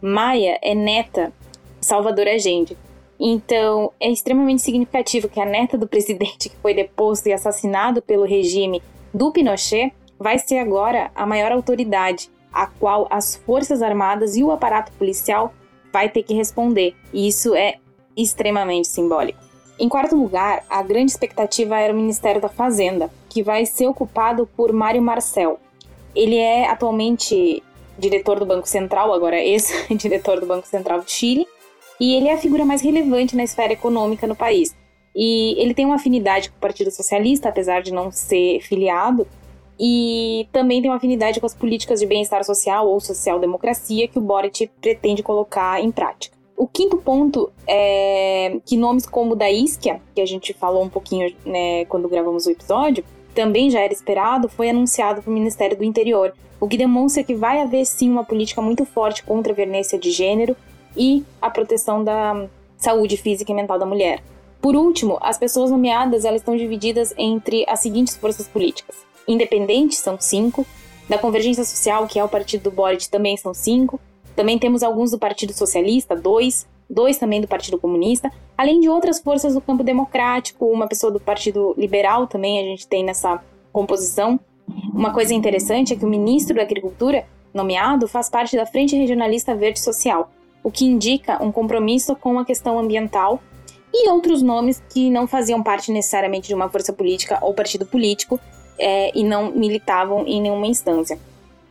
Maia 0.00 0.58
é 0.62 0.74
neta 0.74 1.32
Salvador 1.80 2.28
Agende. 2.28 2.76
Então, 3.20 3.92
é 3.98 4.08
extremamente 4.10 4.62
significativo 4.62 5.28
que 5.28 5.40
a 5.40 5.44
neta 5.44 5.76
do 5.76 5.88
presidente 5.88 6.48
que 6.48 6.56
foi 6.56 6.72
deposto 6.72 7.28
e 7.28 7.32
assassinado 7.32 8.00
pelo 8.00 8.24
regime 8.24 8.80
do 9.12 9.32
Pinochet 9.32 9.92
vai 10.18 10.38
ser 10.38 10.58
agora 10.58 11.10
a 11.14 11.26
maior 11.26 11.50
autoridade 11.52 12.30
a 12.52 12.66
qual 12.66 13.06
as 13.10 13.36
Forças 13.36 13.82
Armadas 13.82 14.36
e 14.36 14.42
o 14.42 14.50
aparato 14.50 14.92
policial 14.92 15.52
vai 15.92 16.08
ter 16.08 16.22
que 16.22 16.34
responder. 16.34 16.94
E 17.12 17.28
isso 17.28 17.54
é 17.54 17.76
extremamente 18.16 18.88
simbólico. 18.88 19.47
Em 19.78 19.88
quarto 19.88 20.16
lugar, 20.16 20.64
a 20.68 20.82
grande 20.82 21.12
expectativa 21.12 21.78
era 21.78 21.92
o 21.92 21.96
Ministério 21.96 22.40
da 22.40 22.48
Fazenda, 22.48 23.08
que 23.28 23.44
vai 23.44 23.64
ser 23.64 23.86
ocupado 23.86 24.48
por 24.56 24.72
Mário 24.72 25.00
Marcel. 25.00 25.60
Ele 26.16 26.36
é 26.36 26.68
atualmente 26.68 27.62
diretor 27.96 28.40
do 28.40 28.46
Banco 28.46 28.68
Central, 28.68 29.12
agora 29.12 29.40
ex-diretor 29.40 30.38
do 30.40 30.46
Banco 30.46 30.66
Central 30.66 31.00
do 31.00 31.08
Chile, 31.08 31.46
e 32.00 32.14
ele 32.14 32.28
é 32.28 32.32
a 32.32 32.38
figura 32.38 32.64
mais 32.64 32.82
relevante 32.82 33.36
na 33.36 33.44
esfera 33.44 33.72
econômica 33.72 34.26
no 34.26 34.34
país. 34.34 34.74
E 35.14 35.54
ele 35.60 35.74
tem 35.74 35.84
uma 35.84 35.96
afinidade 35.96 36.50
com 36.50 36.56
o 36.56 36.60
Partido 36.60 36.90
Socialista, 36.90 37.48
apesar 37.48 37.80
de 37.80 37.92
não 37.92 38.10
ser 38.10 38.60
filiado, 38.62 39.28
e 39.78 40.48
também 40.52 40.82
tem 40.82 40.90
uma 40.90 40.96
afinidade 40.96 41.38
com 41.38 41.46
as 41.46 41.54
políticas 41.54 42.00
de 42.00 42.06
bem-estar 42.06 42.42
social 42.42 42.88
ou 42.88 42.98
social-democracia 43.00 44.08
que 44.08 44.18
o 44.18 44.22
Boric 44.22 44.68
pretende 44.80 45.22
colocar 45.22 45.80
em 45.80 45.92
prática. 45.92 46.37
O 46.58 46.66
quinto 46.66 46.96
ponto 46.96 47.52
é 47.68 48.58
que 48.66 48.76
nomes 48.76 49.06
como 49.06 49.36
da 49.36 49.48
Isquia, 49.48 50.00
que 50.12 50.20
a 50.20 50.26
gente 50.26 50.52
falou 50.52 50.82
um 50.82 50.88
pouquinho 50.88 51.32
né, 51.46 51.84
quando 51.84 52.08
gravamos 52.08 52.46
o 52.46 52.50
episódio, 52.50 53.04
também 53.32 53.70
já 53.70 53.78
era 53.78 53.92
esperado, 53.92 54.48
foi 54.48 54.68
anunciado 54.68 55.22
para 55.22 55.30
o 55.30 55.32
Ministério 55.32 55.76
do 55.76 55.84
Interior, 55.84 56.34
o 56.60 56.66
que 56.66 56.76
demonstra 56.76 57.22
que 57.22 57.32
vai 57.32 57.60
haver 57.62 57.86
sim 57.86 58.10
uma 58.10 58.24
política 58.24 58.60
muito 58.60 58.84
forte 58.84 59.22
contra 59.22 59.52
a 59.52 59.54
violência 59.54 59.96
de 59.96 60.10
gênero 60.10 60.56
e 60.96 61.22
a 61.40 61.48
proteção 61.48 62.02
da 62.02 62.48
saúde 62.76 63.16
física 63.16 63.52
e 63.52 63.54
mental 63.54 63.78
da 63.78 63.86
mulher. 63.86 64.20
Por 64.60 64.74
último, 64.74 65.16
as 65.20 65.38
pessoas 65.38 65.70
nomeadas 65.70 66.24
elas 66.24 66.40
estão 66.40 66.56
divididas 66.56 67.14
entre 67.16 67.64
as 67.68 67.78
seguintes 67.78 68.16
forças 68.16 68.48
políticas: 68.48 68.96
independentes 69.28 69.98
são 69.98 70.16
cinco, 70.18 70.66
da 71.08 71.18
Convergência 71.18 71.62
Social, 71.64 72.08
que 72.08 72.18
é 72.18 72.24
o 72.24 72.28
partido 72.28 72.64
do 72.64 72.72
Boric, 72.72 73.08
também 73.08 73.36
são 73.36 73.54
cinco, 73.54 74.00
também 74.38 74.56
temos 74.56 74.84
alguns 74.84 75.10
do 75.10 75.18
Partido 75.18 75.52
Socialista, 75.52 76.14
dois, 76.14 76.64
dois 76.88 77.18
também 77.18 77.40
do 77.40 77.48
Partido 77.48 77.76
Comunista, 77.76 78.30
além 78.56 78.78
de 78.78 78.88
outras 78.88 79.18
forças 79.18 79.54
do 79.54 79.60
campo 79.60 79.82
democrático, 79.82 80.66
uma 80.66 80.86
pessoa 80.86 81.12
do 81.12 81.18
Partido 81.18 81.74
Liberal 81.76 82.28
também 82.28 82.60
a 82.60 82.62
gente 82.62 82.86
tem 82.86 83.02
nessa 83.02 83.42
composição. 83.72 84.38
Uma 84.94 85.12
coisa 85.12 85.34
interessante 85.34 85.92
é 85.92 85.96
que 85.96 86.04
o 86.04 86.08
ministro 86.08 86.54
da 86.54 86.62
Agricultura, 86.62 87.26
nomeado, 87.52 88.06
faz 88.06 88.30
parte 88.30 88.56
da 88.56 88.64
Frente 88.64 88.94
Regionalista 88.94 89.56
Verde 89.56 89.80
Social, 89.80 90.30
o 90.62 90.70
que 90.70 90.84
indica 90.84 91.42
um 91.42 91.50
compromisso 91.50 92.14
com 92.14 92.38
a 92.38 92.44
questão 92.44 92.78
ambiental 92.78 93.42
e 93.92 94.08
outros 94.08 94.40
nomes 94.40 94.80
que 94.88 95.10
não 95.10 95.26
faziam 95.26 95.64
parte 95.64 95.90
necessariamente 95.90 96.46
de 96.46 96.54
uma 96.54 96.68
força 96.68 96.92
política 96.92 97.40
ou 97.42 97.52
partido 97.54 97.84
político 97.84 98.38
é, 98.78 99.10
e 99.18 99.24
não 99.24 99.50
militavam 99.50 100.24
em 100.28 100.40
nenhuma 100.40 100.68
instância. 100.68 101.18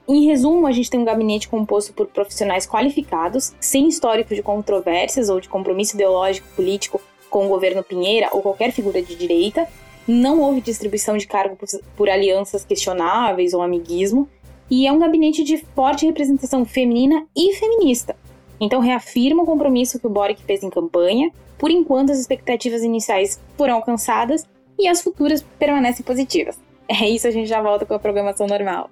Em 0.09 0.25
resumo, 0.25 0.65
a 0.65 0.71
gente 0.71 0.89
tem 0.89 1.01
um 1.01 1.05
gabinete 1.05 1.49
composto 1.49 1.91
por 1.91 2.07
profissionais 2.07 2.65
qualificados, 2.65 3.53
sem 3.59 3.89
histórico 3.89 4.33
de 4.33 4.41
controvérsias 4.41 5.27
ou 5.27 5.41
de 5.41 5.49
compromisso 5.49 5.95
ideológico 5.95 6.47
político 6.55 7.01
com 7.29 7.45
o 7.45 7.49
governo 7.49 7.83
Pinheira 7.83 8.29
ou 8.31 8.41
qualquer 8.41 8.71
figura 8.71 9.01
de 9.01 9.15
direita. 9.15 9.67
Não 10.07 10.39
houve 10.39 10.61
distribuição 10.61 11.17
de 11.17 11.27
cargo 11.27 11.57
por 11.97 12.09
alianças 12.09 12.63
questionáveis 12.63 13.53
ou 13.53 13.61
amiguismo. 13.61 14.29
E 14.71 14.87
é 14.87 14.91
um 14.93 14.99
gabinete 14.99 15.43
de 15.43 15.57
forte 15.75 16.05
representação 16.05 16.63
feminina 16.63 17.25
e 17.35 17.53
feminista. 17.55 18.15
Então 18.61 18.79
reafirma 18.79 19.43
o 19.43 19.45
compromisso 19.45 19.99
que 19.99 20.07
o 20.07 20.09
Boric 20.09 20.41
fez 20.43 20.63
em 20.63 20.69
campanha. 20.69 21.31
Por 21.57 21.69
enquanto, 21.69 22.13
as 22.13 22.19
expectativas 22.19 22.81
iniciais 22.81 23.41
foram 23.57 23.75
alcançadas 23.75 24.45
e 24.79 24.87
as 24.87 25.01
futuras 25.01 25.43
permanecem 25.59 26.05
positivas. 26.05 26.57
É 26.87 27.09
isso, 27.09 27.27
a 27.27 27.31
gente 27.31 27.49
já 27.49 27.61
volta 27.61 27.85
com 27.85 27.93
a 27.93 27.99
programação 27.99 28.47
normal. 28.47 28.89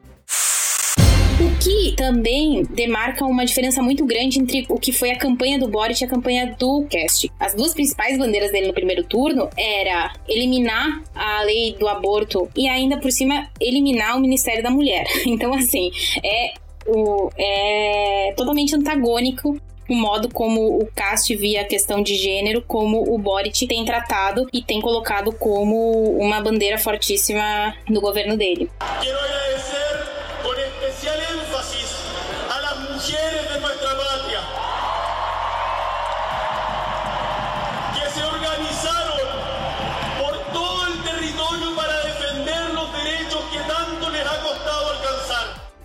O 1.38 1.60
que 1.60 1.94
também 1.98 2.64
demarca 2.64 3.26
uma 3.26 3.46
diferença 3.46 3.82
muito 3.82 4.06
grande 4.06 4.40
entre 4.40 4.66
o 4.70 4.80
que 4.80 4.94
foi 4.94 5.12
a 5.12 5.18
campanha 5.18 5.60
do 5.60 5.68
Boric 5.68 6.02
e 6.02 6.06
a 6.06 6.08
campanha 6.08 6.56
do 6.58 6.86
Cast. 6.90 7.30
As 7.38 7.54
duas 7.54 7.74
principais 7.74 8.18
bandeiras 8.18 8.54
dele 8.54 8.68
no 8.68 8.74
primeiro 8.74 9.04
turno 9.04 9.50
era 9.58 10.14
eliminar 10.30 11.04
a 11.14 11.42
lei 11.44 11.76
do 11.78 11.90
aborto 11.90 12.50
e 12.56 12.70
ainda 12.70 12.98
por 12.98 13.12
cima 13.12 13.50
eliminar 13.60 14.16
o 14.16 14.22
Ministério 14.22 14.64
da 14.64 14.70
Mulher. 14.70 15.06
Então 15.28 15.54
assim, 15.54 15.92
é 16.24 16.54
o, 16.88 17.30
é 17.38 18.34
totalmente 18.38 18.74
antagônico 18.74 19.60
o 19.90 19.96
modo 19.96 20.30
como 20.30 20.80
o 20.80 20.86
Cast 20.96 21.36
via 21.36 21.62
a 21.62 21.66
questão 21.66 22.02
de 22.02 22.16
gênero, 22.16 22.64
como 22.66 23.14
o 23.14 23.18
Boric 23.18 23.68
tem 23.68 23.84
tratado 23.84 24.48
e 24.54 24.64
tem 24.64 24.80
colocado 24.80 25.32
como 25.34 26.18
uma 26.18 26.42
bandeira 26.42 26.78
fortíssima 26.78 27.76
no 27.90 28.00
governo 28.00 28.38
dele. 28.38 28.70
Quero 29.02 29.20
agradecer 29.20 29.85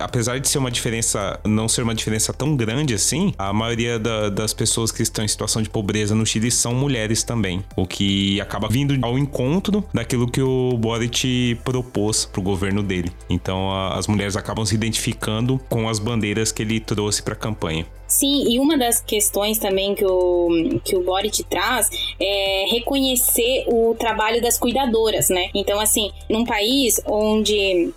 apesar 0.00 0.40
de 0.40 0.48
ser 0.48 0.58
uma 0.58 0.70
diferença, 0.70 1.38
não 1.44 1.68
ser 1.68 1.82
uma 1.82 1.94
diferença 1.94 2.32
tão 2.32 2.56
grande 2.56 2.94
assim, 2.94 3.32
a 3.38 3.52
maioria 3.52 3.98
da, 3.98 4.28
das 4.28 4.52
pessoas 4.52 4.90
que 4.90 5.02
estão 5.02 5.24
em 5.24 5.28
situação 5.28 5.62
de 5.62 5.68
pobreza 5.68 6.14
no 6.14 6.26
Chile 6.26 6.50
são 6.50 6.74
mulheres 6.74 7.22
também, 7.22 7.64
o 7.76 7.86
que 7.86 8.40
acaba 8.40 8.68
vindo 8.68 8.98
ao 9.04 9.18
encontro 9.18 9.84
daquilo 9.92 10.30
que 10.30 10.42
o 10.42 10.76
Boric 10.76 11.58
propôs 11.64 12.24
pro 12.24 12.42
governo 12.42 12.82
dele. 12.82 13.12
Então 13.28 13.70
a, 13.70 13.98
as 13.98 14.06
mulheres 14.06 14.36
acabam 14.36 14.64
se 14.64 14.74
identificando 14.74 15.60
com 15.68 15.88
as 15.88 15.98
bandeiras 15.98 16.50
que 16.50 16.62
ele 16.62 16.80
trouxe 16.80 17.22
para 17.22 17.34
a 17.34 17.36
campanha. 17.36 17.86
Sim, 18.10 18.52
e 18.52 18.58
uma 18.58 18.76
das 18.76 19.00
questões 19.00 19.56
também 19.58 19.94
que 19.94 20.04
o, 20.04 20.80
que 20.84 20.96
o 20.96 21.04
Boric 21.04 21.44
traz 21.44 21.88
é 22.18 22.64
reconhecer 22.68 23.64
o 23.68 23.94
trabalho 23.96 24.42
das 24.42 24.58
cuidadoras, 24.58 25.28
né? 25.28 25.48
Então, 25.54 25.78
assim, 25.78 26.10
num 26.28 26.44
país 26.44 27.00
onde 27.06 27.92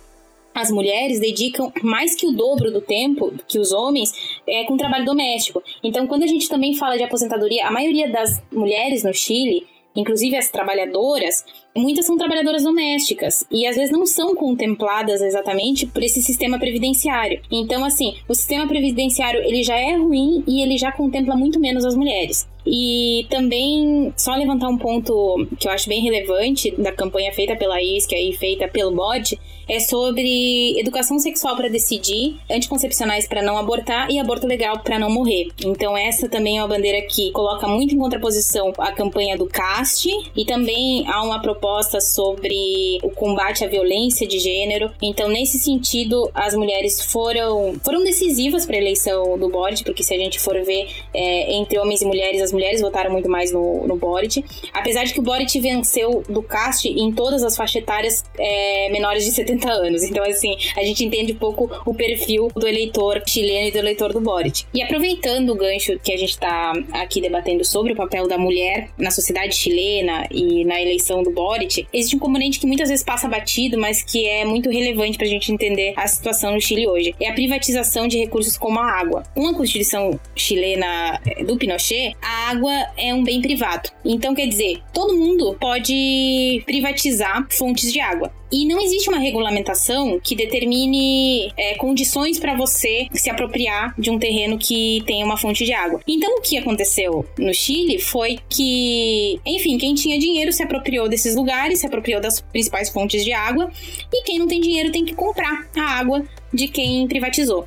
as 0.54 0.70
mulheres 0.70 1.18
dedicam 1.18 1.72
mais 1.82 2.14
que 2.14 2.26
o 2.26 2.32
dobro 2.32 2.70
do 2.70 2.80
tempo 2.80 3.32
que 3.48 3.58
os 3.58 3.72
homens 3.72 4.12
é, 4.46 4.64
com 4.64 4.76
trabalho 4.76 5.04
doméstico. 5.04 5.62
Então, 5.82 6.06
quando 6.06 6.22
a 6.22 6.28
gente 6.28 6.48
também 6.48 6.74
fala 6.74 6.96
de 6.96 7.02
aposentadoria, 7.02 7.66
a 7.66 7.70
maioria 7.70 8.10
das 8.10 8.40
mulheres 8.52 9.02
no 9.02 9.12
Chile, 9.12 9.66
inclusive 9.96 10.36
as 10.36 10.50
trabalhadoras, 10.50 11.44
muitas 11.76 12.06
são 12.06 12.16
trabalhadoras 12.16 12.62
domésticas 12.62 13.44
e 13.50 13.66
às 13.66 13.76
vezes 13.76 13.90
não 13.90 14.06
são 14.06 14.34
contempladas 14.34 15.20
exatamente 15.20 15.86
por 15.86 16.02
esse 16.02 16.22
sistema 16.22 16.58
previdenciário. 16.58 17.40
Então, 17.50 17.84
assim, 17.84 18.16
o 18.28 18.34
sistema 18.34 18.66
previdenciário 18.66 19.40
ele 19.40 19.62
já 19.62 19.76
é 19.76 19.96
ruim 19.96 20.44
e 20.46 20.62
ele 20.62 20.78
já 20.78 20.92
contempla 20.92 21.36
muito 21.36 21.60
menos 21.60 21.84
as 21.84 21.96
mulheres. 21.96 22.46
E 22.66 23.26
também, 23.28 24.12
só 24.16 24.34
levantar 24.34 24.68
um 24.68 24.78
ponto 24.78 25.46
que 25.58 25.68
eu 25.68 25.72
acho 25.72 25.88
bem 25.88 26.00
relevante 26.00 26.70
da 26.72 26.92
campanha 26.92 27.32
feita 27.32 27.56
pela 27.56 27.82
ISCA 27.82 28.16
e 28.16 28.32
feita 28.32 28.66
pelo 28.68 28.90
BOD, 28.90 29.38
é 29.68 29.80
sobre 29.80 30.78
educação 30.78 31.18
sexual 31.18 31.56
para 31.56 31.68
decidir, 31.68 32.36
anticoncepcionais 32.50 33.26
para 33.26 33.42
não 33.42 33.56
abortar 33.56 34.10
e 34.10 34.18
aborto 34.18 34.46
legal 34.46 34.80
para 34.80 34.98
não 34.98 35.10
morrer. 35.10 35.48
Então, 35.64 35.96
essa 35.96 36.28
também 36.28 36.58
é 36.58 36.62
uma 36.62 36.68
bandeira 36.68 37.00
que 37.02 37.30
coloca 37.32 37.66
muito 37.66 37.94
em 37.94 37.98
contraposição 37.98 38.72
a 38.78 38.92
campanha 38.92 39.36
do 39.36 39.46
CAST 39.46 40.08
e 40.36 40.44
também 40.44 41.06
há 41.08 41.22
uma 41.22 41.40
proposta 41.40 42.00
sobre 42.00 42.98
o 43.02 43.10
combate 43.10 43.64
à 43.64 43.68
violência 43.68 44.26
de 44.26 44.38
gênero. 44.38 44.90
Então, 45.02 45.28
nesse 45.28 45.58
sentido, 45.58 46.30
as 46.34 46.54
mulheres 46.54 47.00
foram, 47.00 47.74
foram 47.82 48.02
decisivas 48.04 48.66
para 48.66 48.76
a 48.76 48.80
eleição 48.80 49.38
do 49.38 49.48
BOD, 49.48 49.84
porque 49.84 50.02
se 50.02 50.14
a 50.14 50.18
gente 50.18 50.38
for 50.40 50.54
ver 50.62 50.88
é, 51.12 51.54
entre 51.54 51.78
homens 51.78 52.02
e 52.02 52.04
mulheres, 52.04 52.42
as 52.42 52.52
mulheres 52.54 52.80
votaram 52.80 53.10
muito 53.10 53.28
mais 53.28 53.52
no, 53.52 53.86
no 53.86 53.96
Boric. 53.96 54.42
Apesar 54.72 55.04
de 55.04 55.12
que 55.12 55.20
o 55.20 55.22
Boric 55.22 55.60
venceu 55.60 56.22
do 56.28 56.42
Cast 56.42 56.88
em 56.88 57.12
todas 57.12 57.42
as 57.42 57.56
faixas 57.56 57.82
etárias 57.82 58.24
é, 58.38 58.88
menores 58.90 59.24
de 59.24 59.32
70 59.32 59.70
anos. 59.70 60.02
Então, 60.02 60.24
assim, 60.24 60.56
a 60.76 60.82
gente 60.82 61.04
entende 61.04 61.32
um 61.32 61.36
pouco 61.36 61.70
o 61.84 61.94
perfil 61.94 62.48
do 62.54 62.66
eleitor 62.66 63.22
chileno 63.26 63.68
e 63.68 63.70
do 63.70 63.78
eleitor 63.78 64.12
do 64.12 64.20
Boric. 64.20 64.64
E 64.72 64.82
aproveitando 64.82 65.50
o 65.50 65.54
gancho 65.54 65.98
que 65.98 66.12
a 66.12 66.16
gente 66.16 66.30
está 66.30 66.72
aqui 66.92 67.20
debatendo 67.20 67.64
sobre 67.64 67.92
o 67.92 67.96
papel 67.96 68.26
da 68.28 68.38
mulher 68.38 68.88
na 68.96 69.10
sociedade 69.10 69.54
chilena 69.54 70.26
e 70.30 70.64
na 70.64 70.80
eleição 70.80 71.22
do 71.22 71.30
Boric, 71.30 71.86
existe 71.92 72.16
um 72.16 72.18
componente 72.18 72.60
que 72.60 72.66
muitas 72.66 72.88
vezes 72.88 73.04
passa 73.04 73.28
batido, 73.28 73.78
mas 73.78 74.02
que 74.02 74.26
é 74.26 74.44
muito 74.44 74.70
relevante 74.70 75.16
para 75.16 75.26
a 75.26 75.30
gente 75.30 75.52
entender 75.52 75.94
a 75.96 76.06
situação 76.06 76.52
no 76.52 76.60
Chile 76.60 76.86
hoje. 76.86 77.14
É 77.20 77.28
a 77.28 77.32
privatização 77.32 78.06
de 78.06 78.18
recursos 78.18 78.56
como 78.56 78.78
a 78.78 78.90
água. 78.90 79.24
Com 79.34 79.48
a 79.48 79.54
Constituição 79.54 80.18
chilena 80.34 81.20
eh, 81.26 81.44
do 81.44 81.56
Pinochet, 81.56 82.16
a 82.22 82.43
água 82.50 82.72
é 82.96 83.12
um 83.14 83.22
bem 83.22 83.40
privado. 83.40 83.90
Então, 84.04 84.34
quer 84.34 84.46
dizer, 84.46 84.82
todo 84.92 85.16
mundo 85.16 85.56
pode 85.60 86.62
privatizar 86.66 87.46
fontes 87.50 87.92
de 87.92 88.00
água. 88.00 88.32
E 88.52 88.64
não 88.66 88.80
existe 88.80 89.08
uma 89.08 89.18
regulamentação 89.18 90.20
que 90.22 90.36
determine 90.36 91.50
é, 91.56 91.74
condições 91.74 92.38
para 92.38 92.54
você 92.54 93.08
se 93.12 93.28
apropriar 93.28 93.94
de 93.98 94.10
um 94.10 94.18
terreno 94.18 94.56
que 94.56 95.02
tem 95.06 95.24
uma 95.24 95.36
fonte 95.36 95.64
de 95.64 95.72
água. 95.72 96.00
Então, 96.06 96.36
o 96.38 96.40
que 96.40 96.56
aconteceu 96.56 97.26
no 97.36 97.52
Chile 97.52 97.98
foi 97.98 98.38
que, 98.48 99.40
enfim, 99.44 99.76
quem 99.76 99.94
tinha 99.94 100.18
dinheiro 100.18 100.52
se 100.52 100.62
apropriou 100.62 101.08
desses 101.08 101.34
lugares, 101.34 101.80
se 101.80 101.86
apropriou 101.86 102.20
das 102.20 102.40
principais 102.40 102.90
fontes 102.90 103.24
de 103.24 103.32
água, 103.32 103.70
e 104.12 104.22
quem 104.22 104.38
não 104.38 104.46
tem 104.46 104.60
dinheiro 104.60 104.92
tem 104.92 105.04
que 105.04 105.14
comprar 105.14 105.68
a 105.76 105.98
água 105.98 106.22
de 106.52 106.68
quem 106.68 107.08
privatizou. 107.08 107.66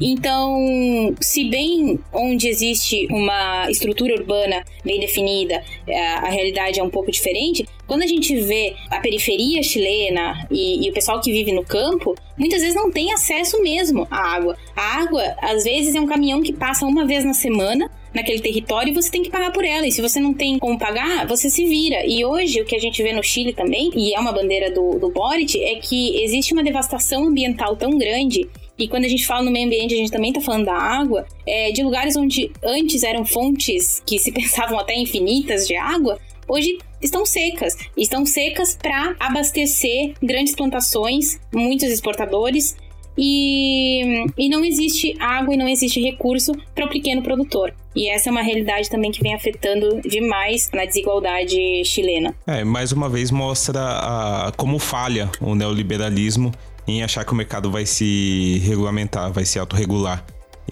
Então, 0.00 1.14
se 1.20 1.44
bem 1.44 1.98
onde 2.12 2.48
existe 2.48 3.06
uma 3.10 3.70
estrutura 3.70 4.14
urbana 4.14 4.64
bem 4.84 4.98
definida, 5.00 5.62
é, 5.86 6.06
a 6.14 6.28
realidade 6.28 6.80
é 6.80 6.82
um 6.82 6.90
pouco 6.90 7.10
diferente, 7.10 7.64
quando 7.86 8.02
a 8.02 8.06
gente 8.06 8.34
vê 8.40 8.74
a 8.90 8.98
periferia 8.98 9.62
chilena 9.62 10.46
e, 10.50 10.86
e, 10.86 10.90
o 10.90 10.92
pessoal 10.92 11.20
que 11.20 11.30
vive 11.30 11.52
no 11.52 11.64
campo, 11.64 12.14
muitas 12.36 12.62
vezes 12.62 12.74
não 12.74 12.90
tem 12.90 13.12
acesso 13.12 13.60
mesmo 13.62 14.06
à 14.10 14.34
água. 14.34 14.56
A 14.74 15.02
água, 15.02 15.22
às 15.40 15.64
vezes, 15.64 15.94
é 15.94 16.00
um 16.00 16.06
caminhão 16.06 16.42
que 16.42 16.52
passa 16.52 16.86
uma 16.86 17.06
vez 17.06 17.24
na 17.24 17.34
semana 17.34 17.90
naquele 18.12 18.40
território 18.40 18.90
e 18.90 18.94
você 18.94 19.10
tem 19.10 19.22
que 19.22 19.30
pagar 19.30 19.52
por 19.52 19.64
ela. 19.64 19.86
E 19.86 19.92
se 19.92 20.00
você 20.00 20.18
não 20.18 20.32
tem 20.32 20.58
como 20.58 20.78
pagar, 20.78 21.26
você 21.26 21.50
se 21.50 21.66
vira. 21.66 22.06
E 22.06 22.24
hoje, 22.24 22.60
o 22.62 22.64
que 22.64 22.74
a 22.74 22.78
gente 22.80 23.02
vê 23.02 23.12
no 23.12 23.22
Chile 23.22 23.52
também, 23.52 23.90
e 23.94 24.14
é 24.14 24.20
uma 24.20 24.32
bandeira 24.32 24.70
do, 24.70 24.98
do 24.98 25.10
Boric, 25.10 25.62
é 25.62 25.74
que 25.76 26.22
existe 26.22 26.52
uma 26.54 26.62
devastação 26.62 27.26
ambiental 27.26 27.76
tão 27.76 27.98
grande 27.98 28.48
e 28.78 28.88
quando 28.88 29.04
a 29.04 29.08
gente 29.08 29.26
fala 29.26 29.42
no 29.42 29.50
meio 29.50 29.66
ambiente, 29.66 29.94
a 29.94 29.96
gente 29.96 30.10
também 30.10 30.30
está 30.30 30.40
falando 30.40 30.64
da 30.64 30.76
água, 30.76 31.26
é, 31.46 31.70
de 31.70 31.82
lugares 31.82 32.16
onde 32.16 32.50
antes 32.62 33.02
eram 33.02 33.24
fontes 33.24 34.02
que 34.04 34.18
se 34.18 34.30
pensavam 34.32 34.78
até 34.78 34.94
infinitas 34.96 35.66
de 35.66 35.76
água, 35.76 36.18
hoje 36.48 36.78
estão 37.00 37.24
secas. 37.24 37.76
Estão 37.96 38.26
secas 38.26 38.76
para 38.80 39.14
abastecer 39.20 40.14
grandes 40.22 40.54
plantações, 40.54 41.38
muitos 41.52 41.88
exportadores, 41.88 42.76
e, 43.16 44.26
e 44.36 44.48
não 44.48 44.64
existe 44.64 45.14
água 45.20 45.54
e 45.54 45.56
não 45.56 45.68
existe 45.68 46.00
recurso 46.00 46.52
para 46.74 46.86
o 46.86 46.88
pequeno 46.88 47.22
produtor. 47.22 47.72
E 47.94 48.08
essa 48.08 48.28
é 48.28 48.32
uma 48.32 48.42
realidade 48.42 48.90
também 48.90 49.12
que 49.12 49.22
vem 49.22 49.34
afetando 49.34 50.00
demais 50.00 50.68
na 50.74 50.84
desigualdade 50.84 51.84
chilena. 51.84 52.34
É, 52.44 52.64
mais 52.64 52.90
uma 52.90 53.08
vez 53.08 53.30
mostra 53.30 53.80
a, 53.80 54.52
como 54.56 54.80
falha 54.80 55.30
o 55.40 55.54
neoliberalismo 55.54 56.52
em 56.86 57.02
achar 57.02 57.24
que 57.24 57.32
o 57.32 57.34
mercado 57.34 57.70
vai 57.70 57.86
se 57.86 58.58
regulamentar, 58.64 59.32
vai 59.32 59.44
se 59.44 59.58
autorregular. 59.58 60.24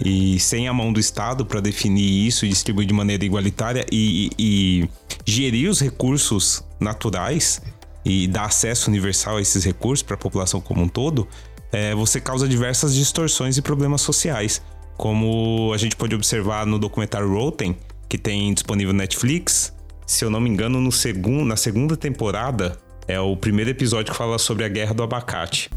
E 0.03 0.39
sem 0.39 0.67
a 0.67 0.73
mão 0.73 0.91
do 0.91 0.99
Estado 0.99 1.45
para 1.45 1.59
definir 1.59 2.27
isso 2.27 2.47
distribuir 2.47 2.87
de 2.87 2.93
maneira 2.93 3.23
igualitária 3.23 3.85
e, 3.91 4.31
e, 4.37 4.83
e 4.83 4.89
gerir 5.25 5.69
os 5.69 5.79
recursos 5.79 6.63
naturais 6.79 7.61
e 8.03 8.27
dar 8.27 8.45
acesso 8.45 8.89
universal 8.89 9.37
a 9.37 9.41
esses 9.41 9.63
recursos 9.63 10.03
para 10.03 10.15
a 10.15 10.17
população 10.17 10.59
como 10.59 10.81
um 10.81 10.87
todo, 10.87 11.27
é, 11.71 11.95
você 11.95 12.19
causa 12.19 12.47
diversas 12.47 12.93
distorções 12.93 13.57
e 13.57 13.61
problemas 13.61 14.01
sociais. 14.01 14.61
Como 14.97 15.71
a 15.73 15.77
gente 15.77 15.95
pode 15.95 16.13
observar 16.13 16.65
no 16.65 16.77
documentário 16.77 17.31
Rotten, 17.31 17.75
que 18.07 18.17
tem 18.17 18.53
disponível 18.53 18.93
no 18.93 18.99
Netflix, 18.99 19.73
se 20.05 20.23
eu 20.23 20.29
não 20.29 20.39
me 20.39 20.49
engano, 20.49 20.79
no 20.79 20.91
segundo, 20.91 21.45
na 21.45 21.55
segunda 21.55 21.95
temporada, 21.95 22.77
é 23.07 23.19
o 23.19 23.35
primeiro 23.35 23.71
episódio 23.71 24.11
que 24.11 24.17
fala 24.17 24.37
sobre 24.37 24.63
a 24.63 24.69
guerra 24.69 24.93
do 24.93 25.03
abacate. 25.03 25.69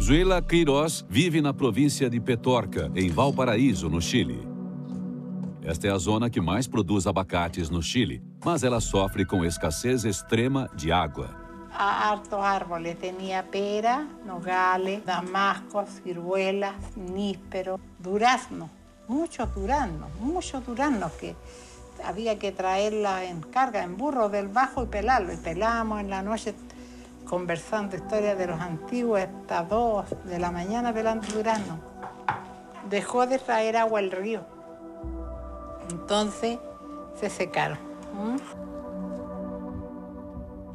Zuela 0.00 0.42
Queiroz 0.42 1.04
vive 1.08 1.40
na 1.40 1.54
província 1.54 2.10
de 2.10 2.20
Petorca, 2.20 2.90
em 2.94 3.08
Valparaíso, 3.08 3.88
no 3.88 4.00
Chile. 4.00 4.46
Esta 5.62 5.86
é 5.86 5.90
a 5.90 5.98
zona 5.98 6.28
que 6.28 6.40
mais 6.40 6.66
produz 6.66 7.06
abacates 7.06 7.70
no 7.70 7.82
Chile, 7.82 8.22
mas 8.44 8.64
ela 8.64 8.80
sofre 8.80 9.24
com 9.24 9.44
escassez 9.44 10.04
extrema 10.04 10.68
de 10.74 10.90
água. 10.90 11.30
Há 11.72 12.10
hartos 12.10 12.32
árboles, 12.32 12.96
tinha 13.00 13.42
pera, 13.44 14.06
nogales, 14.26 15.02
damasco, 15.04 15.84
ciruelas, 15.86 16.74
níspero, 16.96 17.80
durazno, 17.98 18.68
muchos 19.08 19.48
duraznos, 19.50 20.08
muchos 20.20 20.62
duraznos 20.64 21.12
que 21.12 21.34
había 22.04 22.38
que 22.38 22.52
traerla 22.52 23.24
en 23.24 23.40
carga, 23.40 23.82
en 23.82 23.96
burro 23.96 24.28
del 24.28 24.48
bajo 24.48 24.84
y 24.84 24.86
pelarlo. 24.86 25.32
Y 25.32 25.36
pelábamos 25.36 26.00
en 26.00 26.10
la 26.10 26.22
noche 26.22 26.54
conversando 27.24 27.96
historias 27.96 28.36
de 28.36 28.46
los 28.46 28.60
antiguos 28.60 29.20
hasta 29.20 29.62
dos 29.62 30.04
de 30.24 30.38
la 30.38 30.50
mañana 30.50 30.92
pelando 30.92 31.26
durazno. 31.28 31.78
Dejó 32.90 33.26
de 33.26 33.38
traer 33.38 33.76
agua 33.76 34.00
al 34.00 34.10
río. 34.10 34.42
Entonces 35.90 36.58
se 37.14 37.30
secaron. 37.30 37.78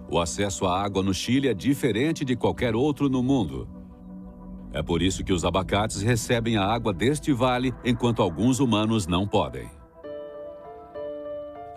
O 0.10 0.20
acesso 0.20 0.66
à 0.66 0.82
água 0.82 1.04
no 1.04 1.14
Chile 1.14 1.50
é 1.50 1.54
diferente 1.54 2.24
de 2.24 2.36
qualquer 2.36 2.76
outro 2.76 3.10
no 3.10 3.22
mundo. 3.22 3.68
É 4.74 4.82
por 4.82 5.02
isso 5.02 5.24
que 5.24 5.34
os 5.34 5.44
abacates 5.44 6.02
recebem 6.02 6.58
a 6.58 6.64
água 6.64 6.94
deste 6.94 7.34
vale, 7.34 7.74
enquanto 7.84 8.22
alguns 8.22 8.60
humanos 8.60 9.06
não 9.06 9.28
podem. 9.28 9.77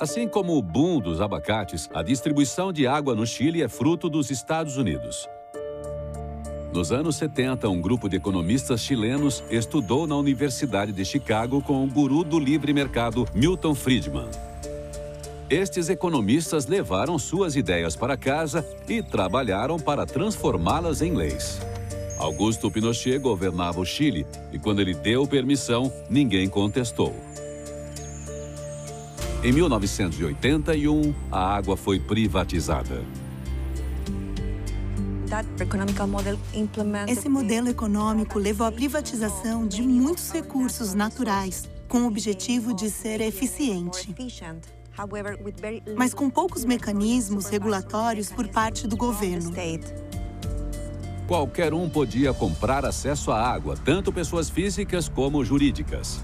Assim 0.01 0.27
como 0.27 0.57
o 0.57 0.63
boom 0.63 0.99
dos 0.99 1.21
abacates, 1.21 1.87
a 1.93 2.03
distribuição 2.03 2.73
de 2.73 2.87
água 2.87 3.15
no 3.15 3.27
Chile 3.27 3.63
é 3.63 3.69
fruto 3.69 4.09
dos 4.09 4.31
Estados 4.31 4.79
Unidos. 4.79 5.29
Nos 6.73 6.91
anos 6.91 7.17
70, 7.17 7.69
um 7.69 7.83
grupo 7.83 8.09
de 8.09 8.17
economistas 8.17 8.81
chilenos 8.81 9.45
estudou 9.51 10.07
na 10.07 10.17
Universidade 10.17 10.91
de 10.91 11.05
Chicago 11.05 11.61
com 11.61 11.85
o 11.85 11.87
guru 11.87 12.25
do 12.25 12.39
livre 12.39 12.73
mercado 12.73 13.27
Milton 13.35 13.75
Friedman. 13.75 14.31
Estes 15.51 15.91
economistas 15.91 16.67
levaram 16.67 17.19
suas 17.19 17.55
ideias 17.55 17.95
para 17.95 18.17
casa 18.17 18.67
e 18.89 19.03
trabalharam 19.03 19.79
para 19.79 20.07
transformá-las 20.07 21.03
em 21.03 21.13
leis. 21.13 21.61
Augusto 22.17 22.71
Pinochet 22.71 23.19
governava 23.19 23.79
o 23.79 23.85
Chile 23.85 24.27
e, 24.51 24.59
quando 24.59 24.81
ele 24.81 24.95
deu 24.95 25.27
permissão, 25.27 25.93
ninguém 26.09 26.49
contestou. 26.49 27.15
Em 29.43 29.53
1981, 29.53 31.15
a 31.33 31.57
água 31.57 31.75
foi 31.75 31.99
privatizada. 31.99 33.03
Esse 37.09 37.27
modelo 37.27 37.71
econômico 37.71 38.39
levou 38.39 38.67
à 38.67 38.73
privatização 38.73 39.67
de 39.67 39.81
muitos 39.81 40.31
recursos 40.31 40.93
naturais, 40.93 41.71
com 41.89 42.03
o 42.03 42.07
objetivo 42.07 42.75
de 42.75 42.91
ser 42.91 43.23
eficiente. 43.23 44.15
Mas 45.97 46.13
com 46.13 46.29
poucos 46.29 46.63
mecanismos 46.63 47.47
regulatórios 47.47 48.31
por 48.31 48.47
parte 48.47 48.87
do 48.87 48.97
governo. 48.97 49.53
Qualquer 51.27 51.73
um 51.73 51.89
podia 51.89 52.35
comprar 52.35 52.85
acesso 52.85 53.31
à 53.31 53.41
água, 53.41 53.75
tanto 53.75 54.13
pessoas 54.13 54.51
físicas 54.51 55.09
como 55.09 55.43
jurídicas. 55.43 56.23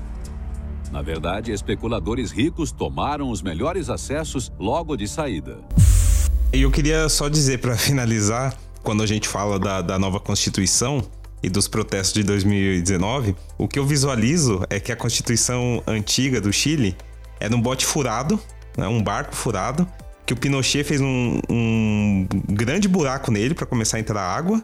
Na 0.97 1.03
verdade, 1.03 1.53
especuladores 1.53 2.31
ricos 2.31 2.73
tomaram 2.73 3.31
os 3.31 3.43
melhores 3.43 3.91
acessos 3.91 4.51
logo 4.59 4.97
de 4.97 5.07
saída. 5.07 5.59
E 6.51 6.63
eu 6.63 6.71
queria 6.71 7.07
só 7.11 7.29
dizer 7.29 7.59
para 7.59 7.77
finalizar, 7.77 8.57
quando 8.83 9.03
a 9.03 9.07
gente 9.07 9.29
fala 9.29 9.59
da, 9.59 9.83
da 9.83 9.99
nova 9.99 10.19
Constituição 10.19 11.07
e 11.43 11.51
dos 11.51 11.69
protestos 11.69 12.15
de 12.15 12.23
2019, 12.23 13.37
o 13.59 13.69
que 13.69 13.79
eu 13.79 13.85
visualizo 13.85 14.65
é 14.71 14.81
que 14.81 14.91
a 14.91 14.97
Constituição 14.97 15.83
antiga 15.87 16.41
do 16.41 16.51
Chile 16.51 16.97
era 17.39 17.55
um 17.55 17.61
bote 17.61 17.85
furado, 17.85 18.41
né, 18.75 18.89
um 18.89 19.03
barco 19.03 19.37
furado, 19.37 19.87
que 20.25 20.33
o 20.33 20.37
Pinochet 20.37 20.83
fez 20.83 21.03
um, 21.03 21.39
um 21.51 22.27
grande 22.49 22.89
buraco 22.89 23.31
nele 23.31 23.53
para 23.53 23.67
começar 23.67 23.99
a 23.99 24.01
entrar 24.01 24.23
água. 24.23 24.63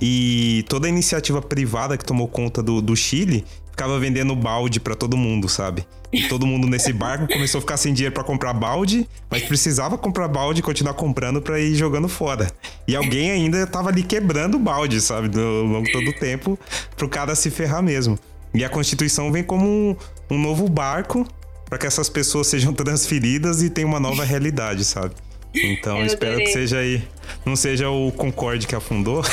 E 0.00 0.64
toda 0.66 0.86
a 0.86 0.90
iniciativa 0.90 1.42
privada 1.42 1.98
que 1.98 2.04
tomou 2.06 2.26
conta 2.26 2.62
do, 2.62 2.80
do 2.80 2.96
Chile 2.96 3.44
ficava 3.74 3.98
vendendo 3.98 4.36
balde 4.36 4.78
para 4.78 4.94
todo 4.94 5.16
mundo, 5.16 5.48
sabe? 5.48 5.84
E 6.12 6.28
todo 6.28 6.46
mundo 6.46 6.68
nesse 6.68 6.92
barco 6.94 7.26
começou 7.26 7.58
a 7.58 7.60
ficar 7.60 7.76
sem 7.76 7.92
dinheiro 7.92 8.14
para 8.14 8.22
comprar 8.22 8.52
balde, 8.52 9.08
mas 9.28 9.42
precisava 9.42 9.98
comprar 9.98 10.28
balde 10.28 10.60
e 10.60 10.62
continuar 10.62 10.94
comprando 10.94 11.42
para 11.42 11.58
ir 11.58 11.74
jogando 11.74 12.08
fora. 12.08 12.50
E 12.86 12.94
alguém 12.94 13.32
ainda 13.32 13.66
tava 13.66 13.88
ali 13.88 14.04
quebrando 14.04 14.54
o 14.54 14.60
balde, 14.60 15.00
sabe? 15.00 15.28
No 15.36 15.64
longo 15.64 15.90
todo 15.90 16.08
o 16.08 16.12
tempo, 16.12 16.56
pro 16.96 17.08
cara 17.08 17.34
se 17.34 17.50
ferrar 17.50 17.82
mesmo. 17.82 18.16
E 18.54 18.64
a 18.64 18.68
Constituição 18.68 19.32
vem 19.32 19.42
como 19.42 19.66
um, 19.66 19.96
um 20.30 20.38
novo 20.38 20.68
barco 20.68 21.26
para 21.64 21.76
que 21.76 21.86
essas 21.86 22.08
pessoas 22.08 22.46
sejam 22.46 22.72
transferidas 22.74 23.60
e 23.60 23.68
tenham 23.68 23.88
uma 23.88 23.98
nova 23.98 24.22
realidade, 24.22 24.84
sabe? 24.84 25.16
Então 25.52 25.98
eu 25.98 26.06
espero 26.06 26.38
que 26.38 26.46
seja 26.46 26.78
aí, 26.78 27.02
não 27.44 27.56
seja 27.56 27.88
o 27.90 28.12
Concorde 28.12 28.68
que 28.68 28.74
afundou, 28.74 29.24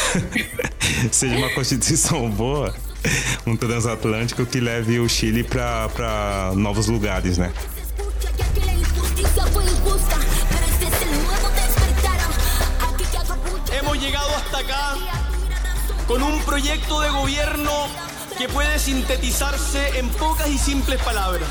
seja 1.12 1.36
uma 1.36 1.50
Constituição 1.50 2.30
boa 2.30 2.74
um 3.46 3.56
transatlântico 3.56 4.46
que 4.46 4.60
leve 4.60 5.00
o 5.00 5.10
Chile 5.10 5.44
para 5.44 6.52
novos 6.56 6.88
lugares, 6.88 7.38
né? 7.38 7.52
hasta 14.36 14.58
acá 14.60 14.96
con 16.08 16.22
un 16.22 16.40
proyecto 16.42 17.00
de 17.02 17.10
gobierno 17.10 17.72
que 18.38 18.50
puede 18.50 18.80
sintetizarse 18.80 20.00
en 20.00 20.10
pocas 20.10 20.50
y 20.50 20.58
simples 20.58 21.02
palabras. 21.04 21.48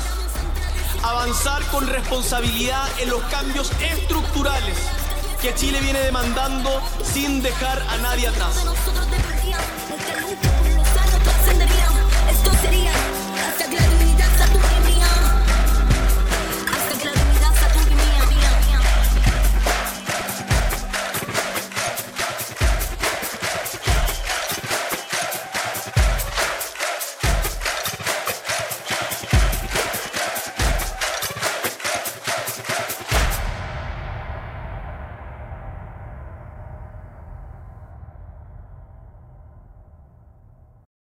Avanzar 1.03 1.63
con 1.71 1.87
responsabilidad 1.87 2.87
en 2.99 3.09
los 3.09 3.21
cambios 3.23 3.71
estructurales 3.81 4.77
que 5.41 5.55
Chile 5.55 5.79
viene 5.81 5.99
demandando 5.99 6.81
sin 7.03 7.41
dejar 7.41 7.81
a 7.89 7.97
nadie 7.97 8.27
atrás. 8.27 8.55
Esto 12.29 12.51
sería 12.61 12.91
hasta 13.47 13.67